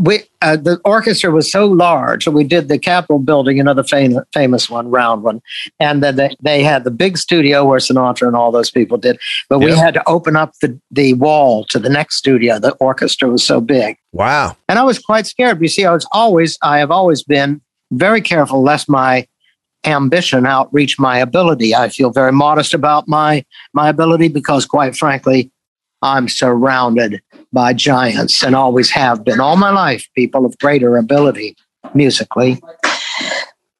we 0.00 0.20
uh, 0.42 0.56
the 0.56 0.80
orchestra 0.84 1.30
was 1.30 1.50
so 1.50 1.66
large. 1.66 2.24
So 2.24 2.30
we 2.30 2.44
did 2.44 2.68
the 2.68 2.78
Capitol 2.78 3.18
building, 3.18 3.58
another 3.60 3.82
fam- 3.84 4.24
famous 4.32 4.68
one, 4.70 4.90
round 4.90 5.22
one, 5.22 5.40
and 5.80 6.02
then 6.02 6.16
they, 6.16 6.36
they 6.42 6.62
had 6.62 6.84
the 6.84 6.90
big 6.90 7.18
studio 7.18 7.64
where 7.64 7.78
Sinatra 7.78 8.26
and 8.26 8.36
all 8.36 8.50
those 8.52 8.70
people 8.70 8.98
did. 8.98 9.18
But 9.48 9.58
we 9.60 9.68
Yeah. 9.70 9.76
had 9.76 9.94
to 9.94 10.08
open 10.08 10.36
up 10.36 10.52
the 10.60 10.78
the 10.90 11.14
wall 11.14 11.64
to 11.70 11.78
the 11.78 11.88
next 11.90 12.16
studio. 12.16 12.58
The 12.58 12.72
orchestra 12.72 13.28
was 13.28 13.44
so 13.44 13.60
big. 13.60 13.96
Wow. 14.12 14.56
and 14.68 14.78
I 14.78 14.82
was 14.84 14.98
quite 14.98 15.26
scared. 15.26 15.60
You 15.60 15.68
see, 15.68 15.84
I 15.84 15.92
was 15.92 16.06
always, 16.12 16.56
I 16.62 16.78
have 16.78 16.90
always 16.90 17.22
been 17.22 17.60
very 17.92 18.20
careful 18.22 18.62
lest 18.62 18.88
my 18.88 19.26
ambition 19.84 20.46
outreach 20.46 20.98
my 20.98 21.18
ability. 21.18 21.74
I 21.74 21.88
feel 21.88 22.10
very 22.10 22.32
modest 22.32 22.74
about 22.74 23.06
my 23.08 23.44
my 23.72 23.88
ability 23.88 24.28
because, 24.28 24.66
quite 24.66 24.96
frankly, 24.96 25.50
I'm 26.02 26.28
surrounded 26.28 27.20
by 27.56 27.72
giants 27.72 28.44
and 28.44 28.54
always 28.54 28.90
have 28.90 29.24
been 29.24 29.40
all 29.40 29.56
my 29.56 29.70
life. 29.70 30.02
People 30.14 30.44
of 30.44 30.52
greater 30.58 30.96
ability 30.96 31.56
musically. 31.94 32.52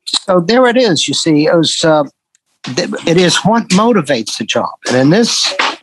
So 0.07 0.41
there 0.41 0.67
it 0.73 0.77
is. 0.77 1.07
You 1.09 1.15
see, 1.15 1.47
it 1.47 1.57
was. 1.57 1.85
Uh, 1.85 2.05
it 3.13 3.17
is 3.17 3.37
what 3.45 3.63
motivates 3.85 4.39
the 4.39 4.45
job, 4.45 4.77
and 4.89 4.97
in 4.97 5.11
this 5.11 5.33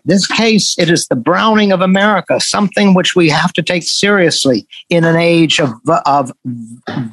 This 0.06 0.28
case, 0.28 0.76
it 0.78 0.90
is 0.90 1.08
the 1.08 1.16
Browning 1.16 1.72
of 1.72 1.80
America, 1.82 2.40
something 2.42 2.94
which 2.94 3.16
we 3.16 3.32
have 3.32 3.54
to 3.54 3.64
take 3.64 3.84
seriously 3.84 4.68
in 4.90 5.06
an 5.06 5.16
age 5.16 5.62
of, 5.64 5.72
of 6.06 6.34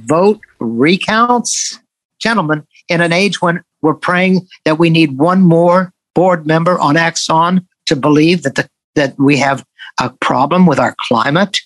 vote 0.09 0.41
recounts. 0.59 1.79
Gentlemen, 2.19 2.67
in 2.89 3.01
an 3.01 3.13
age 3.13 3.41
when 3.41 3.63
we're 3.81 4.01
praying 4.09 4.49
that 4.65 4.79
we 4.81 4.91
need 4.91 5.11
one 5.19 5.43
more 5.43 5.93
board 6.15 6.47
member 6.47 6.77
on 6.81 6.97
Exxon 6.97 7.65
to 7.87 7.95
believe 7.95 8.43
that 8.43 8.57
the, 8.57 8.67
that 8.97 9.15
we 9.19 9.39
have 9.39 9.65
a 9.99 10.11
problem 10.11 10.67
with 10.67 10.79
our 10.79 10.95
climate. 11.09 11.59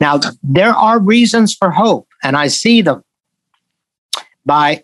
Now, 0.00 0.20
there 0.42 0.72
are 0.72 0.98
reasons 0.98 1.54
for 1.54 1.70
hope, 1.70 2.08
and 2.22 2.36
I 2.36 2.48
see 2.48 2.82
them 2.82 3.04
by 4.44 4.82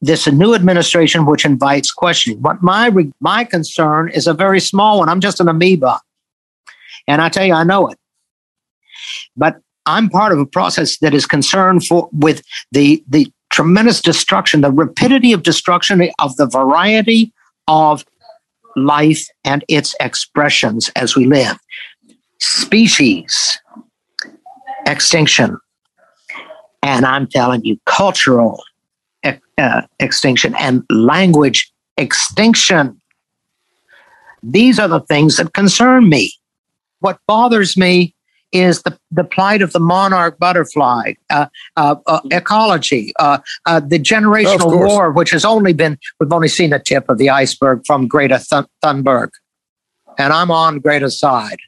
this 0.00 0.26
new 0.26 0.54
administration, 0.54 1.26
which 1.26 1.44
invites 1.44 1.90
questioning. 1.90 2.40
But 2.40 2.62
my 2.62 2.92
my 3.20 3.44
concern 3.44 4.10
is 4.10 4.26
a 4.26 4.34
very 4.34 4.60
small 4.60 4.98
one. 4.98 5.08
I'm 5.08 5.20
just 5.20 5.40
an 5.40 5.48
amoeba, 5.48 6.00
and 7.06 7.22
I 7.22 7.28
tell 7.28 7.46
you, 7.46 7.54
I 7.54 7.64
know 7.64 7.88
it. 7.88 7.98
But 9.36 9.60
I'm 9.86 10.10
part 10.10 10.32
of 10.32 10.38
a 10.38 10.46
process 10.46 10.98
that 10.98 11.14
is 11.14 11.26
concerned 11.26 11.86
for 11.86 12.08
with 12.12 12.42
the 12.72 13.02
the 13.08 13.32
tremendous 13.50 14.00
destruction, 14.00 14.60
the 14.60 14.70
rapidity 14.70 15.32
of 15.32 15.42
destruction 15.42 16.10
of 16.18 16.36
the 16.36 16.46
variety 16.46 17.32
of 17.66 18.04
life 18.76 19.26
and 19.44 19.64
its 19.68 19.96
expressions 20.00 20.90
as 20.94 21.16
we 21.16 21.26
live. 21.26 21.58
Species 22.48 23.60
extinction. 24.86 25.58
And 26.82 27.04
I'm 27.04 27.26
telling 27.26 27.62
you, 27.62 27.78
cultural 27.84 28.62
uh, 29.22 29.82
extinction 30.00 30.54
and 30.54 30.82
language 30.88 31.70
extinction. 31.98 32.98
These 34.42 34.78
are 34.78 34.88
the 34.88 35.00
things 35.00 35.36
that 35.36 35.52
concern 35.52 36.08
me. 36.08 36.32
What 37.00 37.18
bothers 37.26 37.76
me 37.76 38.14
is 38.50 38.80
the, 38.82 38.98
the 39.10 39.24
plight 39.24 39.60
of 39.60 39.74
the 39.74 39.80
monarch 39.80 40.38
butterfly, 40.38 41.12
uh, 41.28 41.48
uh, 41.76 41.96
uh 42.06 42.20
ecology, 42.30 43.12
uh, 43.18 43.40
uh, 43.66 43.80
the 43.80 43.98
generational 43.98 44.72
oh, 44.72 44.86
war, 44.86 45.12
which 45.12 45.32
has 45.32 45.44
only 45.44 45.74
been, 45.74 45.98
we've 46.18 46.32
only 46.32 46.48
seen 46.48 46.70
the 46.70 46.78
tip 46.78 47.10
of 47.10 47.18
the 47.18 47.28
iceberg 47.28 47.82
from 47.86 48.08
Greta 48.08 48.36
Thunberg. 48.82 49.28
And 50.16 50.32
I'm 50.32 50.50
on 50.50 50.78
Greta's 50.78 51.20
side 51.20 51.58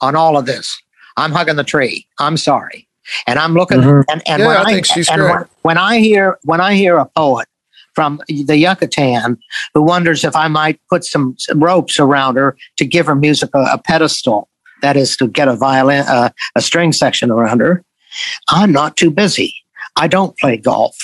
on 0.00 0.16
all 0.16 0.36
of 0.36 0.46
this. 0.46 0.80
I'm 1.16 1.32
hugging 1.32 1.56
the 1.56 1.64
tree. 1.64 2.06
I'm 2.18 2.36
sorry. 2.36 2.86
And 3.26 3.38
I'm 3.38 3.54
looking 3.54 3.78
mm-hmm. 3.78 4.10
and, 4.10 4.22
and, 4.26 4.40
yeah, 4.40 4.46
when, 4.46 4.56
I, 4.56 4.60
I 4.60 5.04
and 5.10 5.22
when, 5.22 5.44
when 5.62 5.78
I 5.78 5.98
hear 5.98 6.38
when 6.42 6.60
I 6.60 6.74
hear 6.74 6.98
a 6.98 7.06
poet 7.06 7.48
from 7.94 8.20
the 8.28 8.56
Yucatan 8.56 9.38
who 9.74 9.82
wonders 9.82 10.24
if 10.24 10.36
I 10.36 10.46
might 10.46 10.78
put 10.88 11.04
some, 11.04 11.34
some 11.38 11.62
ropes 11.62 11.98
around 11.98 12.36
her 12.36 12.56
to 12.76 12.84
give 12.84 13.06
her 13.06 13.14
music 13.14 13.50
a, 13.54 13.62
a 13.72 13.78
pedestal, 13.78 14.48
that 14.82 14.96
is 14.96 15.16
to 15.16 15.26
get 15.26 15.48
a 15.48 15.56
violin, 15.56 16.04
uh, 16.06 16.30
a 16.54 16.60
string 16.60 16.92
section 16.92 17.30
around 17.30 17.60
her. 17.60 17.82
I'm 18.48 18.72
not 18.72 18.96
too 18.96 19.10
busy. 19.10 19.54
I 19.96 20.06
don't 20.06 20.38
play 20.38 20.56
golf. 20.56 20.96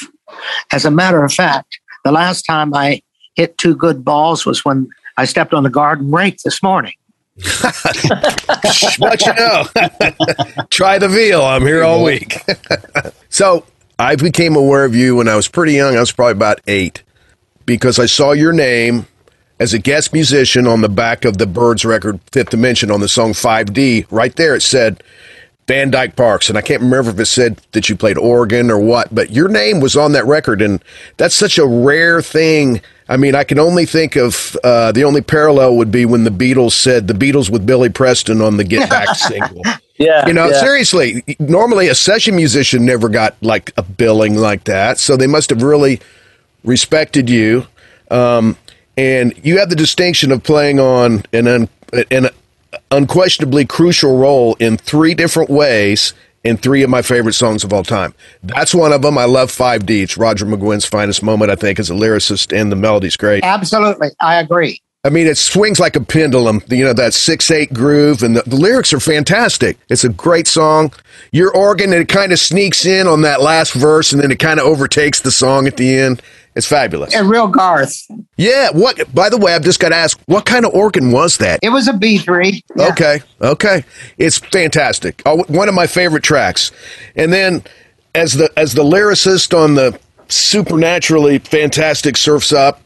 As 0.71 0.85
a 0.85 0.91
matter 0.91 1.25
of 1.25 1.33
fact, 1.33 1.79
the 2.05 2.13
last 2.13 2.43
time 2.43 2.75
I 2.75 3.03
hit 3.35 3.59
two 3.59 3.75
good 3.75 4.05
balls 4.05 4.47
was 4.47 4.65
when 4.65 4.89
I 5.17 5.25
stepped 5.25 5.55
on 5.55 5.65
the 5.65 5.71
garden 5.71 6.11
rake 6.11 6.39
this 6.45 6.63
morning. 6.63 6.95
What 8.99 9.27
you 9.27 9.35
know? 9.35 9.65
Try 10.71 10.99
the 10.99 11.09
veal. 11.09 11.43
I'm 11.43 11.63
here 11.63 11.83
all 11.83 12.05
week. 12.05 12.39
so 13.29 13.65
I 13.99 14.17
became 14.17 14.55
aware 14.55 14.85
of 14.85 14.95
you 14.95 15.17
when 15.17 15.29
I 15.29 15.35
was 15.35 15.49
pretty 15.49 15.73
young. 15.73 15.97
I 15.97 16.01
was 16.01 16.13
probably 16.13 16.33
about 16.33 16.61
eight 16.67 17.03
because 17.67 17.99
I 17.99 18.07
saw 18.07 18.33
your 18.33 18.53
name 18.53 19.07
as 19.59 19.75
a 19.75 19.79
guest 19.79 20.13
musician 20.13 20.67
on 20.67 20.81
the 20.81 20.89
back 20.89 21.25
of 21.25 21.39
the 21.39 21.47
Byrds 21.47 21.85
record, 21.85 22.21
Fifth 22.33 22.51
Dimension, 22.51 22.91
on 22.91 23.01
the 23.01 23.09
song 23.09 23.33
5D. 23.33 24.07
Right 24.11 24.35
there, 24.37 24.55
it 24.55 24.63
said 24.63 25.03
Van 25.67 25.91
Dyke 25.91 26.17
Parks. 26.17 26.49
And 26.49 26.59
I 26.59 26.61
can't 26.61 26.83
remember 26.83 27.11
if 27.11 27.19
it 27.19 27.27
said 27.27 27.59
that 27.73 27.89
you 27.89 27.97
played 27.97 28.19
organ 28.19 28.71
or 28.71 28.79
what, 28.79 29.15
but 29.15 29.31
your 29.31 29.49
name 29.49 29.81
was 29.81 29.97
on 29.97 30.13
that 30.13 30.27
record. 30.27 30.61
And 30.61 30.83
that's 31.17 31.35
such 31.35 31.59
a 31.59 31.67
rare 31.67 32.21
thing. 32.21 32.83
I 33.09 33.17
mean, 33.17 33.35
I 33.35 33.45
can 33.45 33.59
only 33.59 33.87
think 33.87 34.17
of 34.17 34.57
uh, 34.63 34.93
the 34.93 35.05
only 35.05 35.21
parallel 35.21 35.77
would 35.77 35.91
be 35.91 36.05
when 36.05 36.25
the 36.25 36.31
Beatles 36.31 36.73
said 36.73 37.09
the 37.09 37.15
Beatles 37.15 37.51
with 37.51 37.65
Billy 37.67 37.89
Preston 37.89 38.41
on 38.41 38.57
the 38.57 38.65
Get 38.65 38.91
Back 38.91 39.09
single. 39.17 39.63
Yeah. 39.97 40.27
You 40.27 40.33
know, 40.33 40.49
yeah. 40.49 40.61
seriously, 40.61 41.25
normally 41.39 41.89
a 41.89 41.95
session 41.95 42.37
musician 42.37 42.85
never 42.85 43.09
got 43.09 43.37
like 43.41 43.73
a 43.77 43.83
billing 43.83 44.37
like 44.37 44.65
that. 44.65 44.99
So 44.99 45.17
they 45.17 45.27
must 45.27 45.51
have 45.51 45.63
really 45.63 46.01
respected 46.63 47.31
you. 47.31 47.67
Um, 48.11 48.57
and 48.97 49.35
you 49.45 49.59
have 49.59 49.71
the 49.71 49.77
distinction 49.77 50.31
of 50.31 50.43
playing 50.43 50.79
on 50.79 51.23
an, 51.33 51.49
un- 51.49 51.69
an 52.11 52.29
unquestionably 52.91 53.65
crucial 53.65 54.19
role 54.19 54.55
in 54.61 54.77
three 54.77 55.15
different 55.15 55.51
ways 55.51 56.15
in 56.45 56.59
three 56.59 56.83
of 56.83 56.91
my 56.91 57.03
favorite 57.03 57.33
songs 57.33 57.65
of 57.65 57.73
all 57.73 57.83
time. 57.83 58.15
That's 58.43 58.75
one 58.75 58.93
of 58.93 59.03
them. 59.03 59.17
I 59.17 59.25
love 59.25 59.51
5D. 59.51 60.03
It's 60.03 60.17
Roger 60.17 60.45
McGuinn's 60.45 60.85
finest 60.85 61.23
moment, 61.23 61.51
I 61.51 61.57
think, 61.57 61.79
as 61.79 61.91
a 61.91 61.95
lyricist, 61.95 62.57
and 62.59 62.71
the 62.71 62.77
melody's 62.77 63.17
great. 63.17 63.43
Absolutely. 63.43 64.11
I 64.21 64.37
agree. 64.37 64.81
I 65.07 65.11
mean, 65.11 65.27
it 65.27 65.37
swings 65.37 65.79
like 65.79 65.97
a 65.97 66.01
pendulum, 66.01 66.63
you 66.69 66.83
know, 66.83 66.95
that 66.95 67.13
6 67.13 67.51
8 67.51 67.75
groove, 67.75 68.23
and 68.23 68.37
the, 68.37 68.43
the 68.47 68.57
lyrics 68.57 68.93
are 68.95 69.01
fantastic. 69.01 69.79
It's 69.91 70.05
a 70.05 70.09
great 70.09 70.47
song. 70.47 70.93
Your 71.31 71.55
organ, 71.55 71.93
it 71.93 72.09
kind 72.09 72.33
of 72.33 72.39
sneaks 72.39 72.87
in 72.87 73.07
on 73.07 73.21
that 73.23 73.43
last 73.43 73.75
verse, 73.75 74.13
and 74.13 74.23
then 74.23 74.31
it 74.31 74.39
kind 74.39 74.59
of 74.59 74.67
overtakes 74.67 75.21
the 75.21 75.31
song 75.31 75.67
at 75.67 75.77
the 75.77 75.95
end. 75.95 76.23
It's 76.57 76.67
fabulous. 76.67 77.15
A 77.15 77.25
real 77.25 77.49
Garth. 77.49 78.07
Yeah. 78.37 78.71
What? 78.71 79.13
By 79.13 79.29
the 79.29 79.39
way, 79.39 79.55
I've 79.55 79.65
just 79.65 79.81
got 79.81 79.89
to 79.89 79.97
ask, 79.97 80.19
what 80.27 80.47
kind 80.47 80.65
of 80.65 80.73
organ 80.73 81.11
was 81.11 81.39
that? 81.39 81.59
It 81.63 81.71
was 81.71 81.89
a 81.89 81.93
B 81.93 82.19
three. 82.19 82.63
Yeah. 82.77 82.89
Okay. 82.89 83.23
Okay. 83.41 83.85
It's 84.19 84.39
fantastic. 84.39 85.21
Oh, 85.27 85.43
one 85.49 85.69
of 85.69 85.75
my 85.75 85.87
favorite 85.87 86.23
tracks. 86.23 86.71
And 87.17 87.33
then, 87.33 87.65
as 88.15 88.35
the 88.35 88.53
as 88.57 88.75
the 88.75 88.85
lyricist 88.85 89.57
on 89.57 89.75
the 89.75 89.99
supernaturally 90.29 91.39
fantastic 91.39 92.17
Surfs 92.17 92.53
Up, 92.53 92.81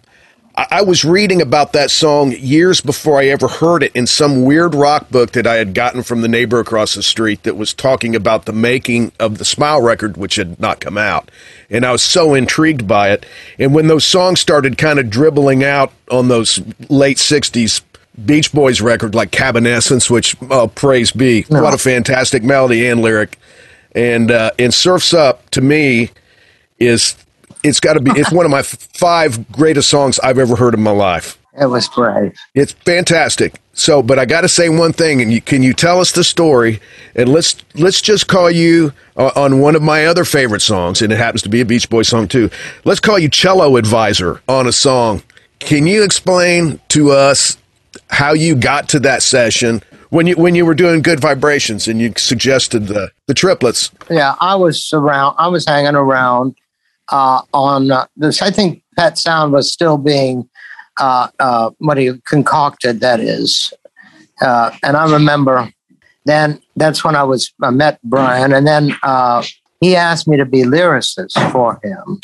I 0.70 0.82
was 0.82 1.04
reading 1.04 1.40
about 1.40 1.72
that 1.74 1.88
song 1.88 2.32
years 2.32 2.80
before 2.80 3.20
I 3.20 3.26
ever 3.26 3.46
heard 3.46 3.84
it 3.84 3.94
in 3.94 4.08
some 4.08 4.42
weird 4.42 4.74
rock 4.74 5.08
book 5.08 5.30
that 5.32 5.46
I 5.46 5.54
had 5.54 5.72
gotten 5.72 6.02
from 6.02 6.20
the 6.20 6.26
neighbor 6.26 6.58
across 6.58 6.94
the 6.94 7.02
street 7.02 7.44
that 7.44 7.56
was 7.56 7.72
talking 7.72 8.16
about 8.16 8.44
the 8.44 8.52
making 8.52 9.12
of 9.20 9.38
the 9.38 9.44
Smile 9.44 9.80
record, 9.80 10.16
which 10.16 10.34
had 10.34 10.58
not 10.58 10.80
come 10.80 10.98
out. 10.98 11.30
And 11.70 11.86
I 11.86 11.92
was 11.92 12.02
so 12.02 12.34
intrigued 12.34 12.88
by 12.88 13.12
it. 13.12 13.24
And 13.56 13.72
when 13.72 13.86
those 13.86 14.04
songs 14.04 14.40
started 14.40 14.76
kind 14.78 14.98
of 14.98 15.10
dribbling 15.10 15.62
out 15.62 15.92
on 16.10 16.26
those 16.26 16.60
late 16.88 17.18
60s 17.18 17.82
Beach 18.26 18.52
Boys 18.52 18.80
record 18.80 19.14
like 19.14 19.30
Cabinessence, 19.30 20.10
which, 20.10 20.34
oh, 20.50 20.66
praise 20.66 21.12
be. 21.12 21.46
No. 21.50 21.62
What 21.62 21.72
a 21.74 21.78
fantastic 21.78 22.42
melody 22.42 22.88
and 22.88 23.00
lyric. 23.00 23.38
And, 23.92 24.32
uh, 24.32 24.50
and 24.58 24.74
Surfs 24.74 25.14
Up, 25.14 25.48
to 25.50 25.60
me, 25.60 26.10
is 26.80 27.14
it's 27.62 27.80
got 27.80 27.94
to 27.94 28.00
be. 28.00 28.10
It's 28.12 28.32
one 28.32 28.44
of 28.44 28.50
my 28.50 28.62
five 28.62 29.50
greatest 29.52 29.88
songs 29.88 30.18
I've 30.20 30.38
ever 30.38 30.56
heard 30.56 30.74
in 30.74 30.82
my 30.82 30.90
life. 30.90 31.38
It 31.60 31.66
was 31.66 31.88
great. 31.88 32.32
It's 32.54 32.72
fantastic. 32.72 33.60
So, 33.72 34.02
but 34.02 34.18
I 34.18 34.24
got 34.24 34.42
to 34.42 34.48
say 34.48 34.68
one 34.68 34.92
thing, 34.92 35.20
and 35.22 35.32
you, 35.32 35.40
can 35.40 35.62
you 35.62 35.72
tell 35.72 36.00
us 36.00 36.12
the 36.12 36.24
story? 36.24 36.80
And 37.14 37.28
let's 37.28 37.56
let's 37.74 38.00
just 38.00 38.28
call 38.28 38.50
you 38.50 38.92
uh, 39.16 39.32
on 39.34 39.60
one 39.60 39.74
of 39.74 39.82
my 39.82 40.06
other 40.06 40.24
favorite 40.24 40.62
songs, 40.62 41.02
and 41.02 41.12
it 41.12 41.16
happens 41.16 41.42
to 41.42 41.48
be 41.48 41.60
a 41.60 41.64
Beach 41.64 41.88
Boy 41.88 42.02
song 42.02 42.28
too. 42.28 42.50
Let's 42.84 43.00
call 43.00 43.18
you 43.18 43.28
cello 43.28 43.76
advisor 43.76 44.40
on 44.48 44.66
a 44.66 44.72
song. 44.72 45.22
Can 45.58 45.86
you 45.86 46.04
explain 46.04 46.80
to 46.88 47.10
us 47.10 47.56
how 48.10 48.32
you 48.32 48.54
got 48.54 48.88
to 48.90 49.00
that 49.00 49.22
session 49.22 49.82
when 50.10 50.26
you 50.26 50.36
when 50.36 50.54
you 50.54 50.64
were 50.64 50.74
doing 50.74 51.02
good 51.02 51.20
vibrations 51.20 51.88
and 51.88 52.00
you 52.00 52.12
suggested 52.16 52.86
the 52.86 53.10
the 53.26 53.34
triplets? 53.34 53.90
Yeah, 54.08 54.36
I 54.40 54.54
was 54.54 54.92
around. 54.92 55.34
I 55.38 55.48
was 55.48 55.66
hanging 55.66 55.96
around 55.96 56.54
uh, 57.10 57.42
on 57.52 57.90
uh, 57.90 58.06
this. 58.16 58.42
I 58.42 58.50
think 58.50 58.82
Pet 58.96 59.18
Sound 59.18 59.52
was 59.52 59.72
still 59.72 59.98
being 59.98 60.48
uh, 60.98 61.28
uh, 61.38 61.70
what 61.78 61.98
he 61.98 62.12
concocted. 62.26 63.00
That 63.00 63.20
is, 63.20 63.72
uh, 64.40 64.70
and 64.82 64.96
I 64.96 65.10
remember 65.10 65.72
then 66.24 66.60
that's 66.76 67.02
when 67.04 67.16
I 67.16 67.22
was 67.22 67.52
I 67.62 67.70
met 67.70 67.98
Brian, 68.02 68.52
and 68.52 68.66
then 68.66 68.96
uh, 69.02 69.42
he 69.80 69.96
asked 69.96 70.28
me 70.28 70.36
to 70.36 70.44
be 70.44 70.62
lyricist 70.62 71.32
for 71.52 71.80
him. 71.82 72.20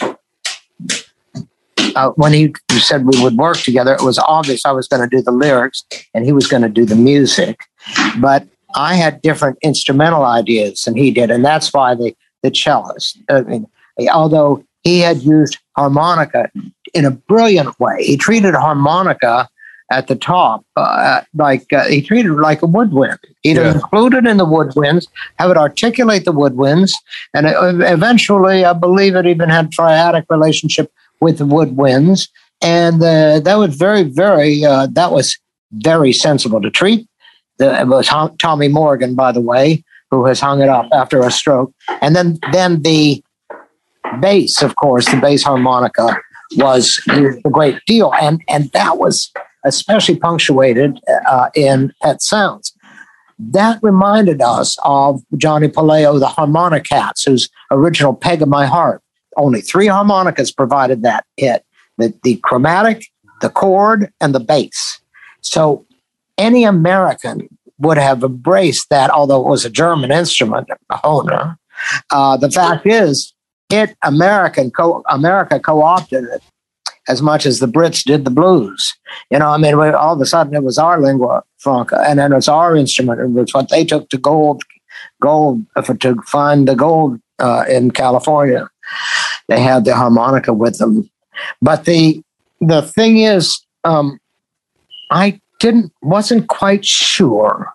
When 2.16 2.32
he 2.32 2.52
said 2.70 3.06
we 3.06 3.22
would 3.22 3.36
work 3.36 3.58
together, 3.58 3.94
it 3.94 4.02
was 4.02 4.18
obvious 4.18 4.66
I 4.66 4.72
was 4.72 4.88
going 4.88 5.08
to 5.08 5.16
do 5.16 5.22
the 5.22 5.30
lyrics 5.30 5.84
and 6.12 6.24
he 6.24 6.32
was 6.32 6.48
going 6.48 6.62
to 6.62 6.68
do 6.68 6.84
the 6.84 6.96
music. 6.96 7.60
But 8.20 8.48
I 8.74 8.96
had 8.96 9.22
different 9.22 9.58
instrumental 9.62 10.24
ideas 10.24 10.82
than 10.82 10.96
he 10.96 11.12
did, 11.12 11.30
and 11.30 11.44
that's 11.44 11.72
why 11.72 11.94
the 11.94 12.14
the 12.42 12.50
cellist. 12.50 13.18
I 13.30 13.42
mean, 13.42 13.66
although 14.12 14.64
he 14.84 15.00
had 15.00 15.22
used 15.22 15.58
harmonica 15.76 16.50
in 16.92 17.04
a 17.04 17.10
brilliant 17.10 17.78
way. 17.80 18.04
He 18.04 18.16
treated 18.16 18.54
harmonica 18.54 19.48
at 19.90 20.06
the 20.06 20.16
top 20.16 20.64
uh, 20.76 21.20
like 21.34 21.70
uh, 21.72 21.84
he 21.84 22.00
treated 22.00 22.32
it 22.32 22.40
like 22.40 22.62
a 22.62 22.66
woodwind. 22.66 23.18
He'd 23.42 23.56
yeah. 23.56 23.74
include 23.74 24.14
it 24.14 24.26
in 24.26 24.38
the 24.38 24.46
woodwinds, 24.46 25.08
have 25.38 25.50
it 25.50 25.56
articulate 25.56 26.24
the 26.24 26.32
woodwinds, 26.32 26.92
and 27.34 27.46
eventually, 27.82 28.64
I 28.64 28.72
believe 28.72 29.14
it 29.16 29.26
even 29.26 29.48
had 29.48 29.70
triadic 29.70 30.24
relationship 30.30 30.92
with 31.20 31.38
the 31.38 31.46
woodwinds. 31.46 32.28
And 32.62 33.02
uh, 33.02 33.40
that 33.40 33.56
was 33.56 33.74
very, 33.74 34.04
very, 34.04 34.64
uh, 34.64 34.86
that 34.92 35.10
was 35.12 35.36
very 35.72 36.12
sensible 36.12 36.60
to 36.60 36.70
treat. 36.70 37.08
The, 37.58 37.80
it 37.80 37.88
was 37.88 38.08
Tommy 38.38 38.68
Morgan, 38.68 39.14
by 39.14 39.32
the 39.32 39.40
way, 39.40 39.84
who 40.10 40.24
has 40.26 40.40
hung 40.40 40.62
it 40.62 40.68
up 40.68 40.86
after 40.92 41.20
a 41.20 41.30
stroke. 41.30 41.72
And 42.00 42.14
then, 42.14 42.38
then 42.52 42.82
the 42.82 43.22
bass, 44.20 44.62
of 44.62 44.76
course, 44.76 45.08
the 45.10 45.16
bass 45.20 45.42
harmonica 45.42 46.16
was 46.56 47.00
a 47.10 47.50
great 47.50 47.80
deal. 47.86 48.12
And, 48.20 48.42
and 48.48 48.70
that 48.72 48.98
was 48.98 49.32
especially 49.64 50.16
punctuated 50.16 51.00
uh, 51.26 51.48
in 51.54 51.92
Pet 52.02 52.22
Sounds. 52.22 52.72
That 53.38 53.80
reminded 53.82 54.40
us 54.40 54.78
of 54.84 55.22
Johnny 55.36 55.68
Puleo, 55.68 56.20
the 56.20 56.28
harmonica 56.28 56.88
cats, 56.88 57.24
whose 57.24 57.48
original 57.70 58.14
Peg 58.14 58.42
of 58.42 58.48
My 58.48 58.66
Heart. 58.66 59.02
Only 59.36 59.60
three 59.60 59.88
harmonicas 59.88 60.52
provided 60.52 61.02
that 61.02 61.24
hit 61.36 61.64
the, 61.98 62.14
the 62.22 62.36
chromatic, 62.44 63.06
the 63.40 63.50
chord, 63.50 64.12
and 64.20 64.34
the 64.34 64.40
bass. 64.40 65.00
So 65.40 65.84
any 66.38 66.64
American 66.64 67.48
would 67.78 67.98
have 67.98 68.22
embraced 68.22 68.90
that, 68.90 69.10
although 69.10 69.44
it 69.44 69.48
was 69.48 69.64
a 69.64 69.70
German 69.70 70.12
instrument, 70.12 70.68
Hohner. 70.92 71.56
Uh, 72.10 72.36
the 72.36 72.50
fact 72.50 72.86
is, 72.86 73.33
it 73.70 73.96
American 74.02 74.70
co- 74.70 75.02
America 75.08 75.58
co-opted 75.58 76.24
it 76.24 76.42
as 77.08 77.20
much 77.20 77.44
as 77.44 77.58
the 77.58 77.66
Brits 77.66 78.02
did 78.02 78.24
the 78.24 78.30
blues. 78.30 78.94
You 79.30 79.38
know, 79.38 79.48
I 79.48 79.58
mean, 79.58 79.74
all 79.74 80.14
of 80.14 80.20
a 80.20 80.26
sudden 80.26 80.54
it 80.54 80.62
was 80.62 80.78
our 80.78 81.00
lingua 81.00 81.42
franca, 81.58 82.02
and 82.06 82.18
then 82.18 82.32
it's 82.32 82.48
our 82.48 82.76
instrument, 82.76 83.20
and 83.20 83.38
it's 83.38 83.54
what 83.54 83.68
they 83.68 83.84
took 83.84 84.08
to 84.10 84.18
gold, 84.18 84.62
gold 85.20 85.64
uh, 85.76 85.82
to 85.82 86.16
find 86.26 86.66
the 86.66 86.74
gold 86.74 87.20
uh, 87.38 87.64
in 87.68 87.90
California. 87.90 88.68
They 89.48 89.60
had 89.60 89.84
the 89.84 89.94
harmonica 89.94 90.52
with 90.52 90.78
them, 90.78 91.10
but 91.60 91.84
the 91.84 92.22
the 92.60 92.82
thing 92.82 93.18
is, 93.18 93.60
um, 93.84 94.18
I 95.10 95.40
didn't 95.60 95.92
wasn't 96.02 96.48
quite 96.48 96.84
sure 96.84 97.72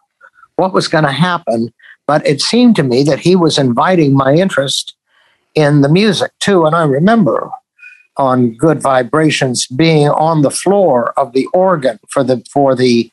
what 0.56 0.74
was 0.74 0.88
going 0.88 1.04
to 1.04 1.12
happen, 1.12 1.72
but 2.08 2.26
it 2.26 2.42
seemed 2.42 2.76
to 2.76 2.84
me 2.84 3.04
that 3.04 3.20
he 3.20 3.36
was 3.36 3.58
inviting 3.58 4.14
my 4.14 4.34
interest 4.34 4.96
in 5.56 5.82
the 5.82 5.90
music 5.90 6.32
too. 6.40 6.66
And 6.66 6.76
I 6.76 6.84
remember 6.84 7.50
on 8.18 8.54
Good 8.56 8.82
Vibrations 8.82 9.68
being 9.68 10.10
on 10.10 10.42
the 10.42 10.52
floor 10.52 11.14
of 11.18 11.34
the 11.34 11.48
organ 11.54 12.00
for 12.10 12.24
the 12.24 12.46
for 12.52 12.76
the 12.76 13.12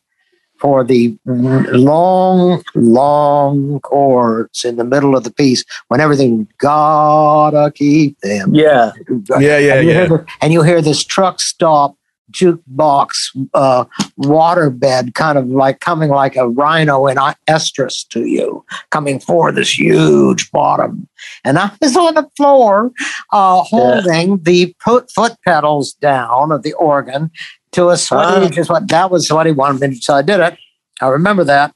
for 0.59 0.85
the 0.85 1.17
long, 1.27 2.63
long 2.75 3.81
chords 3.81 4.65
in 4.65 4.77
the 4.77 4.85
middle 4.85 5.15
of 5.17 5.25
the 5.25 5.31
piece 5.31 5.65
when 5.89 6.01
everything 6.01 6.49
gotta 6.59 7.71
keep 7.75 8.19
them. 8.21 8.55
Yeah. 8.55 8.93
Yeah, 9.39 9.59
yeah, 9.59 9.75
and 9.75 9.87
you 9.87 9.93
yeah. 9.93 9.99
Hear 9.99 10.09
the, 10.09 10.27
and 10.41 10.53
you 10.53 10.63
hear 10.63 10.81
this 10.81 11.05
truck 11.05 11.41
stop 11.41 11.95
jukebox 12.33 13.11
uh, 13.55 13.85
waterbed 14.19 15.15
kind 15.15 15.39
of 15.39 15.47
like 15.47 15.81
coming 15.81 16.11
like 16.11 16.37
a 16.37 16.49
rhino 16.49 17.07
in 17.07 17.17
estrus 17.49 18.07
to 18.09 18.25
you, 18.25 18.65
coming 18.91 19.21
for 19.21 19.53
this 19.53 19.79
huge 19.79 20.51
bottom. 20.51 21.09
And 21.45 21.59
I 21.59 21.71
was 21.81 21.97
on 21.97 22.15
the 22.15 22.29
floor 22.37 22.93
uh, 23.33 23.63
holding 23.63 24.43
the 24.43 24.75
foot, 24.83 25.11
foot 25.11 25.37
pedals 25.45 25.93
down 25.95 26.53
of 26.53 26.63
the 26.63 26.73
organ 26.75 27.31
to 27.73 27.91
a 27.91 27.97
sweaty, 27.97 28.49
just 28.55 28.71
what 28.71 28.89
that 28.89 29.11
was 29.11 29.31
what 29.31 29.47
he 29.47 29.53
wanted 29.53 29.81
me 29.81 29.97
to. 29.97 30.03
So 30.03 30.15
I 30.15 30.23
did 30.23 30.41
it. 30.41 30.59
I 31.01 31.09
remember 31.09 31.45
that. 31.45 31.75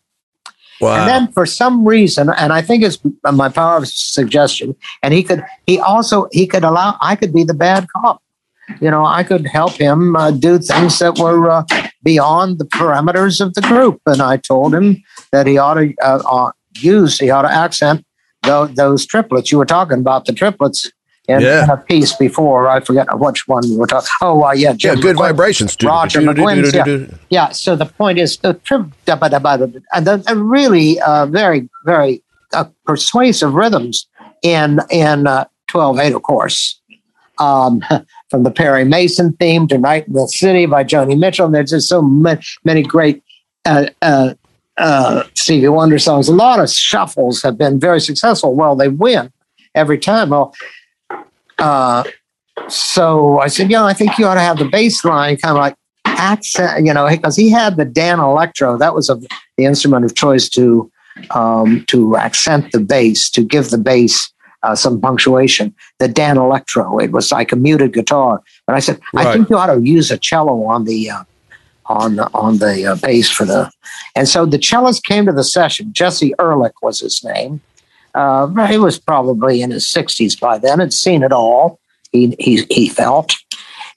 Wow. 0.80 0.98
And 0.98 1.08
then 1.08 1.32
for 1.32 1.44
some 1.44 1.86
reason, 1.86 2.30
and 2.30 2.54
I 2.54 2.62
think 2.62 2.82
it's 2.82 2.98
my 3.22 3.50
power 3.50 3.76
of 3.76 3.86
suggestion, 3.86 4.74
and 5.02 5.12
he 5.12 5.22
could, 5.22 5.44
he 5.66 5.78
also, 5.78 6.26
he 6.32 6.46
could 6.46 6.64
allow, 6.64 6.96
I 7.02 7.16
could 7.16 7.34
be 7.34 7.44
the 7.44 7.52
bad 7.52 7.86
cop. 7.94 8.22
You 8.80 8.90
know, 8.90 9.04
I 9.04 9.22
could 9.24 9.46
help 9.46 9.72
him 9.72 10.16
uh, 10.16 10.30
do 10.30 10.59
things 10.59 10.98
that 11.00 11.18
were 11.18 11.50
uh, 11.50 11.64
beyond 12.02 12.59
the 12.59 12.64
parameters 12.64 13.40
of 13.40 13.54
the 13.54 13.61
group. 13.62 14.00
And 14.06 14.22
I 14.22 14.37
told 14.37 14.74
him 14.74 15.02
that 15.33 15.46
he 15.46 15.59
ought 15.59 15.74
to 15.74 15.94
uh, 16.02 16.22
uh, 16.28 16.50
use, 16.76 17.18
he 17.18 17.30
ought 17.30 17.42
to 17.42 17.52
accent 17.52 18.04
tho- 18.42 18.66
those 18.66 19.06
triplets. 19.06 19.50
You 19.52 19.59
were 19.59 19.66
talking 19.66 19.98
about 19.98 20.24
the 20.26 20.33
triplets 20.33 20.90
in, 21.28 21.40
Yeah. 21.40 21.66
a 21.70 21.76
piece 21.76 22.14
before. 22.14 22.68
I 22.68 22.80
forget 22.80 23.06
which 23.18 23.46
one 23.46 23.62
we 23.68 23.76
were 23.76 23.87
talking. 23.87 24.09
Oh, 24.22 24.42
uh, 24.44 24.52
yeah, 24.52 24.70
yeah, 24.70 24.72
Jim 24.74 25.00
good 25.00 25.16
McGuinn. 25.16 25.28
vibrations. 25.28 25.76
Roger 25.83 26.20
McGuinn's, 26.20 26.74
yeah. 26.74 27.16
Yeah. 27.28 27.48
So 27.50 27.76
the 27.76 27.87
point 27.87 28.18
is, 28.18 28.38
the 28.38 28.54
trip, 28.54 28.87
and 29.06 30.06
the, 30.06 30.16
the 30.26 30.37
really 30.37 31.00
uh, 31.00 31.26
very, 31.26 31.68
very 31.85 32.22
uh, 32.52 32.64
persuasive 32.87 33.54
rhythms 33.54 34.09
in 34.42 34.80
in 34.90 35.26
uh, 35.26 35.44
twelve 35.68 35.98
eight, 35.98 36.14
of 36.14 36.22
course. 36.22 36.79
Um, 37.40 37.83
from 38.31 38.44
the 38.44 38.50
Perry 38.50 38.85
Mason 38.85 39.33
theme 39.35 39.66
to 39.68 39.76
Night 39.76 40.07
in 40.07 40.12
the 40.12 40.29
City 40.29 40.64
by 40.64 40.85
Joni 40.85 41.18
Mitchell. 41.18 41.46
And 41.46 41.55
there's 41.55 41.70
just 41.70 41.88
so 41.88 42.00
many, 42.00 42.40
many 42.64 42.83
great 42.83 43.22
uh, 43.64 43.87
uh, 44.00 44.35
uh, 44.76 45.24
Stevie 45.35 45.68
Wonder 45.68 45.98
songs. 45.98 46.29
A 46.29 46.35
lot 46.35 46.61
of 46.61 46.70
shuffles 46.70 47.42
have 47.42 47.59
been 47.59 47.79
very 47.81 48.00
successful. 48.00 48.55
Well, 48.55 48.76
they 48.76 48.88
win 48.88 49.33
every 49.74 49.98
time. 49.98 50.31
Well, 50.31 50.55
uh, 51.59 52.05
so 52.68 53.40
I 53.40 53.48
said, 53.48 53.70
yeah, 53.70 53.85
I 53.85 53.92
think 53.92 54.16
you 54.16 54.26
ought 54.26 54.35
to 54.35 54.40
have 54.40 54.59
the 54.59 54.68
bass 54.68 55.05
line 55.05 55.37
kind 55.37 55.57
of 55.57 55.61
like 55.61 55.74
accent, 56.05 56.87
you 56.87 56.94
know, 56.94 57.09
because 57.09 57.37
he 57.37 57.50
had 57.50 57.76
the 57.76 57.87
Danelectro. 57.87 58.79
That 58.79 58.94
was 58.94 59.11
a, 59.11 59.16
the 59.57 59.64
instrument 59.64 60.05
of 60.05 60.14
choice 60.14 60.48
to 60.50 60.90
um, 61.31 61.85
to 61.88 62.16
accent 62.16 62.72
the 62.72 62.81
bass, 62.81 63.29
to 63.31 63.42
give 63.42 63.70
the 63.70 63.79
bass 63.79 64.33
uh, 64.62 64.74
some 64.74 65.00
punctuation. 65.00 65.74
The 65.98 66.08
Danelectro, 66.08 67.02
it 67.02 67.12
was 67.12 67.32
like 67.32 67.52
a 67.52 67.56
muted 67.56 67.92
guitar. 67.92 68.40
And 68.68 68.76
I 68.76 68.80
said, 68.80 69.00
I 69.14 69.32
think 69.32 69.50
you 69.50 69.56
ought 69.56 69.72
to 69.74 69.80
use 69.80 70.10
a 70.10 70.18
cello 70.18 70.64
on 70.64 70.84
the 70.84 71.10
uh, 71.10 71.24
on 71.86 72.16
the 72.16 72.30
on 72.34 72.58
the 72.58 72.86
uh, 72.86 72.96
bass 72.96 73.28
for 73.30 73.44
the. 73.44 73.70
And 74.14 74.28
so 74.28 74.46
the 74.46 74.58
cellist 74.58 75.04
came 75.04 75.26
to 75.26 75.32
the 75.32 75.44
session. 75.44 75.92
Jesse 75.92 76.34
Ehrlich 76.38 76.80
was 76.82 77.00
his 77.00 77.22
name. 77.24 77.60
Uh, 78.14 78.66
he 78.66 78.78
was 78.78 78.98
probably 78.98 79.62
in 79.62 79.70
his 79.70 79.86
60s 79.86 80.38
by 80.38 80.58
then. 80.58 80.80
Had 80.80 80.92
seen 80.92 81.22
it 81.22 81.32
all. 81.32 81.78
He 82.12 82.34
he 82.40 82.66
he 82.68 82.88
felt, 82.88 83.36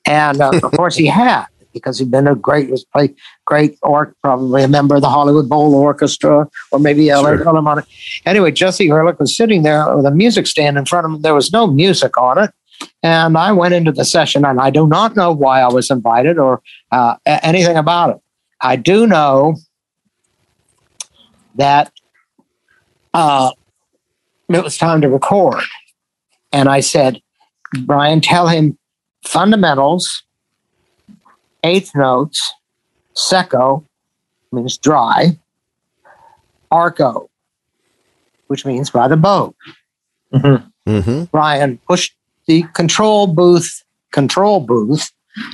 and 0.05 0.39
uh, 0.39 0.51
of 0.61 0.71
course 0.73 0.95
he 0.95 1.07
had 1.07 1.45
because 1.73 1.99
he'd 1.99 2.11
been 2.11 2.27
a 2.27 2.35
great 2.35 2.69
was 2.69 2.85
played 2.85 3.15
great 3.45 3.77
or 3.81 4.15
probably 4.21 4.63
a 4.63 4.67
member 4.67 4.95
of 4.95 5.01
the 5.01 5.09
Hollywood 5.09 5.49
Bowl 5.49 5.75
Orchestra 5.75 6.47
or 6.71 6.79
maybe 6.79 7.09
a 7.09 7.17
Sure. 7.17 7.37
Philharmonic. 7.37 7.85
Anyway, 8.25 8.51
Jesse 8.51 8.89
Ehrlich 8.89 9.19
was 9.19 9.35
sitting 9.35 9.63
there 9.63 9.95
with 9.95 10.05
a 10.05 10.11
music 10.11 10.47
stand 10.47 10.77
in 10.77 10.85
front 10.85 11.05
of 11.05 11.11
him. 11.13 11.21
There 11.21 11.33
was 11.33 11.51
no 11.51 11.67
music 11.67 12.17
on 12.17 12.37
it. 12.37 12.51
And 13.01 13.37
I 13.37 13.51
went 13.51 13.73
into 13.73 13.91
the 13.91 14.05
session, 14.05 14.45
and 14.45 14.59
I 14.59 14.69
do 14.69 14.87
not 14.87 15.15
know 15.15 15.31
why 15.31 15.61
I 15.61 15.67
was 15.67 15.89
invited 15.89 16.37
or 16.37 16.61
uh, 16.91 17.15
anything 17.25 17.77
about 17.77 18.15
it. 18.15 18.21
I 18.59 18.75
do 18.75 19.07
know 19.07 19.55
that 21.55 21.91
uh, 23.13 23.51
it 24.49 24.63
was 24.63 24.77
time 24.77 25.01
to 25.01 25.09
record. 25.09 25.61
And 26.51 26.69
I 26.69 26.79
said, 26.79 27.21
Brian, 27.85 28.21
tell 28.21 28.47
him 28.47 28.77
fundamentals, 29.25 30.23
eighth 31.63 31.95
notes, 31.95 32.53
secco, 33.15 33.85
means 34.51 34.77
dry, 34.77 35.37
arco, 36.71 37.29
which 38.47 38.65
means 38.65 38.89
by 38.89 39.07
the 39.07 39.17
bow. 39.17 39.55
Mm-hmm. 40.33 41.23
Brian 41.25 41.77
pushed 41.87 42.15
the 42.45 42.63
control 42.73 43.27
booth, 43.27 43.83
control 44.11 44.59
booth, 44.59 45.11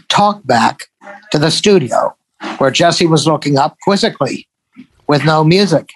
talk 0.08 0.46
back 0.46 0.86
to 1.32 1.40
the 1.40 1.52
studio 1.52 2.16
where 2.58 2.72
Jesse 2.72 3.06
was 3.06 3.28
looking 3.28 3.58
up 3.58 3.78
quizzically 3.84 4.48
with 5.08 5.26
no 5.26 5.44
music. 5.44 5.90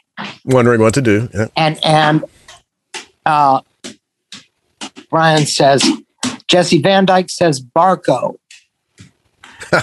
Wondering 0.45 0.81
what 0.81 0.93
to 0.93 1.01
do. 1.01 1.29
Yeah. 1.33 1.47
And 1.55 1.79
and 1.83 2.23
uh, 3.25 3.61
Brian 5.09 5.45
says, 5.45 5.83
Jesse 6.47 6.81
Van 6.81 7.05
Dyke 7.05 7.29
says 7.29 7.61
Barco. 7.61 8.35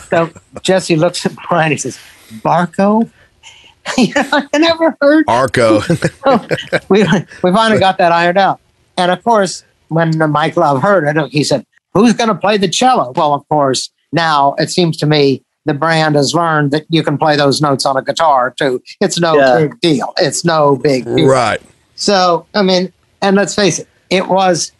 So 0.08 0.30
Jesse 0.62 0.96
looks 0.96 1.24
at 1.26 1.32
Brian. 1.48 1.72
He 1.72 1.78
says, 1.78 1.98
Barco. 2.42 3.10
you 3.98 4.12
know, 4.14 4.42
I 4.52 4.58
never 4.58 4.96
heard 5.00 5.24
Arco. 5.26 5.80
we 6.88 7.02
we 7.42 7.50
finally 7.52 7.80
got 7.80 7.98
that 7.98 8.12
ironed 8.12 8.38
out. 8.38 8.60
And 8.96 9.10
of 9.10 9.22
course, 9.24 9.64
when 9.88 10.16
Mike 10.30 10.56
Love 10.56 10.82
heard 10.82 11.04
it, 11.16 11.30
he 11.32 11.42
said, 11.42 11.64
"Who's 11.94 12.12
going 12.12 12.28
to 12.28 12.34
play 12.34 12.56
the 12.58 12.68
cello?" 12.68 13.12
Well, 13.16 13.32
of 13.32 13.48
course, 13.48 13.90
now 14.12 14.54
it 14.58 14.70
seems 14.70 14.96
to 14.98 15.06
me 15.06 15.42
the 15.64 15.74
brand 15.74 16.14
has 16.14 16.34
learned 16.34 16.70
that 16.72 16.84
you 16.90 17.02
can 17.02 17.16
play 17.18 17.36
those 17.36 17.60
notes 17.60 17.84
on 17.86 17.96
a 17.96 18.02
guitar 18.02 18.54
too. 18.56 18.82
It's 19.00 19.18
no 19.18 19.34
Yeah. 19.36 19.58
big 19.60 19.80
deal. 19.80 20.12
It's 20.18 20.44
no 20.44 20.76
big 20.76 21.04
deal. 21.04 21.26
right. 21.26 21.60
So, 21.96 22.46
I 22.54 22.62
mean, 22.62 22.92
and 23.22 23.36
let's 23.36 23.54
face 23.54 23.78
it, 23.78 23.88
it 24.08 24.28
was, 24.28 24.72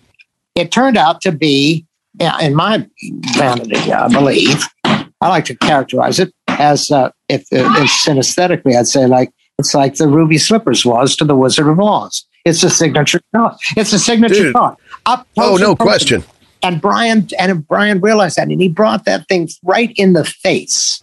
it 0.54 0.72
turned 0.72 0.96
out 0.96 1.20
to 1.22 1.32
be, 1.32 1.84
in 2.18 2.54
my 2.54 2.86
vanity, 3.36 3.92
I 3.92 4.08
believe, 4.08 4.66
I 5.20 5.28
like 5.28 5.44
to 5.46 5.56
characterize 5.56 6.18
it 6.18 6.32
as, 6.48 6.90
uh, 6.90 7.10
if, 7.28 7.46
if 7.50 7.66
synesthetically, 7.90 8.76
I'd 8.76 8.86
say 8.86 9.06
like, 9.06 9.30
it's 9.58 9.74
like 9.74 9.96
the 9.96 10.08
Ruby 10.08 10.38
Slippers 10.38 10.84
was 10.86 11.14
to 11.16 11.24
the 11.24 11.36
Wizard 11.36 11.68
of 11.68 11.78
Oz. 11.80 12.24
It's 12.44 12.62
a 12.62 12.70
signature 12.70 13.20
note. 13.34 13.56
It's 13.76 13.92
a 13.92 13.98
signature 13.98 14.34
Dude. 14.34 14.54
note. 14.54 14.78
Up 15.04 15.26
Oh, 15.36 15.56
no 15.56 15.76
question. 15.76 16.24
And 16.62 16.80
Brian 16.80 17.28
and 17.38 17.66
Brian 17.66 18.00
realized 18.00 18.36
that, 18.36 18.48
and 18.48 18.60
he 18.60 18.68
brought 18.68 19.04
that 19.04 19.28
thing 19.28 19.48
right 19.62 19.92
in 19.96 20.14
the 20.14 20.24
face 20.24 21.02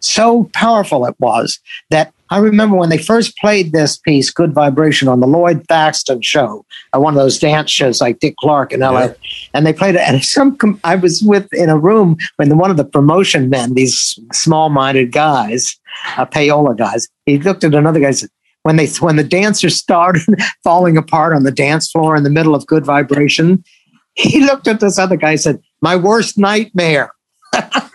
so 0.00 0.50
powerful 0.52 1.06
it 1.06 1.14
was 1.18 1.58
that 1.90 2.12
I 2.30 2.38
remember 2.38 2.76
when 2.76 2.90
they 2.90 2.98
first 2.98 3.38
played 3.38 3.72
this 3.72 3.96
piece, 3.96 4.30
Good 4.30 4.52
Vibration, 4.52 5.08
on 5.08 5.20
the 5.20 5.26
Lloyd 5.26 5.64
Thaxton 5.66 6.20
show, 6.20 6.64
uh, 6.94 7.00
one 7.00 7.14
of 7.14 7.18
those 7.18 7.38
dance 7.38 7.70
shows 7.70 8.00
like 8.00 8.18
Dick 8.18 8.36
Clark 8.36 8.72
in 8.72 8.80
LA. 8.80 9.04
Yeah. 9.04 9.14
And 9.54 9.66
they 9.66 9.72
played 9.72 9.94
it. 9.94 10.02
And 10.02 10.22
some, 10.22 10.58
I 10.84 10.96
was 10.96 11.22
with 11.22 11.50
in 11.54 11.70
a 11.70 11.78
room 11.78 12.16
when 12.36 12.58
one 12.58 12.70
of 12.70 12.76
the 12.76 12.84
promotion 12.84 13.48
men, 13.48 13.74
these 13.74 14.18
small 14.32 14.68
minded 14.68 15.10
guys, 15.10 15.78
uh, 16.18 16.26
payola 16.26 16.76
guys, 16.76 17.08
he 17.24 17.38
looked 17.38 17.64
at 17.64 17.74
another 17.74 18.00
guy 18.00 18.08
and 18.08 18.18
said, 18.18 18.30
when 18.62 18.76
they 18.76 18.86
when 19.00 19.16
the 19.16 19.24
dancers 19.24 19.76
started 19.76 20.22
falling 20.64 20.98
apart 20.98 21.34
on 21.34 21.44
the 21.44 21.52
dance 21.52 21.90
floor 21.90 22.16
in 22.16 22.24
the 22.24 22.30
middle 22.30 22.54
of 22.54 22.66
good 22.66 22.84
vibration, 22.84 23.64
he 24.14 24.44
looked 24.44 24.68
at 24.68 24.80
this 24.80 24.98
other 24.98 25.16
guy 25.16 25.30
and 25.30 25.40
said, 25.40 25.62
My 25.80 25.96
worst 25.96 26.36
nightmare. 26.36 27.10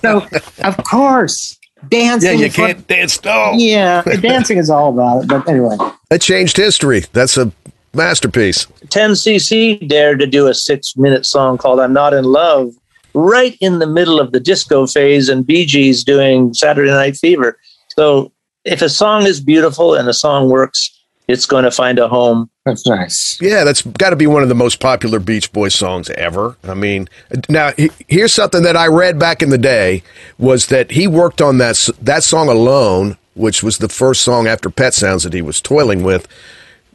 so 0.00 0.26
of 0.64 0.76
course, 0.84 1.58
dancing. 1.88 2.38
Yeah, 2.38 2.46
you 2.46 2.52
can't 2.52 2.86
dance. 2.86 3.22
No. 3.24 3.52
yeah, 3.54 4.02
dancing 4.20 4.58
is 4.58 4.70
all 4.70 4.90
about 4.90 5.22
it. 5.24 5.28
But 5.28 5.48
anyway, 5.48 5.76
That 6.10 6.20
changed 6.20 6.56
history. 6.56 7.00
That's 7.12 7.36
a 7.36 7.52
masterpiece. 7.94 8.66
10cc 8.86 9.86
dared 9.88 10.18
to 10.20 10.26
do 10.26 10.46
a 10.46 10.54
six 10.54 10.96
minute 10.96 11.26
song 11.26 11.58
called 11.58 11.80
I'm 11.80 11.92
Not 11.92 12.14
in 12.14 12.24
Love 12.24 12.72
right 13.14 13.56
in 13.60 13.78
the 13.78 13.86
middle 13.86 14.18
of 14.20 14.32
the 14.32 14.40
disco 14.40 14.86
phase 14.86 15.28
and 15.28 15.46
Bee 15.46 15.66
Gees 15.66 16.02
doing 16.04 16.54
Saturday 16.54 16.90
Night 16.90 17.16
Fever. 17.16 17.58
So 17.88 18.32
if 18.64 18.80
a 18.80 18.88
song 18.88 19.26
is 19.26 19.40
beautiful 19.40 19.94
and 19.94 20.08
a 20.08 20.14
song 20.14 20.48
works, 20.48 20.98
it's 21.32 21.46
going 21.46 21.64
to 21.64 21.70
find 21.70 21.98
a 21.98 22.08
home. 22.08 22.50
that's 22.64 22.86
nice. 22.86 23.38
Yeah, 23.40 23.64
that's 23.64 23.82
got 23.82 24.10
to 24.10 24.16
be 24.16 24.26
one 24.26 24.42
of 24.42 24.50
the 24.50 24.54
most 24.54 24.80
popular 24.80 25.18
Beach 25.18 25.50
Boys 25.52 25.74
songs 25.74 26.10
ever. 26.10 26.56
I 26.62 26.74
mean, 26.74 27.08
now 27.48 27.72
here's 28.06 28.34
something 28.34 28.62
that 28.64 28.76
I 28.76 28.86
read 28.86 29.18
back 29.18 29.42
in 29.42 29.48
the 29.48 29.58
day 29.58 30.02
was 30.38 30.66
that 30.66 30.90
he 30.90 31.06
worked 31.08 31.40
on 31.40 31.58
that 31.58 31.88
that 32.02 32.22
song 32.22 32.48
alone, 32.48 33.16
which 33.34 33.62
was 33.62 33.78
the 33.78 33.88
first 33.88 34.20
song 34.20 34.46
after 34.46 34.68
Pet 34.68 34.92
Sounds 34.94 35.22
that 35.24 35.32
he 35.32 35.42
was 35.42 35.60
toiling 35.60 36.02
with. 36.02 36.28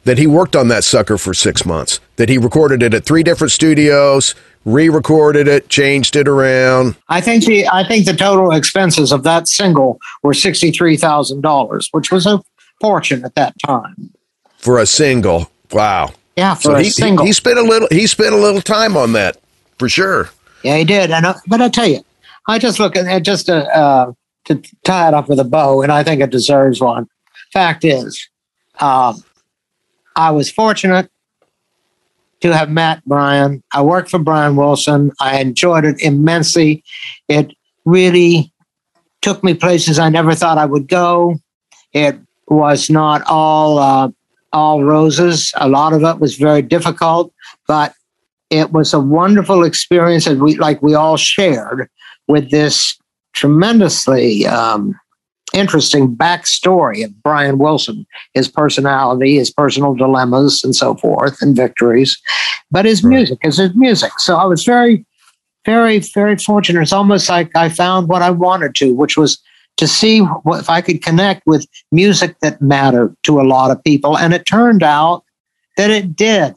That 0.04 0.16
he 0.16 0.26
worked 0.26 0.56
on 0.56 0.68
that 0.68 0.84
sucker 0.84 1.18
for 1.18 1.34
six 1.34 1.66
months. 1.66 2.00
That 2.16 2.30
he 2.30 2.38
recorded 2.38 2.82
it 2.82 2.94
at 2.94 3.04
three 3.04 3.22
different 3.22 3.50
studios, 3.50 4.34
re-recorded 4.64 5.48
it, 5.48 5.68
changed 5.68 6.16
it 6.16 6.28
around. 6.28 6.96
I 7.08 7.20
think 7.20 7.44
the 7.44 7.68
I 7.68 7.84
think 7.86 8.06
the 8.06 8.14
total 8.14 8.52
expenses 8.52 9.12
of 9.12 9.24
that 9.24 9.48
single 9.48 9.98
were 10.22 10.32
sixty 10.32 10.70
three 10.70 10.96
thousand 10.96 11.42
dollars, 11.42 11.88
which 11.90 12.10
was 12.12 12.24
a 12.24 12.40
fortune 12.80 13.24
at 13.24 13.34
that 13.34 13.54
time. 13.66 14.12
For 14.58 14.78
a 14.78 14.86
single. 14.86 15.50
Wow. 15.72 16.12
Yeah, 16.36 16.54
for 16.54 16.62
So 16.62 16.74
a 16.74 16.78
he, 16.78 16.84
he, 16.84 16.90
single. 16.90 17.26
he 17.26 17.32
spent 17.32 17.58
a 17.58 17.62
little 17.62 17.88
he 17.90 18.06
spent 18.06 18.34
a 18.34 18.38
little 18.38 18.60
time 18.60 18.96
on 18.96 19.12
that 19.12 19.38
for 19.78 19.88
sure. 19.88 20.30
Yeah, 20.62 20.76
he 20.76 20.84
did. 20.84 21.10
And 21.10 21.26
uh, 21.26 21.34
but 21.46 21.60
I 21.60 21.68
tell 21.68 21.86
you, 21.88 22.04
I 22.46 22.58
just 22.58 22.78
look 22.78 22.96
at 22.96 23.06
it 23.06 23.22
just 23.24 23.46
to 23.46 23.64
uh, 23.76 24.12
to 24.44 24.62
tie 24.84 25.08
it 25.08 25.14
up 25.14 25.28
with 25.28 25.40
a 25.40 25.44
bow, 25.44 25.82
and 25.82 25.90
I 25.92 26.02
think 26.04 26.20
it 26.20 26.30
deserves 26.30 26.80
one. 26.80 27.08
Fact 27.52 27.84
is, 27.84 28.28
um, 28.80 29.22
I 30.16 30.30
was 30.30 30.50
fortunate 30.50 31.10
to 32.40 32.54
have 32.54 32.70
met 32.70 33.04
Brian. 33.04 33.62
I 33.72 33.82
worked 33.82 34.10
for 34.10 34.18
Brian 34.18 34.54
Wilson. 34.54 35.10
I 35.20 35.40
enjoyed 35.40 35.84
it 35.84 36.00
immensely. 36.00 36.84
It 37.28 37.52
really 37.84 38.52
took 39.22 39.42
me 39.42 39.54
places 39.54 39.98
I 39.98 40.08
never 40.08 40.34
thought 40.34 40.58
I 40.58 40.66
would 40.66 40.86
go. 40.88 41.36
It 41.92 42.18
was 42.46 42.88
not 42.90 43.22
all 43.26 43.78
uh, 43.78 44.10
all 44.52 44.84
roses. 44.84 45.52
A 45.56 45.68
lot 45.68 45.92
of 45.92 46.02
it 46.02 46.20
was 46.20 46.36
very 46.36 46.62
difficult, 46.62 47.32
but 47.66 47.94
it 48.50 48.72
was 48.72 48.94
a 48.94 49.00
wonderful 49.00 49.64
experience 49.64 50.24
that 50.24 50.38
we 50.38 50.56
like 50.56 50.82
we 50.82 50.94
all 50.94 51.16
shared 51.16 51.88
with 52.28 52.50
this 52.50 52.98
tremendously 53.34 54.46
um, 54.46 54.98
interesting 55.52 56.14
backstory 56.14 57.04
of 57.04 57.22
Brian 57.22 57.58
Wilson, 57.58 58.06
his 58.34 58.48
personality, 58.48 59.36
his 59.36 59.50
personal 59.50 59.94
dilemmas, 59.94 60.62
and 60.64 60.74
so 60.74 60.94
forth, 60.94 61.40
and 61.42 61.56
victories. 61.56 62.18
But 62.70 62.84
his 62.84 63.02
music 63.02 63.38
is 63.42 63.58
his 63.58 63.74
music. 63.74 64.12
So 64.18 64.36
I 64.36 64.44
was 64.44 64.64
very, 64.64 65.04
very, 65.64 65.98
very 65.98 66.36
fortunate. 66.36 66.82
It's 66.82 66.92
almost 66.92 67.28
like 67.28 67.54
I 67.56 67.68
found 67.68 68.08
what 68.08 68.22
I 68.22 68.30
wanted 68.30 68.74
to, 68.76 68.94
which 68.94 69.16
was 69.16 69.38
to 69.78 69.86
see 69.88 70.20
what, 70.20 70.60
if 70.60 70.68
I 70.68 70.80
could 70.80 71.02
connect 71.02 71.46
with 71.46 71.66
music 71.90 72.38
that 72.40 72.60
mattered 72.60 73.16
to 73.22 73.40
a 73.40 73.42
lot 73.42 73.70
of 73.70 73.82
people. 73.82 74.18
And 74.18 74.34
it 74.34 74.44
turned 74.44 74.82
out 74.82 75.24
that 75.76 75.90
it 75.90 76.14
did. 76.14 76.54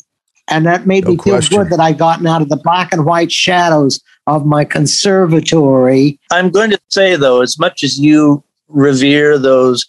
And 0.49 0.65
that 0.65 0.85
made 0.85 1.05
No 1.05 1.11
me 1.11 1.17
feel 1.17 1.35
question. 1.35 1.57
good 1.57 1.69
that 1.69 1.79
I'd 1.79 1.97
gotten 1.97 2.27
out 2.27 2.41
of 2.41 2.49
the 2.49 2.57
black 2.57 2.91
and 2.91 3.05
white 3.05 3.31
shadows 3.31 4.01
of 4.27 4.45
my 4.45 4.65
conservatory. 4.65 6.19
I'm 6.31 6.49
going 6.49 6.71
to 6.71 6.79
say 6.89 7.15
though, 7.15 7.41
as 7.41 7.57
much 7.57 7.83
as 7.83 7.99
you 7.99 8.43
revere 8.67 9.37
those 9.37 9.85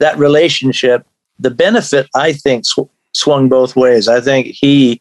that 0.00 0.18
relationship, 0.18 1.06
the 1.38 1.50
benefit 1.50 2.08
I 2.14 2.32
think 2.32 2.66
sw- 2.66 2.90
swung 3.14 3.48
both 3.48 3.76
ways. 3.76 4.08
I 4.08 4.20
think 4.20 4.46
he 4.48 5.00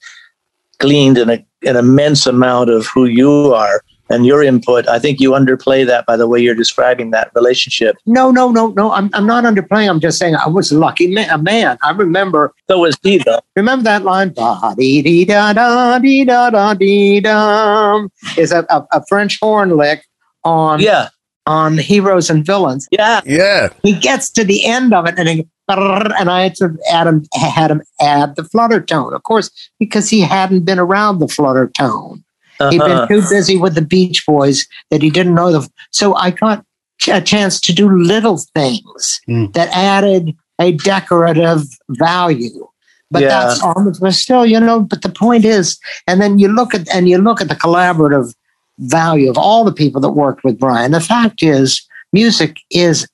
gleaned 0.80 1.18
an, 1.18 1.30
an 1.66 1.76
immense 1.78 2.28
amount 2.28 2.70
of 2.70 2.86
who 2.88 3.06
you 3.06 3.54
are 3.54 3.82
and 4.10 4.26
your 4.26 4.44
input. 4.44 4.88
I 4.88 5.00
think 5.00 5.20
you 5.20 5.32
underplay 5.32 5.86
that 5.86 6.06
by 6.06 6.18
the 6.18 6.28
way 6.28 6.40
you're 6.40 6.56
describing 6.56 7.12
that 7.12 7.32
relationship. 7.36 7.96
No, 8.06 8.32
no, 8.32 8.50
no, 8.52 8.68
no. 8.70 8.92
I'm, 8.92 9.10
I'm 9.14 9.26
not 9.26 9.44
underplaying. 9.44 9.90
I'm 9.90 10.00
just 10.00 10.18
saying 10.20 10.36
I 10.36 10.48
was 10.48 10.72
a 10.72 10.78
lucky 10.78 11.08
man. 11.08 11.30
A 11.30 11.38
man. 11.38 11.78
I 11.82 11.92
remember 11.92 12.54
So 12.70 12.80
was 12.80 12.98
he 13.04 13.18
though. 13.20 13.40
remember 13.56 13.84
that 13.84 14.04
line. 14.04 14.34
Da 14.34 14.74
dee 14.76 15.02
dee 15.02 15.26
da 15.26 15.54
da 15.54 16.00
dee 16.00 16.26
da 16.26 16.50
da 16.50 16.74
dee 16.74 17.22
dum 17.22 18.10
is 18.38 18.52
a, 18.52 18.66
a, 18.70 18.86
a 18.92 19.06
French 19.08 19.40
horn 19.42 19.78
lick 19.78 20.06
on 20.44 20.80
Yeah, 20.82 21.10
on 21.46 21.78
heroes 21.78 22.30
and 22.30 22.46
villains. 22.46 22.88
yeah. 22.92 23.22
Yeah. 23.26 23.70
He 23.84 23.94
gets 23.94 24.30
to 24.32 24.44
the 24.44 24.66
end 24.66 24.94
of 24.94 25.08
it 25.08 25.16
and 25.18 25.30
he, 25.30 25.48
and 25.70 26.30
I 26.30 26.44
had 26.44 26.56
to 26.56 26.78
add 26.92 27.08
him 27.08 27.26
had 27.34 27.72
him 27.72 27.82
add 28.02 28.36
the 28.36 28.44
flutter 28.44 28.82
tone, 28.82 29.14
of 29.14 29.24
course, 29.24 29.50
because 29.80 30.10
he 30.10 30.20
hadn't 30.20 30.66
been 30.66 30.78
around 30.80 31.20
the 31.20 31.28
flutter 31.30 31.68
tone. 31.70 32.24
He'd 32.70 32.82
Uh-huh. 32.82 33.08
been 33.08 33.22
too 33.22 33.28
busy 33.30 33.58
with 33.58 33.76
the 33.76 33.82
Beach 33.82 34.24
Boys 34.26 34.66
that 34.90 35.02
he 35.02 35.10
didn't 35.10 35.36
know 35.36 35.52
the. 35.52 35.70
So 35.92 36.16
I 36.16 36.32
got 36.32 36.64
a 37.12 37.22
chance 37.22 37.60
to 37.62 37.74
do 37.74 37.90
little 37.90 38.38
things 38.56 39.20
Mm. 39.28 39.54
that 39.54 39.70
added 39.74 40.36
a 40.60 40.72
decorative 40.74 41.64
value. 41.90 42.68
But 43.12 43.24
Yeah. 43.24 43.30
that's 43.48 43.62
almost, 43.62 44.00
but 44.02 44.14
still, 44.14 44.46
you 44.46 44.60
know. 44.60 44.80
But 44.82 45.02
the 45.02 45.10
point 45.10 45.46
is, 45.46 45.78
and 46.08 46.22
then 46.22 46.40
you 46.40 46.48
look 46.48 46.74
at 46.74 46.88
and 46.94 47.08
you 47.10 47.18
look 47.18 47.42
at 47.42 47.50
the 47.50 47.56
collaborative 47.56 48.34
value 48.80 49.30
of 49.30 49.38
all 49.38 49.64
the 49.64 49.72
people 49.74 50.02
that 50.02 50.12
worked 50.12 50.44
with 50.44 50.58
Brian. 50.60 50.92
The 50.92 51.00
fact 51.02 51.44
is, 51.44 51.82
music 52.12 52.58
is 52.72 53.08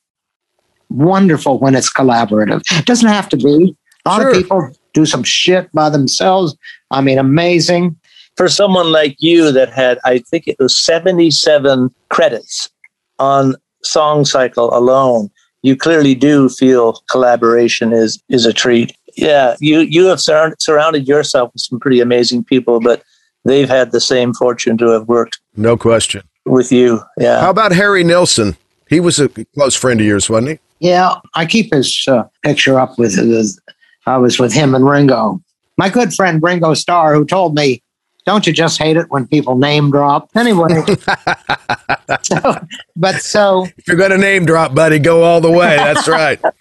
wonderful 0.88 1.58
when 1.58 1.74
it's 1.74 1.92
collaborative. 1.92 2.62
It 2.78 2.86
doesn't 2.86 3.08
have 3.08 3.28
to 3.30 3.36
be. 3.36 3.76
A 4.04 4.08
lot 4.08 4.20
Sure. 4.22 4.30
of 4.30 4.36
people 4.36 4.70
do 4.94 5.04
some 5.06 5.22
shit 5.22 5.70
by 5.72 5.88
themselves. 5.90 6.56
I 6.90 7.00
mean, 7.00 7.18
amazing. 7.18 7.96
For 8.40 8.48
someone 8.48 8.90
like 8.90 9.16
you 9.18 9.52
that 9.52 9.68
had, 9.70 9.98
I 10.02 10.16
think 10.16 10.48
it 10.48 10.56
was 10.58 10.74
77 10.74 11.94
credits 12.08 12.70
on 13.18 13.54
Song 13.82 14.24
Cycle 14.24 14.72
alone, 14.74 15.30
you 15.60 15.76
clearly 15.76 16.14
do 16.14 16.48
feel 16.48 17.02
collaboration 17.10 17.92
is 17.92 18.18
is 18.30 18.46
a 18.46 18.52
treat. 18.54 18.96
Yeah, 19.14 19.56
you 19.60 19.80
you 19.80 20.06
have 20.06 20.22
surround, 20.22 20.54
surrounded 20.58 21.06
yourself 21.06 21.50
with 21.52 21.60
some 21.60 21.78
pretty 21.78 22.00
amazing 22.00 22.44
people, 22.44 22.80
but 22.80 23.02
they've 23.44 23.68
had 23.68 23.92
the 23.92 24.00
same 24.00 24.32
fortune 24.32 24.78
to 24.78 24.88
have 24.88 25.06
worked 25.06 25.38
No 25.54 25.76
question. 25.76 26.22
with 26.46 26.72
you. 26.72 27.02
Yeah. 27.18 27.42
How 27.42 27.50
about 27.50 27.72
Harry 27.72 28.04
Nilsson? 28.04 28.56
He 28.88 29.00
was 29.00 29.20
a 29.20 29.28
close 29.28 29.74
friend 29.74 30.00
of 30.00 30.06
yours, 30.06 30.30
wasn't 30.30 30.52
he? 30.52 30.88
Yeah, 30.88 31.16
I 31.34 31.44
keep 31.44 31.74
his 31.74 32.06
uh, 32.08 32.22
picture 32.42 32.80
up 32.80 32.98
with 32.98 33.16
his. 33.16 33.60
I 34.06 34.16
was 34.16 34.38
with 34.38 34.54
him 34.54 34.74
and 34.74 34.88
Ringo. 34.88 35.42
My 35.76 35.90
good 35.90 36.14
friend 36.14 36.42
Ringo 36.42 36.72
Starr, 36.72 37.14
who 37.14 37.26
told 37.26 37.54
me, 37.54 37.82
"Don't 38.30 38.46
you 38.46 38.52
just 38.52 38.78
hate 38.78 38.96
it 38.96 39.10
when 39.10 39.26
people 39.26 39.58
name 39.58 39.90
drop?" 39.90 40.30
Anyway, 40.36 40.68
so, 42.22 42.64
but 42.94 43.16
so 43.16 43.66
If 43.76 43.88
you're 43.88 43.96
going 43.96 44.12
to 44.12 44.18
name 44.18 44.44
drop, 44.46 44.72
buddy, 44.72 45.00
go 45.00 45.24
all 45.24 45.40
the 45.40 45.50
way. 45.50 45.74
That's 45.74 46.06
right. 46.06 46.38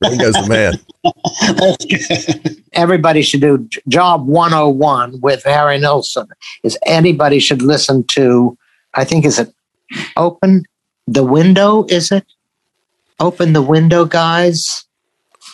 Ringo's 0.00 0.34
the 0.34 0.46
man. 0.48 0.74
Everybody 2.74 3.22
should 3.22 3.40
do 3.40 3.68
Job 3.88 4.24
101 4.28 5.20
with 5.20 5.42
Harry 5.42 5.80
Nilsson. 5.80 6.28
Is 6.62 6.78
anybody 6.86 7.40
should 7.40 7.60
listen 7.60 8.04
to? 8.12 8.56
I 8.94 9.02
think 9.04 9.24
is 9.24 9.40
it 9.40 9.52
open 10.16 10.62
the 11.08 11.24
window? 11.24 11.86
Is 11.88 12.12
it 12.12 12.24
open 13.18 13.52
the 13.52 13.62
window, 13.62 14.04
guys? 14.04 14.84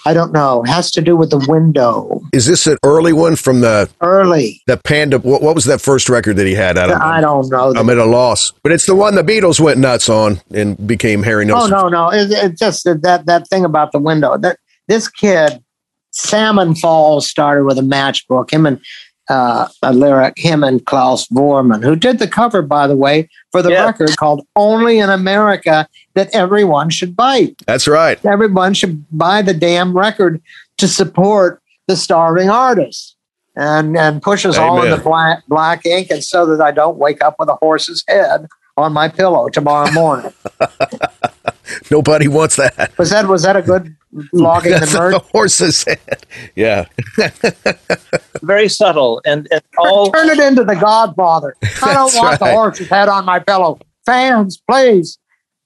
I 0.06 0.12
don't 0.14 0.32
know. 0.32 0.62
It 0.64 0.68
has 0.68 0.90
to 0.92 1.00
do 1.00 1.16
with 1.16 1.30
the 1.30 1.44
window. 1.48 2.20
Is 2.32 2.46
this 2.46 2.66
an 2.66 2.76
early 2.84 3.12
one 3.12 3.36
from 3.36 3.60
the 3.60 3.88
Early. 4.00 4.60
the 4.66 4.76
Panda? 4.76 5.18
What, 5.18 5.40
what 5.42 5.54
was 5.54 5.64
that 5.64 5.80
first 5.80 6.08
record 6.08 6.36
that 6.36 6.46
he 6.46 6.54
had? 6.54 6.76
I 6.76 6.86
don't 6.86 6.98
know. 6.98 7.04
I 7.06 7.20
don't 7.20 7.48
know. 7.48 7.72
I'm 7.80 7.88
at 7.88 7.98
a 7.98 8.04
loss. 8.04 8.52
But 8.62 8.72
it's 8.72 8.86
the 8.86 8.94
one 8.94 9.14
the 9.14 9.22
Beatles 9.22 9.60
went 9.60 9.78
nuts 9.78 10.08
on 10.08 10.40
and 10.52 10.86
became 10.86 11.22
Harry 11.22 11.44
Oh 11.44 11.46
Nilsson. 11.48 11.70
no, 11.70 11.88
no! 11.88 12.10
It, 12.12 12.30
it's 12.30 12.58
just 12.58 12.84
that, 12.84 13.02
that 13.02 13.26
that 13.26 13.48
thing 13.48 13.64
about 13.64 13.92
the 13.92 13.98
window. 13.98 14.36
That 14.36 14.58
this 14.88 15.08
kid, 15.08 15.62
Salmon 16.10 16.74
Falls, 16.74 17.28
started 17.28 17.64
with 17.64 17.78
a 17.78 17.82
matchbook. 17.82 18.50
Him 18.50 18.66
and 18.66 18.80
uh, 19.28 19.68
a 19.82 19.92
lyric, 19.92 20.34
him 20.36 20.62
and 20.62 20.84
Klaus 20.84 21.26
Voormann, 21.28 21.82
who 21.82 21.96
did 21.96 22.18
the 22.18 22.28
cover, 22.28 22.62
by 22.62 22.86
the 22.86 22.96
way, 22.96 23.28
for 23.52 23.62
the 23.62 23.70
Yeah. 23.70 23.84
record 23.86 24.16
called 24.16 24.46
Only 24.56 24.98
in 24.98 25.08
America 25.10 25.88
That 26.14 26.34
Everyone 26.34 26.90
Should 26.90 27.16
Buy. 27.16 27.54
That's 27.66 27.88
right. 27.88 28.22
Everyone 28.24 28.74
should 28.74 29.04
buy 29.16 29.42
the 29.42 29.54
damn 29.54 29.96
record 29.96 30.42
to 30.78 30.88
support 30.88 31.60
the 31.86 31.96
starving 31.96 32.50
artist. 32.50 33.12
And, 33.56 33.96
and 33.96 34.20
pushes 34.20 34.58
all 34.58 34.78
in 34.82 34.88
Amen. 34.88 34.98
the 34.98 35.04
black, 35.04 35.46
black 35.46 35.86
ink, 35.86 36.10
and 36.10 36.24
so 36.24 36.44
that 36.46 36.60
I 36.60 36.72
don't 36.72 36.98
wake 36.98 37.22
up 37.22 37.36
with 37.38 37.48
a 37.48 37.54
horse's 37.54 38.02
head 38.08 38.48
on 38.76 38.92
my 38.92 39.06
pillow 39.08 39.48
tomorrow 39.48 39.88
morning. 39.92 40.32
Nobody 41.90 42.28
wants 42.28 42.56
that. 42.56 42.92
was 42.98 43.10
that 43.10 43.26
was 43.26 43.42
that 43.42 43.56
a 43.56 43.62
good 43.62 43.94
flogging 44.30 44.72
the 44.72 44.78
That's 44.80 44.94
nerd? 44.94 45.12
the 45.12 45.18
horse's 45.18 45.84
head. 45.84 46.26
Yeah. 46.54 46.86
Very 48.42 48.68
subtle 48.68 49.20
and, 49.24 49.48
and 49.50 49.62
all 49.78 50.10
Turn 50.10 50.28
it 50.30 50.38
into 50.38 50.64
the 50.64 50.74
Godfather. 50.76 51.56
I 51.62 51.94
don't 51.94 52.12
That's 52.12 52.16
want 52.16 52.38
the 52.40 52.50
horse's 52.52 52.88
head 52.88 53.08
on 53.08 53.24
my 53.24 53.38
pillow. 53.38 53.78
Fans, 54.06 54.60
please 54.68 55.18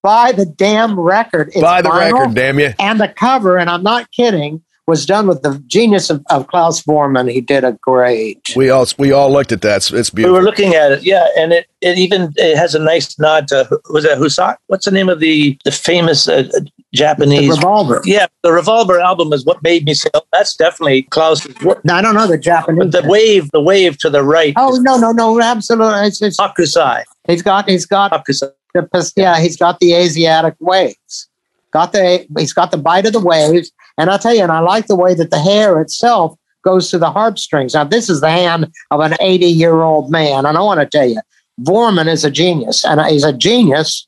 buy 0.03 0.33
the 0.33 0.47
damn 0.47 0.99
record. 0.99 1.49
It's 1.49 1.61
Buy 1.61 1.83
the 1.83 1.89
vinyl, 1.89 2.13
record, 2.21 2.35
damn 2.35 2.61
you. 2.61 2.73
And 2.79 3.01
the 3.01 3.09
cover, 3.09 3.59
and 3.59 3.69
I'm 3.69 3.83
not 3.83 4.11
kidding, 4.13 4.63
was 4.89 5.05
done 5.05 5.27
with 5.27 5.43
the 5.43 5.63
genius 5.67 6.09
of, 6.09 6.25
of 6.31 6.47
Klaus 6.47 6.83
Voormann. 6.83 7.31
He 7.31 7.43
did 7.43 7.63
a 7.63 7.73
great. 7.73 8.41
We 8.57 8.71
all 8.71 8.87
we 8.99 9.13
all 9.13 9.31
looked 9.31 9.53
at 9.53 9.61
that. 9.61 9.77
It's, 9.77 9.93
it's 9.93 10.13
we 10.15 10.25
were 10.25 10.43
looking 10.43 10.75
at 10.75 10.91
it, 10.91 11.03
yeah, 11.03 11.27
and 11.37 11.53
it, 11.53 11.67
it 11.83 11.99
even 11.99 12.33
it 12.37 12.57
has 12.57 12.75
a 12.75 12.79
nice 12.79 13.19
nod 13.19 13.49
to 13.49 13.69
was 13.91 14.05
that 14.05 14.17
Husak? 14.17 14.57
What's 14.69 14.87
the 14.87 14.91
name 14.91 15.11
of 15.11 15.21
the 15.21 15.59
the 15.67 15.73
famous 15.73 16.27
uh, 16.27 16.43
The 16.43 16.67
Japanese? 16.95 17.51
revolver. 17.51 18.01
yeah, 18.07 18.27
the 18.43 18.51
Revolver 18.51 18.99
album 18.99 19.31
is 19.35 19.45
what 19.45 19.63
made 19.63 19.85
me 19.85 19.93
say, 19.93 20.09
oh, 20.15 20.23
that's 20.33 20.57
definitely 20.57 21.03
Klaus. 21.03 21.47
No, 21.63 21.95
I 21.95 22.01
don't 22.01 22.15
know 22.15 22.27
the 22.27 22.39
Japanese. 22.39 22.91
the 22.91 23.07
wave, 23.07 23.51
the 23.51 23.61
wave 23.61 23.99
to 23.99 24.09
the 24.09 24.25
right. 24.25 24.55
Oh 24.57 24.79
no, 24.81 24.97
no, 24.97 25.13
no, 25.13 25.39
absolutely. 25.39 26.07
It's, 26.09 26.23
it's, 26.23 26.39
Hokusai. 26.39 27.05
he's 27.27 27.43
got, 27.43 27.69
he's 27.69 27.85
got 27.85 28.13
Hokusai. 28.13 28.53
the 28.73 29.13
yeah, 29.17 29.39
he's 29.39 29.59
got 29.59 29.81
the 29.81 29.93
Asiatic 29.93 30.55
waves. 30.61 31.29
Got 31.71 31.93
the 31.93 32.27
he's 32.39 32.55
got 32.55 32.71
the 32.71 32.79
bite 32.79 33.05
of 33.05 33.13
the 33.13 33.21
waves, 33.21 33.71
and 33.99 34.11
I'll 34.11 34.19
tell 34.19 34.35
you, 34.35 34.43
and 34.43 34.53
I 34.53 34.61
like 34.61 34.87
the 34.87 34.97
way 34.97 35.15
that 35.15 35.31
the 35.31 35.41
hair 35.41 35.81
itself 35.81 36.39
goes 36.65 36.91
to 36.91 36.99
the 36.99 37.11
harp 37.11 37.39
strings. 37.39 37.75
Now, 37.75 37.85
this 37.85 38.09
is 38.09 38.21
the 38.21 38.31
hand 38.31 38.73
of 38.91 39.01
an 39.01 39.15
80 39.21 39.47
year 39.47 39.83
old 39.83 40.11
man, 40.11 40.47
and 40.47 40.57
I 40.57 40.61
want 40.61 40.81
to 40.81 40.87
tell 40.87 41.09
you, 41.09 41.21
Voormann 41.61 42.09
is 42.09 42.25
a 42.25 42.31
genius, 42.31 42.85
and 42.85 43.01
he's 43.07 43.25
a 43.25 43.33
genius, 43.33 44.07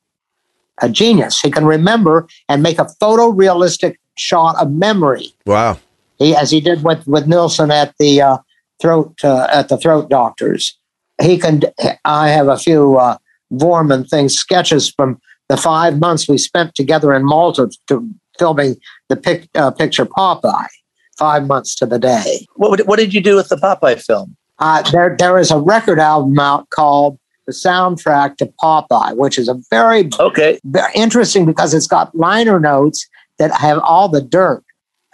a 0.80 0.88
genius. 0.88 1.40
He 1.40 1.50
can 1.50 1.66
remember 1.66 2.28
and 2.48 2.62
make 2.62 2.78
a 2.78 2.86
photorealistic 3.02 3.96
shot 4.16 4.56
of 4.56 4.70
memory. 4.70 5.34
Wow. 5.44 5.78
He, 6.18 6.34
as 6.34 6.50
he 6.50 6.60
did 6.60 6.84
with 6.84 7.06
with 7.06 7.26
Nilsson 7.26 7.70
at 7.70 7.94
the 7.98 8.20
uh, 8.22 8.38
throat 8.80 9.14
uh, 9.24 9.46
at 9.52 9.68
the 9.68 9.76
throat 9.76 10.08
doctors. 10.08 10.76
He 11.20 11.38
can. 11.38 11.62
I 12.04 12.28
have 12.28 12.48
a 12.48 12.58
few 12.58 12.96
uh, 12.96 13.18
Voormann 13.52 14.08
things 14.08 14.34
sketches 14.34 14.90
from 14.90 15.20
the 15.48 15.56
five 15.56 15.98
months 15.98 16.28
we 16.28 16.38
spent 16.38 16.74
together 16.74 17.12
in 17.12 17.24
Malta 17.24 17.70
to 17.88 18.08
filming 18.40 18.74
the 19.08 19.16
pic, 19.16 19.48
uh, 19.54 19.70
picture 19.70 20.04
Popeye. 20.06 20.66
Five 21.18 21.46
months 21.46 21.74
to 21.76 21.84
the 21.84 21.98
day. 21.98 22.46
What, 22.56 22.70
would- 22.70 22.86
what 22.88 22.98
did 22.98 23.12
you 23.12 23.20
do 23.20 23.36
with 23.36 23.48
the 23.50 23.56
Popeye 23.56 24.02
film? 24.02 24.36
Uh, 24.58 24.80
there, 24.90 25.14
there 25.18 25.38
is 25.38 25.50
a 25.50 25.58
record 25.58 25.98
album 25.98 26.38
out 26.38 26.68
called 26.70 27.18
the 27.46 27.52
soundtrack 27.52 28.36
to 28.38 28.46
Popeye, 28.62 29.14
which 29.16 29.38
is 29.38 29.46
a 29.48 29.56
very 29.70 30.08
Okay, 30.18 30.58
very 30.64 30.90
interesting 30.94 31.44
because 31.44 31.74
it's 31.74 31.86
got 31.86 32.14
liner 32.14 32.58
notes 32.58 33.06
that 33.38 33.50
have 33.52 33.78
all 33.80 34.08
the 34.08 34.22
dirt 34.22 34.64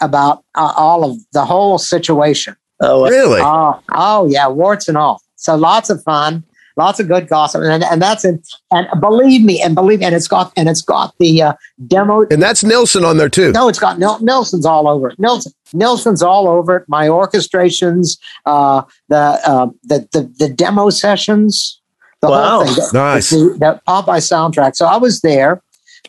about 0.01 0.45
uh, 0.55 0.73
all 0.77 1.05
of 1.11 1.17
the 1.33 1.45
whole 1.45 1.77
situation. 1.79 2.55
oh, 2.81 3.05
uh, 3.07 3.09
Really? 3.11 3.41
Oh, 3.43 3.81
oh 3.93 4.29
yeah, 4.29 4.47
warts 4.49 4.87
and 4.89 4.97
all. 4.97 5.21
So 5.35 5.57
lots 5.57 5.91
of 5.91 6.03
fun, 6.05 6.45
lots 6.77 7.01
of 7.01 7.09
good 7.09 7.29
gossip, 7.29 7.63
and 7.63 7.83
and 7.85 8.01
that's 8.03 8.25
in. 8.25 8.43
And 8.71 8.87
believe 9.01 9.43
me, 9.45 9.61
and 9.63 9.75
believe, 9.75 10.03
and 10.03 10.15
it's 10.15 10.29
got 10.29 10.53
and 10.57 10.69
it's 10.69 10.83
got 10.83 11.15
the 11.19 11.43
uh, 11.43 11.53
demo. 11.87 12.27
and 12.31 12.43
that's 12.43 12.63
Nelson 12.63 13.05
on 13.05 13.17
there 13.17 13.29
too. 13.29 13.53
No, 13.53 13.69
it's 13.69 13.79
got 13.79 13.99
Nil- 13.99 14.19
Nilsson's 14.21 14.67
all 14.67 14.87
over 14.89 15.09
it. 15.09 15.19
Nilsson, 15.19 15.53
Nilsson's 15.73 16.23
all 16.23 16.49
over 16.49 16.77
it. 16.77 16.85
My 16.89 17.09
orchestrations, 17.09 18.19
uh, 18.45 18.83
the, 19.09 19.17
uh, 19.17 19.69
the 19.85 20.09
the 20.13 20.31
the 20.39 20.49
demo 20.49 20.91
sessions, 20.91 21.81
the 22.21 22.29
Wow. 22.29 22.59
whole 22.59 22.65
thing. 22.67 22.75
The- 22.75 22.91
Nice. 22.93 23.31
The, 23.31 23.37
the 23.59 23.81
Popeye 23.89 24.19
soundtrack. 24.21 24.77
So 24.77 24.87
I 24.87 24.97
was 24.97 25.21
there. 25.21 25.63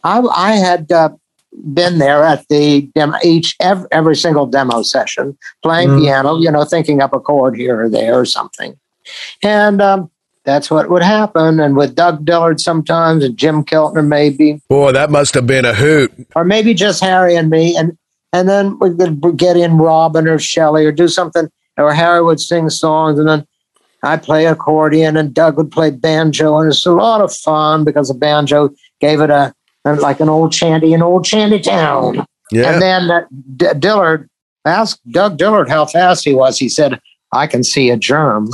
I 0.04 0.20
I 0.20 0.52
had 0.54 0.92
uh, 0.92 1.10
been 1.74 1.98
there 1.98 2.24
at 2.24 2.46
the 2.50 2.82
demo 2.94 3.18
each 3.24 3.56
every, 3.60 3.88
every 3.92 4.16
single 4.16 4.46
demo 4.46 4.84
session, 4.84 5.38
playing 5.64 5.90
Mhm. 5.90 6.02
piano. 6.02 6.38
You 6.38 6.52
know, 6.52 6.64
thinking 6.66 7.02
up 7.02 7.14
a 7.14 7.20
chord 7.20 7.56
here 7.56 7.82
or 7.84 7.90
there 7.90 8.20
or 8.20 8.26
something, 8.26 8.78
and. 9.44 9.82
Um, 9.82 10.10
that's 10.48 10.72
what 10.72 10.90
would 10.90 11.04
happen, 11.04 11.60
and 11.60 11.76
with 11.76 11.94
Doug 11.94 12.24
Dillard 12.24 12.62
sometimes, 12.62 13.22
and 13.22 13.36
Jim 13.36 13.66
Keltner 13.66 14.08
maybe, 14.08 14.62
Boy, 14.70 14.94
that 14.94 15.12
must 15.12 15.34
have 15.34 15.46
been 15.46 15.66
a 15.66 15.74
hoot. 15.74 16.10
or 16.36 16.46
maybe 16.46 16.74
just 16.74 17.02
Harry 17.02 17.36
and 17.36 17.50
me, 17.50 17.76
and 17.76 17.98
and 18.32 18.48
then 18.48 18.80
we 18.80 18.96
could 18.96 19.36
get 19.36 19.58
in 19.58 19.78
Robin 19.78 20.26
or 20.26 20.40
Shelley 20.40 20.86
or 20.86 20.94
do 20.94 21.10
something, 21.10 21.50
or 21.78 21.94
Harry 21.94 22.24
would 22.24 22.40
sing 22.40 22.70
songs, 22.70 23.20
and 23.20 23.28
then 23.28 23.46
I'd 24.04 24.24
play 24.24 24.46
accordion, 24.46 25.18
and 25.18 25.34
Doug 25.34 25.58
would 25.58 25.70
play 25.70 25.92
banjo, 25.92 26.58
and 26.60 26.70
it's 26.70 26.86
a 26.86 26.94
lot 26.94 27.20
of 27.20 27.34
fun 27.34 27.84
because 27.84 28.08
the 28.08 28.14
banjo 28.14 28.70
gave 29.02 29.20
it 29.20 29.30
a 29.30 29.54
like 29.84 30.22
an 30.22 30.30
old 30.30 30.54
shanty, 30.54 30.94
an 30.94 31.02
old 31.02 31.28
shanty 31.28 31.60
town. 31.60 32.26
Yeah. 32.52 32.72
And 32.72 32.82
then 32.82 33.12
uh, 33.12 33.26
D- 33.58 33.80
Dillard 33.80 34.30
asked 34.64 35.02
Doug 35.12 35.38
Dillard 35.38 35.70
how 35.70 35.86
fast 35.86 36.24
he 36.24 36.34
was. 36.34 36.58
He 36.58 36.70
said, 36.70 37.02
"I 37.32 37.48
can 37.48 37.64
see 37.64 37.90
a 37.90 37.98
germ." 37.98 38.50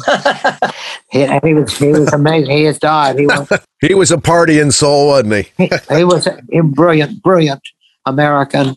he, 1.11 1.27
he 1.43 1.53
was 1.53 1.77
he 1.77 1.87
was 1.87 2.11
amazing. 2.13 2.51
He 2.55 2.63
has 2.63 2.79
died. 2.79 3.19
He 3.19 3.27
was 3.27 3.49
he 3.81 3.93
was 3.93 4.11
a 4.11 4.17
partying 4.17 4.73
soul, 4.73 5.07
wasn't 5.07 5.47
he? 5.57 5.69
he 5.89 6.03
was 6.03 6.27
a 6.27 6.41
brilliant, 6.63 7.21
brilliant 7.21 7.61
American 8.05 8.75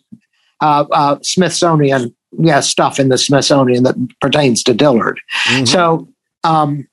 uh, 0.61 0.84
uh, 0.90 1.18
Smithsonian, 1.22 2.14
yeah, 2.38 2.61
stuff 2.61 2.99
in 2.99 3.09
the 3.09 3.18
Smithsonian 3.18 3.82
that 3.84 3.94
pertains 4.20 4.62
to 4.64 4.74
Dillard. 4.74 5.20
So, 5.64 6.09
um, 6.44 6.86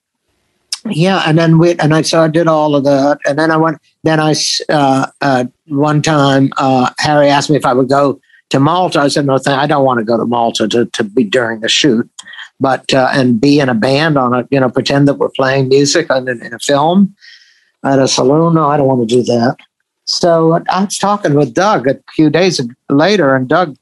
yeah, 0.89 1.23
and 1.25 1.37
then 1.37 1.59
we 1.59 1.75
and 1.75 1.93
I 1.93 2.01
so 2.01 2.21
I 2.21 2.27
did 2.27 2.47
all 2.47 2.75
of 2.75 2.83
that, 2.83 3.19
and 3.25 3.39
then 3.39 3.51
I 3.51 3.57
went. 3.57 3.77
Then 4.03 4.19
I 4.19 4.35
uh, 4.67 5.07
uh, 5.21 5.45
one 5.67 6.01
time 6.01 6.51
uh, 6.57 6.89
Harry 6.99 7.29
asked 7.29 7.49
me 7.49 7.55
if 7.55 7.65
I 7.65 7.73
would 7.73 7.87
go 7.87 8.19
to 8.49 8.59
Malta. 8.59 8.99
I 8.99 9.07
said 9.07 9.25
no, 9.25 9.37
thank, 9.37 9.57
I 9.57 9.65
don't 9.65 9.85
want 9.85 9.99
to 9.99 10.03
go 10.03 10.17
to 10.17 10.25
Malta 10.25 10.67
to 10.67 10.85
to 10.85 11.03
be 11.05 11.23
during 11.23 11.61
the 11.61 11.69
shoot, 11.69 12.09
but 12.59 12.93
uh, 12.93 13.09
and 13.13 13.41
be 13.41 13.59
in 13.59 13.69
a 13.69 13.73
band 13.73 14.17
on 14.17 14.33
a 14.33 14.47
you 14.51 14.59
know 14.59 14.69
pretend 14.69 15.07
that 15.07 15.15
we're 15.15 15.29
playing 15.29 15.69
music 15.69 16.09
in, 16.09 16.27
in 16.27 16.53
a 16.53 16.59
film 16.59 17.15
at 17.83 17.99
a 17.99 18.07
saloon. 18.07 18.55
No, 18.55 18.67
I 18.67 18.77
don't 18.77 18.87
want 18.87 19.07
to 19.07 19.15
do 19.15 19.23
that. 19.23 19.57
So 20.05 20.61
I 20.69 20.83
was 20.83 20.97
talking 20.97 21.33
with 21.33 21.53
Doug 21.53 21.87
a 21.87 21.99
few 22.13 22.29
days 22.29 22.61
later, 22.89 23.35
and 23.35 23.47
Doug 23.47 23.77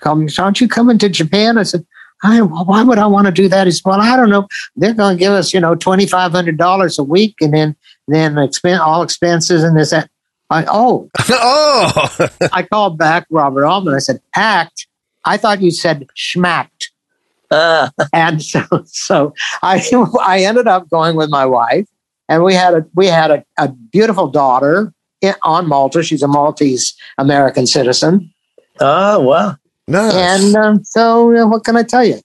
comes, 0.00 0.38
aren't 0.38 0.60
you 0.60 0.68
coming 0.68 0.98
to 0.98 1.08
Japan? 1.08 1.58
I 1.58 1.62
said, 1.62 1.86
I, 2.22 2.40
why 2.40 2.82
would 2.82 2.98
I 2.98 3.06
want 3.06 3.26
to 3.26 3.32
do 3.32 3.48
that? 3.48 3.66
He 3.66 3.70
said, 3.70 3.82
well, 3.84 4.00
I 4.00 4.16
don't 4.16 4.30
know. 4.30 4.46
They're 4.76 4.94
going 4.94 5.16
to 5.16 5.18
give 5.18 5.32
us, 5.32 5.52
you 5.52 5.60
know, 5.60 5.74
$2,500 5.74 6.98
a 6.98 7.02
week 7.02 7.36
and 7.40 7.54
then, 7.54 7.76
then 8.08 8.34
expen- 8.34 8.80
all 8.80 9.02
expenses 9.02 9.62
and 9.62 9.76
this, 9.76 9.90
that. 9.90 10.10
I, 10.48 10.64
oh, 10.68 11.10
oh, 11.30 12.28
I 12.52 12.62
called 12.62 12.98
back 12.98 13.26
Robert 13.30 13.64
Altman. 13.64 13.94
I 13.94 13.98
said, 13.98 14.20
act. 14.34 14.86
I 15.24 15.36
thought 15.36 15.60
you 15.60 15.72
said 15.72 16.06
schmacked. 16.16 16.90
And 18.12 18.42
so, 18.42 18.62
so 18.86 19.34
I, 19.62 19.84
I 20.22 20.40
ended 20.40 20.66
up 20.66 20.88
going 20.90 21.16
with 21.16 21.30
my 21.30 21.46
wife 21.46 21.86
and 22.28 22.42
we 22.42 22.54
had 22.54 22.74
a, 22.74 22.86
we 22.94 23.06
had 23.06 23.30
a, 23.30 23.44
a 23.58 23.68
beautiful 23.68 24.28
daughter 24.28 24.92
in, 25.20 25.34
on 25.42 25.68
Malta. 25.68 26.02
She's 26.02 26.22
a 26.22 26.28
Maltese 26.28 26.94
American 27.18 27.66
citizen. 27.66 28.32
Oh 28.80 29.20
wow. 29.20 29.56
nice. 29.88 30.14
And 30.14 30.56
um, 30.56 30.84
so, 30.84 31.34
uh, 31.34 31.46
what 31.46 31.64
can 31.64 31.76
I 31.76 31.82
tell 31.82 32.04
you? 32.04 32.20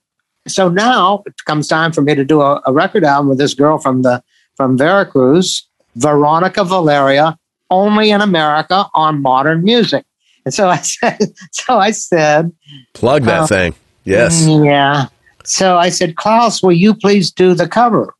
So 0.48 0.68
now 0.68 1.22
it 1.24 1.34
comes 1.44 1.68
time 1.68 1.92
for 1.92 2.02
me 2.02 2.14
to 2.14 2.24
do 2.24 2.40
a, 2.40 2.60
a 2.66 2.72
record 2.72 3.04
album 3.04 3.28
with 3.28 3.38
this 3.38 3.54
girl 3.54 3.78
from 3.78 4.02
the 4.02 4.22
from 4.56 4.76
Veracruz, 4.76 5.66
Veronica 5.96 6.64
Valerio, 6.64 7.36
only 7.70 8.10
in 8.10 8.20
America 8.20 8.86
on 8.94 9.22
modern 9.22 9.62
music. 9.62 10.04
And 10.44 10.52
so 10.52 10.68
I 10.68 10.76
said, 10.82 11.32
so 11.52 11.78
I 11.78 11.90
said, 11.92 12.52
Plug 12.94 13.22
that 13.24 13.42
uh, 13.42 13.46
thing. 13.46 13.74
Yes. 14.04 14.46
yeah. 14.46 15.06
So 15.44 15.76
I 15.76 15.88
said, 15.88 16.16
Klaus, 16.16 16.62
will 16.62 16.72
you 16.72 16.94
please 16.94 17.30
do 17.30 17.54
the 17.54 17.68
cover? 17.68 18.14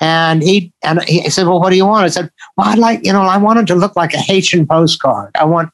And 0.00 0.42
he 0.42 0.72
and 0.82 1.02
he 1.04 1.28
said, 1.28 1.46
Well, 1.46 1.60
what 1.60 1.70
do 1.70 1.76
you 1.76 1.84
want? 1.84 2.04
I 2.04 2.08
said, 2.08 2.30
Well, 2.56 2.68
I 2.68 2.74
like, 2.74 3.04
you 3.04 3.12
know, 3.12 3.20
I 3.20 3.36
wanted 3.36 3.66
to 3.66 3.74
look 3.74 3.96
like 3.96 4.14
a 4.14 4.18
Haitian 4.18 4.66
postcard. 4.66 5.30
I 5.34 5.44
want 5.44 5.70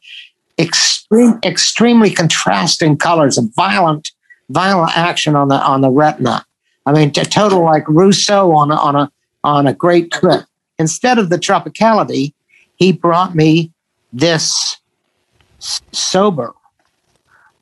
extreme, 0.58 1.38
extremely 1.44 2.10
contrasting 2.10 2.96
colors, 2.96 3.38
of 3.38 3.54
violent, 3.54 4.10
violent 4.50 4.96
action 4.96 5.36
on 5.36 5.48
the 5.48 5.56
on 5.56 5.80
the 5.80 5.90
retina. 5.90 6.44
I 6.86 6.92
mean, 6.92 7.12
t- 7.12 7.22
total 7.22 7.62
like 7.62 7.88
Rousseau 7.88 8.52
on 8.52 8.72
a, 8.72 8.76
on 8.76 8.96
a 8.96 9.12
on 9.44 9.66
a 9.68 9.72
great 9.72 10.10
trip. 10.10 10.44
Instead 10.78 11.18
of 11.18 11.30
the 11.30 11.38
tropicality, 11.38 12.34
he 12.76 12.92
brought 12.92 13.34
me 13.34 13.72
this 14.12 14.76
sober, 15.58 16.52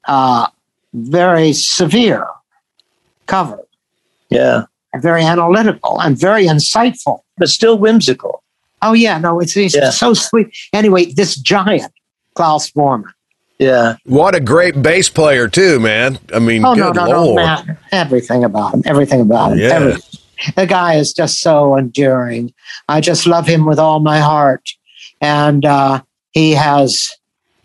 uh, 0.06 0.46
very 0.94 1.52
severe 1.52 2.26
cover. 3.26 3.60
Yeah. 4.30 4.64
and 4.92 5.02
very 5.02 5.22
analytical 5.24 6.00
and 6.00 6.18
very 6.18 6.46
insightful. 6.46 7.20
But 7.36 7.48
still 7.48 7.76
whimsical. 7.78 8.42
Oh 8.82 8.92
yeah, 8.92 9.18
no, 9.18 9.40
it's, 9.40 9.56
it's 9.56 9.74
Yeah. 9.74 9.90
so 9.90 10.14
sweet. 10.14 10.48
Anyway, 10.72 11.06
this 11.12 11.36
giant 11.36 11.92
Klaus 12.34 12.70
Voormann. 12.70 13.12
Yeah. 13.58 13.96
What 14.04 14.34
a 14.34 14.40
great 14.40 14.82
bass 14.82 15.08
player 15.08 15.48
too, 15.48 15.78
man. 15.80 16.18
I 16.32 16.38
mean, 16.38 16.64
Oh 16.64 16.74
good 16.74 16.94
no, 16.96 17.04
no, 17.06 17.24
no, 17.26 17.34
man! 17.34 17.78
Everything 17.92 18.42
about 18.44 18.74
him, 18.74 18.82
everything 18.84 19.20
about 19.20 19.52
him. 19.52 19.58
Yeah. 19.58 19.68
everything. 19.70 20.20
The 20.56 20.66
guy 20.66 20.94
is 20.94 21.12
just 21.12 21.40
so 21.40 21.76
enduring. 21.76 22.52
I 22.88 23.00
just 23.00 23.26
love 23.26 23.46
him 23.46 23.64
with 23.66 23.78
all 23.78 24.00
my 24.00 24.18
heart, 24.18 24.68
and 25.20 25.64
uh, 25.64 26.02
he 26.32 26.50
has 26.52 27.08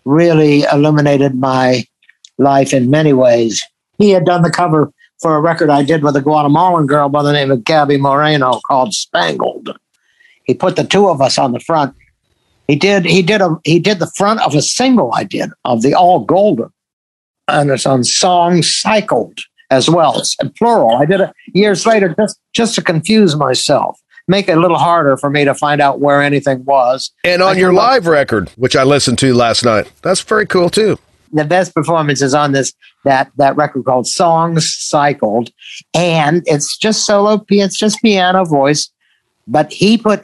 really 0.05 0.63
illuminated 0.71 1.33
my 1.35 1.83
life 2.39 2.73
in 2.73 2.89
many 2.89 3.13
ways. 3.13 3.61
He 3.97 4.11
had 4.11 4.25
done 4.25 4.41
the 4.41 4.49
cover 4.49 4.91
for 5.19 5.35
a 5.35 5.41
record 5.41 5.69
I 5.69 5.83
did 5.83 6.03
with 6.03 6.15
a 6.15 6.21
Guatemalan 6.21 6.87
girl 6.87 7.09
by 7.09 7.23
the 7.23 7.33
name 7.33 7.51
of 7.51 7.63
Gaby 7.63 7.97
Moreno 7.97 8.59
called 8.65 8.93
Spangled. 8.93 9.77
He 10.45 10.53
put 10.53 10.75
the 10.75 10.83
two 10.83 11.09
of 11.09 11.21
us 11.21 11.37
on 11.37 11.51
the 11.51 11.59
front. 11.59 11.93
He 12.67 12.75
did. 12.75 13.05
He 13.05 13.21
did 13.21 13.41
a. 13.41 13.57
He 13.63 13.79
did 13.79 13.99
the 13.99 14.11
front 14.15 14.41
of 14.41 14.55
a 14.55 14.61
single 14.61 15.11
I 15.13 15.23
did 15.23 15.49
of 15.65 15.81
the 15.81 15.93
All 15.93 16.19
Golden, 16.19 16.69
and 17.47 17.69
it's 17.71 17.85
on 17.85 18.03
Song 18.03 18.61
Cycled 18.61 19.39
as 19.71 19.89
well. 19.89 20.19
It's 20.19 20.35
plural. 20.57 20.95
I 20.95 21.05
did 21.05 21.21
it 21.21 21.31
years 21.53 21.85
later 21.85 22.15
just 22.17 22.39
just 22.53 22.75
to 22.75 22.83
confuse 22.83 23.35
myself, 23.35 23.99
make 24.27 24.47
it 24.47 24.57
a 24.57 24.61
little 24.61 24.77
harder 24.77 25.17
for 25.17 25.29
me 25.29 25.45
to 25.45 25.55
find 25.55 25.81
out 25.81 25.99
where 25.99 26.21
anything 26.21 26.63
was. 26.63 27.11
And 27.23 27.41
on 27.41 27.57
your 27.57 27.73
live 27.73 28.07
record, 28.07 28.49
which 28.49 28.75
I 28.75 28.83
listened 28.83 29.17
to 29.19 29.33
last 29.33 29.65
night, 29.65 29.91
that's 30.03 30.21
very 30.21 30.45
cool 30.45 30.69
too. 30.69 30.99
The 31.31 31.45
best 31.45 31.73
performance 31.73 32.21
is 32.21 32.33
on 32.33 32.51
this 32.51 32.73
that 33.05 33.31
that 33.37 33.55
record 33.55 33.85
called 33.85 34.07
Songs 34.07 34.73
Cycled, 34.73 35.51
and 35.93 36.43
it's 36.45 36.77
just 36.77 37.05
solo. 37.05 37.45
It's 37.49 37.77
just 37.77 38.01
piano 38.01 38.45
voice, 38.45 38.91
but 39.47 39.71
he 39.71 39.97
put 39.97 40.23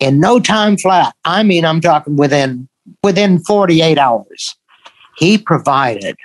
in 0.00 0.20
no 0.20 0.40
time 0.40 0.76
flat. 0.76 1.14
I 1.24 1.42
mean, 1.42 1.64
I'm 1.64 1.80
talking 1.80 2.16
within 2.16 2.68
within 3.02 3.40
48 3.40 3.98
hours. 3.98 4.56
He 5.16 5.38
provided 5.38 6.16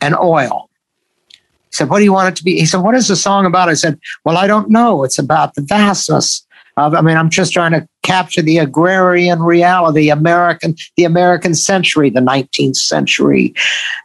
an 0.00 0.14
oil. 0.14 0.68
He 1.30 1.72
said, 1.72 1.90
"What 1.90 1.98
do 1.98 2.04
you 2.04 2.12
want 2.12 2.28
it 2.28 2.36
to 2.36 2.44
be?" 2.44 2.58
He 2.58 2.66
said, 2.66 2.78
"What 2.80 2.94
is 2.94 3.08
the 3.08 3.16
song 3.16 3.46
about?" 3.46 3.68
I 3.68 3.74
said, 3.74 3.98
"Well, 4.24 4.36
I 4.36 4.46
don't 4.46 4.70
know. 4.70 5.04
It's 5.04 5.18
about 5.18 5.54
the 5.54 5.62
vastness." 5.62 6.45
Of, 6.76 6.94
I 6.94 7.00
mean, 7.00 7.16
I'm 7.16 7.30
just 7.30 7.54
trying 7.54 7.72
to 7.72 7.88
capture 8.02 8.42
the 8.42 8.58
agrarian 8.58 9.42
reality, 9.42 10.10
American, 10.10 10.76
the 10.96 11.04
American 11.04 11.54
century, 11.54 12.10
the 12.10 12.20
19th 12.20 12.76
century, 12.76 13.54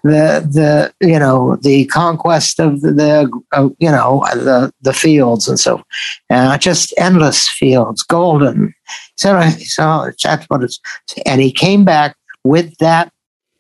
the 0.04 0.48
the 0.50 0.94
you 1.06 1.20
know 1.20 1.58
the 1.58 1.86
conquest 1.88 2.60
of 2.60 2.82
the, 2.82 2.92
the 2.92 3.42
uh, 3.52 3.70
you 3.80 3.92
know 3.92 4.26
the 4.34 4.72
the 4.82 4.94
fields 4.94 5.48
and 5.48 5.60
so 5.60 5.84
uh, 6.30 6.58
just 6.58 6.94
endless 6.98 7.50
fields 7.50 8.04
golden. 8.04 8.74
So 9.16 9.40
so 9.60 10.12
that's 10.24 10.46
what 10.46 10.64
it's 10.64 10.80
and 11.26 11.42
he 11.42 11.52
came 11.52 11.84
back 11.84 12.16
with 12.44 12.78
that 12.78 13.12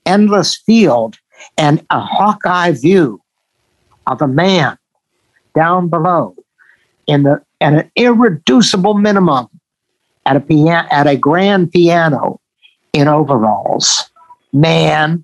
endless 0.05 0.57
field 0.57 1.17
and 1.57 1.85
a 1.89 1.99
hawkeye 1.99 2.71
view 2.71 3.21
of 4.07 4.21
a 4.21 4.27
man 4.27 4.77
down 5.53 5.89
below 5.89 6.35
in 7.11 7.23
the 7.23 7.41
at 7.59 7.73
an 7.73 7.91
irreducible 7.95 8.95
minimum 8.95 9.47
at 10.25 10.35
a 10.35 10.39
piano 10.39 10.87
at 10.91 11.07
a 11.07 11.15
grand 11.15 11.71
piano 11.71 12.39
in 12.93 13.07
overalls 13.07 14.09
man 14.53 15.23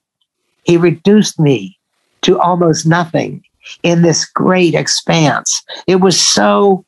he 0.63 0.77
reduced 0.77 1.39
me 1.39 1.77
to 2.21 2.39
almost 2.39 2.85
nothing 2.85 3.43
in 3.83 4.01
this 4.01 4.25
great 4.25 4.73
expanse. 4.75 5.63
It 5.88 5.97
was 5.97 6.19
so, 6.19 6.85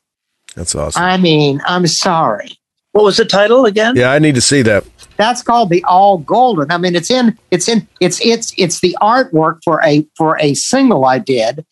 That's 0.55 0.75
awesome. 0.75 1.01
I 1.01 1.17
mean, 1.17 1.61
I'm 1.65 1.87
sorry. 1.87 2.51
What 2.91 3.05
was 3.05 3.17
the 3.17 3.25
title 3.25 3.65
again? 3.65 3.95
yeah, 3.95 4.11
I 4.11 4.19
need 4.19 4.35
to 4.35 4.41
see 4.41 4.61
that. 4.63 4.83
That's 5.15 5.41
called 5.43 5.69
the 5.69 5.83
all 5.85 6.17
golden. 6.17 6.71
I 6.71 6.77
mean, 6.77 6.95
it's 6.95 7.11
in, 7.11 7.37
it's 7.51 7.67
in, 7.67 7.87
it's, 7.99 8.19
it's, 8.25 8.53
it's 8.57 8.81
the 8.81 8.97
artwork 9.01 9.59
for 9.63 9.81
a, 9.83 10.05
for 10.17 10.37
a 10.39 10.53
single 10.55 11.05
I 11.05 11.19
did, 11.19 11.65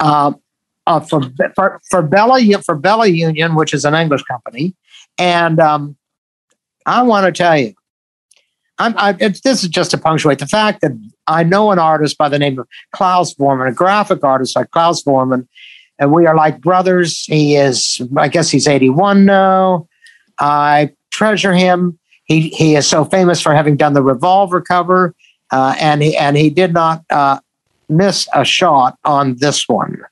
uh, 0.00 0.32
uh, 0.88 1.00
for, 1.00 1.22
for, 1.54 1.80
for 1.90 2.02
Bella, 2.02 2.40
for 2.62 2.74
Bella 2.74 3.06
Union, 3.06 3.54
which 3.54 3.72
is 3.72 3.84
an 3.84 3.94
English 3.94 4.22
company. 4.24 4.74
And, 5.18 5.60
um, 5.60 5.96
I 6.86 7.02
want 7.02 7.26
to 7.26 7.32
tell 7.32 7.58
you, 7.58 7.74
I'm, 8.78 8.94
I, 8.96 9.16
it's, 9.20 9.42
this 9.42 9.62
is 9.62 9.68
just 9.68 9.90
to 9.90 9.98
punctuate 9.98 10.38
the 10.38 10.46
fact 10.46 10.80
that 10.80 10.92
I 11.26 11.42
know 11.42 11.70
an 11.70 11.78
artist 11.78 12.16
by 12.16 12.28
the 12.28 12.38
name 12.38 12.58
of 12.58 12.66
Klaus 12.92 13.34
Voormann, 13.34 13.68
a 13.68 13.74
graphic 13.74 14.24
artist 14.24 14.56
like 14.56 14.70
Klaus 14.70 15.02
Voormann, 15.02 15.46
and 15.98 16.12
we 16.12 16.26
are 16.26 16.34
like 16.34 16.60
brothers. 16.60 17.24
He 17.24 17.56
is, 17.56 18.00
I 18.16 18.28
guess 18.28 18.50
he's 18.50 18.66
81 18.66 19.24
now. 19.24 19.88
I 20.38 20.92
treasure 21.10 21.52
him. 21.52 21.98
He 22.24 22.50
he 22.50 22.76
is 22.76 22.86
so 22.86 23.04
famous 23.04 23.40
for 23.40 23.54
having 23.54 23.76
done 23.76 23.94
the 23.94 24.02
Revolver 24.02 24.60
cover, 24.60 25.14
uh, 25.50 25.74
and 25.80 26.02
he 26.02 26.16
and 26.16 26.36
he 26.36 26.50
did 26.50 26.72
not 26.72 27.02
uh, 27.10 27.40
miss 27.88 28.28
a 28.34 28.44
shot 28.44 28.98
on 29.04 29.36
this 29.36 29.66
one. 29.66 30.02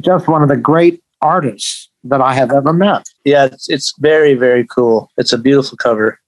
Just 0.00 0.28
one 0.28 0.42
of 0.42 0.48
the 0.48 0.56
great 0.56 1.02
artists 1.22 1.88
that 2.04 2.20
I 2.20 2.34
have 2.34 2.52
ever 2.52 2.72
met. 2.72 3.06
Yeah, 3.24 3.46
it's, 3.46 3.68
it's 3.68 3.94
very, 3.98 4.34
very 4.34 4.66
cool. 4.66 5.10
It's 5.16 5.32
a 5.32 5.38
beautiful 5.38 5.76
cover. 5.78 6.18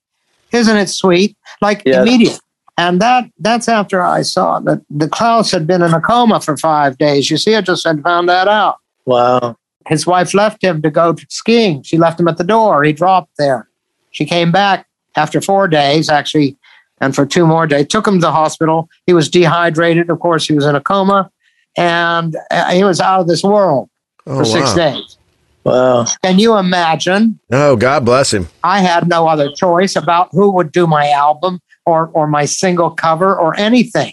Isn't 0.53 0.77
it 0.77 0.89
sweet? 0.89 1.37
Like 1.61 1.83
Yeah. 1.85 2.03
immediate. 2.03 2.41
And 2.79 3.01
that 3.01 3.25
that's 3.39 3.69
after 3.69 4.03
I 4.03 4.23
saw 4.23 4.61
that 4.61 4.83
the 4.91 5.09
Klaus 5.09 5.51
had 5.51 5.67
been 5.67 5.81
in 5.83 5.95
a 5.95 6.01
coma 6.01 6.41
for 6.41 6.57
five 6.59 6.99
days. 6.99 7.31
You 7.31 7.39
see, 7.39 7.55
I 7.55 7.63
just 7.63 7.87
had 7.87 8.03
found 8.03 8.29
that 8.29 8.49
out. 8.49 8.77
Wow. 9.07 9.57
His 9.89 10.07
wife 10.07 10.35
left 10.35 10.63
him 10.63 10.83
to 10.83 10.91
go 10.91 11.15
skiing. 11.29 11.83
She 11.83 11.97
left 11.97 12.21
him 12.21 12.29
at 12.29 12.37
the 12.37 12.45
door. 12.45 12.83
He 12.85 12.93
dropped 12.93 13.31
there. 13.39 13.69
She 14.11 14.25
came 14.27 14.53
back 14.53 14.87
after 15.17 15.41
four 15.41 15.69
days, 15.69 16.11
actually, 16.11 16.57
and 17.01 17.15
for 17.15 17.25
two 17.25 17.47
more 17.47 17.67
days. 17.67 17.87
Took 17.89 18.07
him 18.07 18.15
to 18.15 18.21
the 18.21 18.33
hospital. 18.33 18.89
He 19.07 19.13
was 19.15 19.31
dehydrated. 19.31 20.11
Of 20.11 20.21
course, 20.21 20.47
he 20.47 20.53
was 20.53 20.67
in 20.67 20.75
a 20.75 20.81
coma, 20.81 21.31
and 21.77 22.37
uh, 22.51 22.71
he 22.71 22.85
was 22.85 23.01
out 23.01 23.21
of 23.21 23.29
this 23.29 23.43
world 23.43 23.89
Oh, 24.27 24.39
for 24.39 24.45
six 24.45 24.69
wow. 24.71 24.75
days. 24.77 25.19
Wow. 25.65 26.07
Can 26.23 26.39
you 26.39 26.57
imagine? 26.57 27.39
Oh, 27.53 27.77
God 27.77 28.05
bless 28.05 28.33
him. 28.33 28.49
I 28.65 28.81
had 28.81 29.09
no 29.09 29.27
other 29.29 29.51
choice 29.53 29.95
about 29.97 30.29
who 30.33 30.51
would 30.53 30.71
do 30.73 30.87
my 30.87 31.11
album 31.11 31.61
or 31.85 32.09
or 32.15 32.27
my 32.27 32.45
single 32.45 32.91
cover 32.91 33.37
or 33.37 33.57
anything. 33.59 34.13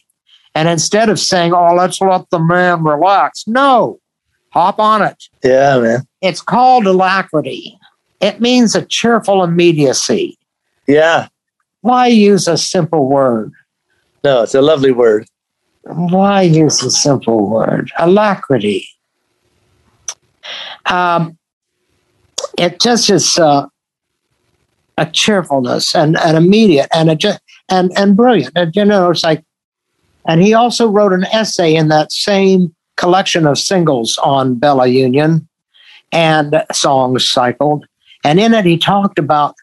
And 0.55 0.67
instead 0.67 1.09
of 1.09 1.19
saying, 1.19 1.53
"Oh, 1.53 1.73
let's 1.75 1.99
let 2.01 2.29
the 2.29 2.39
man 2.39 2.83
relax," 2.83 3.45
no, 3.47 3.99
hop 4.51 4.79
on 4.79 5.01
it. 5.01 5.23
Yeah, 5.43 5.79
man. 5.79 6.07
It's 6.21 6.41
called 6.41 6.85
alacrity. 6.85 7.77
It 8.19 8.39
means 8.39 8.75
a 8.75 8.85
cheerful 8.85 9.43
immediacy. 9.43 10.37
Yeah. 10.87 11.27
Why 11.81 12.07
use 12.07 12.47
a 12.47 12.57
simple 12.57 13.07
word? 13.09 13.51
No, 14.23 14.43
it's 14.43 14.55
a 14.55 14.61
lovely 14.61 14.91
word. 14.91 15.27
Why 15.83 16.43
use 16.43 16.81
a 16.81 16.91
simple 16.91 17.49
word? 17.49 17.91
Alacrity. 17.99 18.87
Um, 20.85 21.37
it 22.57 22.79
just 22.79 23.09
is 23.09 23.37
uh, 23.37 23.67
a 24.97 25.05
cheerfulness 25.05 25.95
and 25.95 26.17
an 26.17 26.35
immediate 26.35 26.87
and 26.93 27.09
a 27.09 27.15
just 27.15 27.39
and 27.69 27.91
and 27.97 28.15
brilliant. 28.15 28.53
And 28.55 28.75
you 28.75 28.85
know, 28.85 29.09
it's 29.09 29.23
like, 29.23 29.43
and 30.27 30.41
he 30.41 30.53
also 30.53 30.87
wrote 30.87 31.13
an 31.13 31.25
essay 31.25 31.75
in 31.75 31.89
that 31.89 32.11
same 32.11 32.73
collection 32.95 33.47
of 33.47 33.57
singles 33.57 34.17
on 34.19 34.55
Bella 34.55 34.87
Union 34.87 35.47
and 36.11 36.63
songs 36.71 37.27
cycled, 37.27 37.85
and 38.23 38.39
in 38.39 38.53
it 38.53 38.65
he 38.65 38.77
talked 38.77 39.17
about 39.17 39.55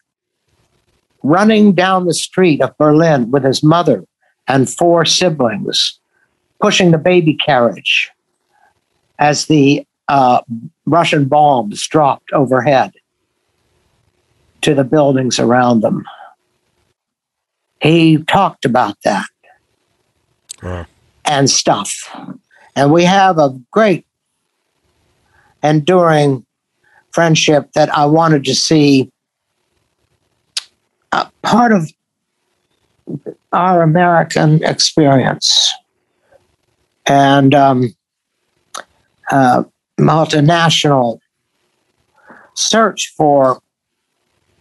running 1.23 1.73
down 1.73 2.05
the 2.05 2.13
street 2.13 2.61
of 2.61 2.77
Berlin 2.77 3.31
with 3.31 3.43
his 3.43 3.63
mother 3.63 4.03
and 4.47 4.69
four 4.69 5.05
siblings, 5.05 5.99
pushing 6.61 6.91
the 6.91 6.97
baby 6.97 7.33
carriage 7.33 8.11
as 9.19 9.45
the 9.45 9.85
uh, 10.07 10.41
Russian 10.85 11.25
bombs 11.25 11.87
dropped 11.87 12.31
overhead 12.33 12.93
to 14.61 14.73
the 14.75 14.83
buildings 14.83 15.39
around 15.39 15.81
them. 15.81 16.05
He 17.81 18.17
talked 18.23 18.65
about 18.65 18.95
that 19.03 19.25
Wow. 20.61 20.85
and 21.25 21.49
stuff. 21.49 21.91
And 22.75 22.91
we 22.91 23.03
have 23.03 23.39
a 23.39 23.59
great 23.71 24.05
enduring 25.63 26.45
friendship 27.11 27.71
that 27.73 27.93
I 27.95 28.05
wanted 28.05 28.45
to 28.45 28.55
see 28.55 29.11
a 31.11 31.29
part 31.41 31.71
of 31.71 31.91
our 33.51 33.81
American 33.81 34.63
experience 34.63 35.73
and 37.11 37.53
um, 37.53 37.93
uh, 39.31 39.63
multinational 39.99 41.19
search 42.53 43.13
for 43.17 43.61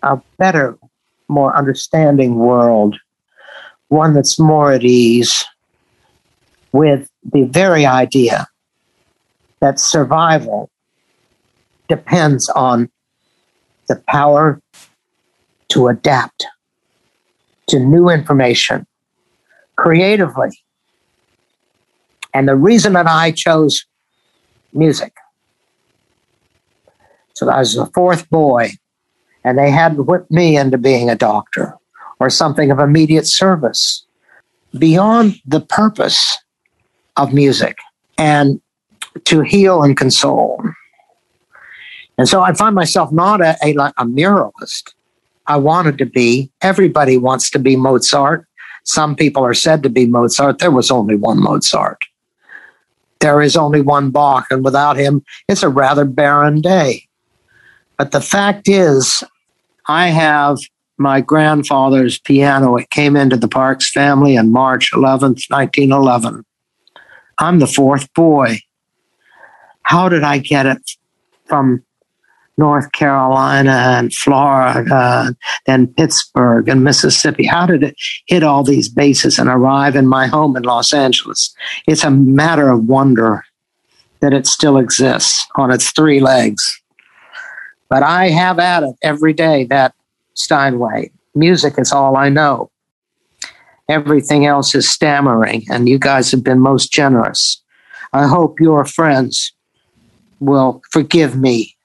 a 0.03 0.20
better, 0.36 0.76
more 1.28 1.57
understanding 1.57 2.34
world, 2.34 2.96
one 3.86 4.14
that's 4.14 4.36
more 4.40 4.72
at 4.72 4.82
ease 4.82 5.44
with 6.72 7.09
the 7.32 7.44
very 7.44 7.86
idea 7.86 8.48
that 9.61 9.78
survival 9.78 10.70
depends 11.88 12.48
on 12.48 12.90
the 13.86 14.03
power 14.09 14.61
to 15.68 15.86
adapt 15.86 16.46
to 17.68 17.78
new 17.78 18.09
information 18.09 18.84
creatively. 19.76 20.51
And 22.35 22.49
the 22.49 22.57
reason 22.57 22.93
that 22.95 23.07
I 23.07 23.33
chose 23.33 23.85
music, 24.72 25.14
so 27.35 27.49
I 27.49 27.59
was 27.59 27.74
the 27.74 27.87
fourth 27.87 28.28
boy, 28.31 28.72
and 29.45 29.59
they 29.59 29.70
hadn't 29.70 30.07
whipped 30.07 30.31
me 30.31 30.57
into 30.57 30.78
being 30.78 31.09
a 31.09 31.16
doctor 31.16 31.76
or 32.18 32.31
something 32.31 32.70
of 32.70 32.78
immediate 32.78 33.26
service 33.26 34.05
beyond 34.78 35.41
the 35.47 35.61
purpose 35.61 36.39
of 37.16 37.33
music 37.33 37.78
and 38.18 38.61
to 39.24 39.41
heal 39.41 39.83
and 39.83 39.97
console. 39.97 40.62
And 42.18 42.28
so 42.28 42.43
I 42.43 42.53
find 42.53 42.74
myself 42.74 43.11
not 43.11 43.41
a, 43.41 43.57
a, 43.64 43.72
a 43.72 44.05
muralist. 44.05 44.93
I 45.47 45.57
wanted 45.57 45.99
to 45.99 46.07
be. 46.07 46.51
Everybody 46.61 47.16
wants 47.16 47.51
to 47.51 47.59
be 47.59 47.76
Mozart. 47.76 48.47
Some 48.85 49.16
people 49.16 49.45
are 49.45 49.55
said 49.55 49.83
to 49.83 49.89
be 49.89 50.07
Mozart. 50.07 50.59
There 50.59 50.70
was 50.70 50.91
only 50.91 51.16
one 51.16 51.43
Mozart. 51.43 52.05
There 53.21 53.43
is 53.43 53.57
only 53.57 53.81
one 53.81 54.11
Bach, 54.11 54.47
and 54.51 54.64
without 54.64 54.97
him, 54.97 55.23
it's 55.49 55.62
a 55.62 55.68
rather 55.68 56.05
barren 56.05 56.61
day. 56.61 57.07
But 57.99 58.12
the 58.12 58.21
fact 58.21 58.68
is, 58.68 59.23
I 59.87 60.09
have 60.09 60.59
my 60.97 61.21
grandfather's 61.21 62.18
piano. 62.18 62.77
It 62.77 62.91
came 62.91 63.16
into 63.16 63.37
the 63.37 63.49
Parks 63.49 63.91
family 63.91 64.37
on 64.37 64.53
March 64.53 64.93
11th, 64.93 65.49
1911. 65.49 66.45
I'm 67.39 67.59
the 67.59 67.66
fourth 67.66 68.12
boy. 68.14 68.61
How 69.83 70.09
did 70.09 70.23
I 70.23 70.39
get 70.39 70.66
it 70.66 70.91
from 71.47 71.83
North 72.57 72.92
Carolina 72.92 73.70
and 73.70 74.12
Florida, 74.12 75.34
then 75.66 75.86
Pittsburgh 75.86 76.68
and 76.68 76.84
Mississippi. 76.84 77.46
How 77.46 77.66
did 77.66 77.82
it 77.82 77.96
hit 78.26 78.42
all 78.42 78.62
these 78.62 78.88
bases 78.88 79.38
and 79.38 79.48
arrive 79.48 79.96
in 79.96 80.07
my 80.07 80.26
home 80.26 80.57
in 80.57 80.64
Los 80.64 80.92
Angeles? 80.92 81.55
It's 81.86 82.05
a 82.05 82.11
matter 82.11 82.68
of 82.68 82.84
wonder 82.84 83.44
that 84.20 84.34
it 84.34 84.46
still 84.46 84.76
exists 84.76 85.46
on 85.57 85.70
its 85.70 85.90
three 85.92 86.20
legs. 86.20 86.82
But 87.88 88.03
I 88.03 88.28
have 88.28 88.59
at 88.59 88.82
it 88.82 88.94
every 89.03 89.32
day 89.32 89.64
that 89.64 89.94
Steinway. 90.34 91.11
Music 91.34 91.74
is 91.78 91.92
all 91.92 92.16
I 92.16 92.28
know. 92.28 92.70
Everything 93.88 94.46
else 94.46 94.74
is 94.74 94.88
stammering, 94.88 95.64
and 95.70 95.88
you 95.88 95.98
guys 95.98 96.30
have 96.30 96.44
been 96.44 96.61
most 96.61 96.92
generous. 96.92 97.61
I 98.12 98.26
hope 98.26 98.61
your 98.61 98.84
friends 98.84 99.53
will 100.38 100.82
forgive 100.90 101.36
me 101.36 101.76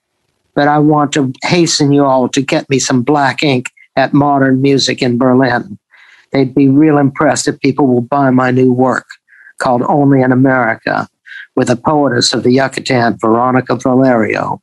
but 0.55 0.67
I 0.67 0.79
want 0.79 1.11
to 1.13 1.31
hasten 1.43 1.91
you 1.91 2.05
all 2.05 2.27
to 2.29 2.41
get 2.41 2.69
me 2.69 2.79
some 2.79 3.03
black 3.03 3.43
ink 3.43 3.69
at 3.95 4.13
Modern 4.13 4.61
Music 4.61 5.01
in 5.01 5.17
Berlin. 5.17 5.77
They'd 6.31 6.55
be 6.55 6.69
real 6.69 6.97
impressed 6.97 7.47
if 7.47 7.59
people 7.59 7.87
will 7.87 8.01
buy 8.01 8.31
my 8.31 8.51
new 8.51 8.73
work 8.73 9.05
called 9.59 9.83
Only 9.83 10.21
in 10.21 10.31
America 10.31 11.07
with 11.55 11.69
a 11.69 11.75
poetess 11.75 12.33
of 12.33 12.43
the 12.43 12.51
Yucatan, 12.51 13.17
Veronica 13.19 13.75
Valerio. 13.75 14.61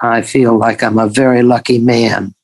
I 0.00 0.22
feel 0.22 0.58
like 0.58 0.82
I'm 0.82 0.98
a 0.98 1.08
very 1.08 1.42
lucky 1.42 1.78
man. 1.78 2.34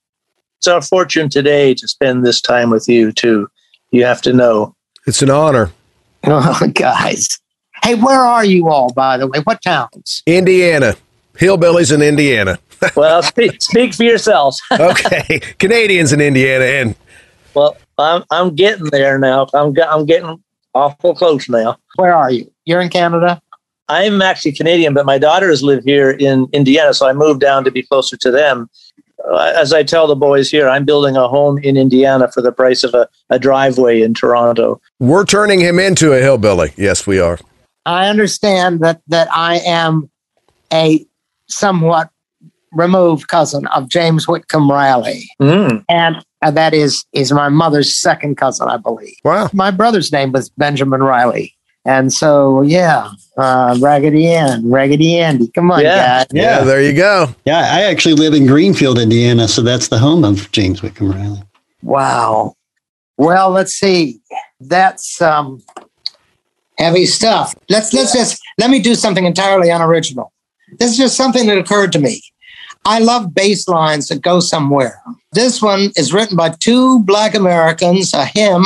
It's 0.58 0.68
our 0.68 0.80
fortune 0.80 1.28
today 1.28 1.74
to 1.74 1.88
spend 1.88 2.24
this 2.24 2.40
time 2.40 2.70
with 2.70 2.88
you, 2.88 3.12
too. 3.12 3.48
You 3.90 4.04
have 4.04 4.22
to 4.22 4.32
know. 4.32 4.74
It's 5.06 5.22
an 5.22 5.30
honor. 5.30 5.72
Oh, 6.24 6.68
guys. 6.72 7.40
Hey, 7.82 7.96
where 7.96 8.20
are 8.20 8.44
you 8.44 8.68
all, 8.68 8.92
by 8.92 9.16
the 9.16 9.26
way? 9.26 9.40
What 9.40 9.60
towns? 9.60 10.22
Indiana 10.24 10.94
hillbillies 11.34 11.92
in 11.92 12.02
Indiana. 12.02 12.58
well, 12.96 13.22
speak, 13.22 13.62
speak 13.62 13.94
for 13.94 14.04
yourselves. 14.04 14.60
okay, 14.72 15.40
Canadians 15.58 16.12
in 16.12 16.20
Indiana, 16.20 16.64
and 16.64 16.94
well, 17.54 17.76
I'm 17.98 18.24
I'm 18.30 18.54
getting 18.54 18.86
there 18.86 19.18
now. 19.18 19.46
I'm 19.54 19.74
I'm 19.88 20.06
getting 20.06 20.42
awful 20.74 21.14
close 21.14 21.48
now. 21.48 21.78
Where 21.96 22.14
are 22.14 22.30
you? 22.30 22.50
You're 22.64 22.80
in 22.80 22.88
Canada. 22.88 23.40
I'm 23.88 24.22
actually 24.22 24.52
Canadian, 24.52 24.94
but 24.94 25.04
my 25.04 25.18
daughters 25.18 25.62
live 25.62 25.84
here 25.84 26.10
in 26.10 26.48
Indiana, 26.52 26.94
so 26.94 27.06
I 27.06 27.12
moved 27.12 27.40
down 27.40 27.64
to 27.64 27.70
be 27.70 27.82
closer 27.82 28.16
to 28.16 28.30
them. 28.30 28.70
Uh, 29.30 29.52
as 29.56 29.72
I 29.72 29.82
tell 29.82 30.06
the 30.06 30.16
boys 30.16 30.50
here, 30.50 30.68
I'm 30.68 30.84
building 30.84 31.16
a 31.16 31.28
home 31.28 31.58
in 31.58 31.76
Indiana 31.76 32.30
for 32.32 32.40
the 32.42 32.52
price 32.52 32.82
of 32.82 32.94
a, 32.94 33.08
a 33.30 33.38
driveway 33.38 34.00
in 34.00 34.14
Toronto. 34.14 34.80
We're 34.98 35.24
turning 35.24 35.60
him 35.60 35.78
into 35.78 36.12
a 36.12 36.20
hillbilly. 36.20 36.72
Yes, 36.76 37.06
we 37.06 37.20
are. 37.20 37.38
I 37.84 38.08
understand 38.08 38.80
that 38.80 39.02
that 39.08 39.28
I 39.32 39.58
am 39.58 40.10
a 40.72 41.04
somewhat 41.48 42.10
removed 42.72 43.28
cousin 43.28 43.66
of 43.68 43.88
James 43.88 44.26
Whitcomb 44.26 44.70
Riley. 44.70 45.28
Mm. 45.40 45.84
And 45.88 46.24
uh, 46.40 46.50
that 46.50 46.74
is 46.74 47.04
is 47.12 47.32
my 47.32 47.48
mother's 47.48 47.96
second 47.96 48.36
cousin, 48.36 48.68
I 48.68 48.76
believe. 48.76 49.14
Wow. 49.24 49.50
My 49.52 49.70
brother's 49.70 50.10
name 50.12 50.32
was 50.32 50.48
Benjamin 50.50 51.02
Riley. 51.02 51.54
And 51.84 52.12
so, 52.12 52.62
yeah, 52.62 53.10
uh, 53.36 53.76
Raggedy 53.80 54.28
Ann, 54.28 54.70
Raggedy 54.70 55.18
Andy. 55.18 55.48
Come 55.48 55.72
on, 55.72 55.80
yeah. 55.80 55.96
guys. 55.96 56.26
Yeah. 56.32 56.42
yeah, 56.42 56.64
there 56.64 56.80
you 56.80 56.92
go. 56.92 57.34
Yeah, 57.44 57.58
I 57.58 57.82
actually 57.82 58.14
live 58.14 58.34
in 58.34 58.46
Greenfield, 58.46 59.00
Indiana, 59.00 59.48
so 59.48 59.62
that's 59.62 59.88
the 59.88 59.98
home 59.98 60.24
of 60.24 60.50
James 60.52 60.80
Whitcomb 60.80 61.10
Riley. 61.10 61.42
Wow. 61.82 62.54
Well, 63.16 63.50
let's 63.50 63.72
see. 63.72 64.20
That's 64.60 65.20
um, 65.20 65.60
heavy 66.78 67.04
stuff. 67.06 67.54
Let's 67.68 67.92
let's 67.92 68.12
just 68.12 68.40
let 68.58 68.70
me 68.70 68.80
do 68.80 68.94
something 68.94 69.24
entirely 69.24 69.70
unoriginal. 69.70 70.32
This 70.78 70.92
is 70.92 70.96
just 70.96 71.16
something 71.16 71.46
that 71.46 71.58
occurred 71.58 71.92
to 71.92 71.98
me. 71.98 72.22
I 72.84 72.98
love 72.98 73.34
bass 73.34 73.68
lines 73.68 74.08
that 74.08 74.22
go 74.22 74.40
somewhere. 74.40 75.00
This 75.32 75.62
one 75.62 75.92
is 75.96 76.12
written 76.12 76.36
by 76.36 76.50
two 76.60 77.00
Black 77.00 77.34
Americans, 77.34 78.12
a 78.12 78.24
hymn 78.24 78.64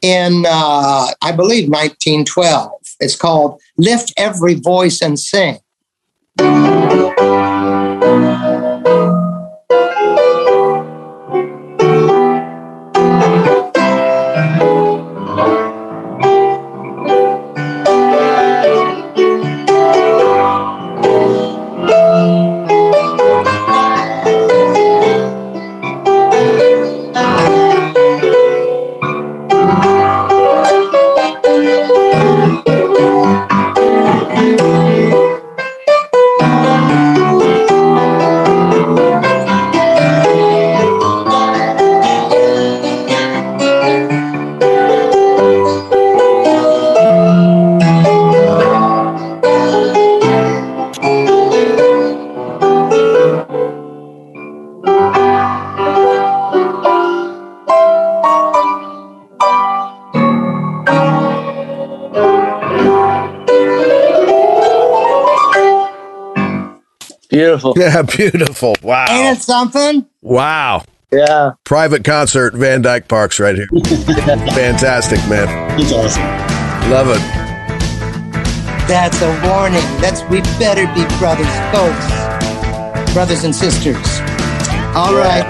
in, 0.00 0.44
uh, 0.46 1.08
I 1.20 1.32
believe, 1.32 1.68
1912. 1.68 2.72
It's 3.00 3.16
called 3.16 3.60
Lift 3.76 4.12
Every 4.16 4.54
Voice 4.54 5.02
and 5.02 5.18
Sing. 5.18 5.58
Beautiful. 67.32 67.72
Yeah, 67.76 68.02
beautiful. 68.16 68.76
Wow. 68.82 69.06
Ain't 69.08 69.38
it 69.38 69.42
something? 69.42 70.06
Wow. 70.20 70.84
Yeah. 71.10 71.52
Private 71.64 72.04
concert, 72.04 72.54
Van 72.54 72.82
Dyke 72.82 73.08
Parks, 73.08 73.40
right 73.40 73.56
here. 73.56 73.68
Fantastic, 74.52 75.18
man. 75.28 75.48
It's 75.80 75.92
awesome. 75.92 76.22
Love 76.90 77.08
it. 77.08 77.20
That's 78.86 79.20
a 79.22 79.30
warning. 79.48 79.80
That's 80.00 80.22
we 80.24 80.42
better 80.58 80.86
be 80.94 81.04
brothers, 81.16 81.48
folks. 81.72 83.14
Brothers 83.14 83.44
and 83.44 83.54
sisters. 83.54 83.96
All 84.94 85.14
right. 85.14 85.44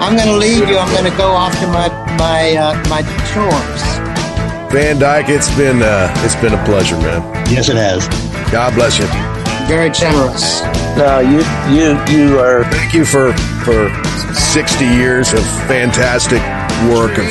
I'm 0.00 0.16
going 0.16 0.28
to 0.28 0.36
leave 0.36 0.68
you. 0.68 0.76
I'm 0.76 0.92
going 0.92 1.10
to 1.10 1.16
go 1.16 1.28
off 1.30 1.58
to 1.60 1.66
my 1.68 1.88
my 2.18 2.56
uh, 2.56 2.74
my 2.90 3.00
chores. 3.32 4.72
Van 4.72 4.98
Dyke, 4.98 5.30
it's 5.30 5.54
been 5.56 5.80
uh, 5.80 6.12
it's 6.18 6.36
been 6.36 6.52
a 6.52 6.64
pleasure, 6.66 6.98
man. 6.98 7.22
Yes, 7.50 7.70
it 7.70 7.76
has. 7.76 8.06
God 8.52 8.74
bless 8.74 8.98
you. 8.98 9.35
Very 9.66 9.90
generous. 9.90 10.62
No, 10.96 11.18
you 11.18 11.42
you 11.74 11.98
you 12.06 12.38
are. 12.38 12.62
Thank 12.70 12.94
you 12.94 13.04
for 13.04 13.32
for 13.66 13.90
60 14.32 14.84
years 14.84 15.32
of 15.32 15.42
fantastic 15.66 16.40
work 16.88 17.18
of 17.18 17.26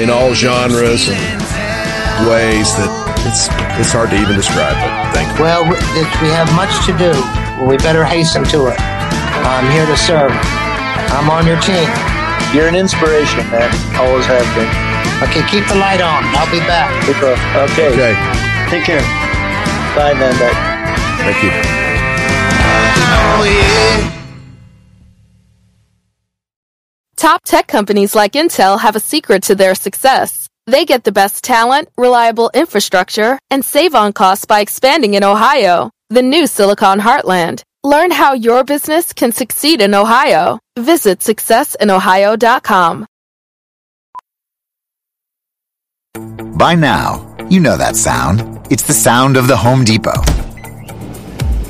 in 0.00 0.08
all 0.08 0.32
genres 0.32 1.08
and 1.12 1.42
ways 2.24 2.72
that 2.80 2.88
it's 3.28 3.52
it's 3.76 3.92
hard 3.92 4.10
to 4.10 4.16
even 4.16 4.34
describe. 4.34 4.72
But 4.80 5.12
thank 5.12 5.28
you. 5.36 5.44
Well, 5.44 5.64
we 5.68 5.76
we 6.24 6.32
have 6.32 6.48
much 6.56 6.72
to 6.88 6.96
do. 6.96 7.12
we 7.68 7.76
better 7.84 8.04
hasten 8.04 8.44
to 8.56 8.72
it. 8.72 8.80
I'm 9.44 9.68
here 9.76 9.84
to 9.84 9.96
serve. 9.96 10.32
I'm 11.12 11.28
on 11.28 11.46
your 11.46 11.60
team. 11.60 11.84
You're 12.56 12.68
an 12.68 12.76
inspiration, 12.76 13.44
man. 13.52 13.68
Always 14.00 14.24
have 14.24 14.48
been. 14.56 14.68
Okay, 15.28 15.44
keep 15.52 15.68
the 15.68 15.76
light 15.76 16.00
on. 16.00 16.24
I'll 16.32 16.50
be 16.50 16.64
back. 16.64 16.88
Okay. 17.12 17.92
Okay. 17.92 18.16
Take 18.72 18.84
care. 18.84 19.04
Bye, 19.94 20.16
Van 20.16 20.32
Dyke. 20.40 20.71
Thank 21.24 21.42
you. 21.44 21.52
Top 27.16 27.42
tech 27.44 27.68
companies 27.68 28.16
like 28.16 28.32
Intel 28.32 28.80
have 28.80 28.96
a 28.96 29.00
secret 29.00 29.44
to 29.44 29.54
their 29.54 29.76
success. 29.76 30.48
They 30.66 30.84
get 30.84 31.04
the 31.04 31.12
best 31.12 31.44
talent, 31.44 31.88
reliable 31.96 32.50
infrastructure, 32.52 33.38
and 33.48 33.64
save 33.64 33.94
on 33.94 34.12
costs 34.12 34.44
by 34.44 34.58
expanding 34.58 35.14
in 35.14 35.22
Ohio, 35.22 35.90
the 36.10 36.22
new 36.22 36.48
Silicon 36.48 36.98
Heartland. 36.98 37.62
Learn 37.84 38.10
how 38.10 38.32
your 38.34 38.64
business 38.64 39.12
can 39.12 39.30
succeed 39.30 39.80
in 39.80 39.94
Ohio. 39.94 40.58
Visit 40.76 41.20
successinohio.com. 41.20 43.06
By 46.58 46.74
now, 46.74 47.36
you 47.48 47.60
know 47.60 47.76
that 47.76 47.96
sound. 47.96 48.66
It's 48.70 48.82
the 48.82 48.92
sound 48.92 49.36
of 49.36 49.46
the 49.46 49.56
Home 49.56 49.84
Depot. 49.84 50.41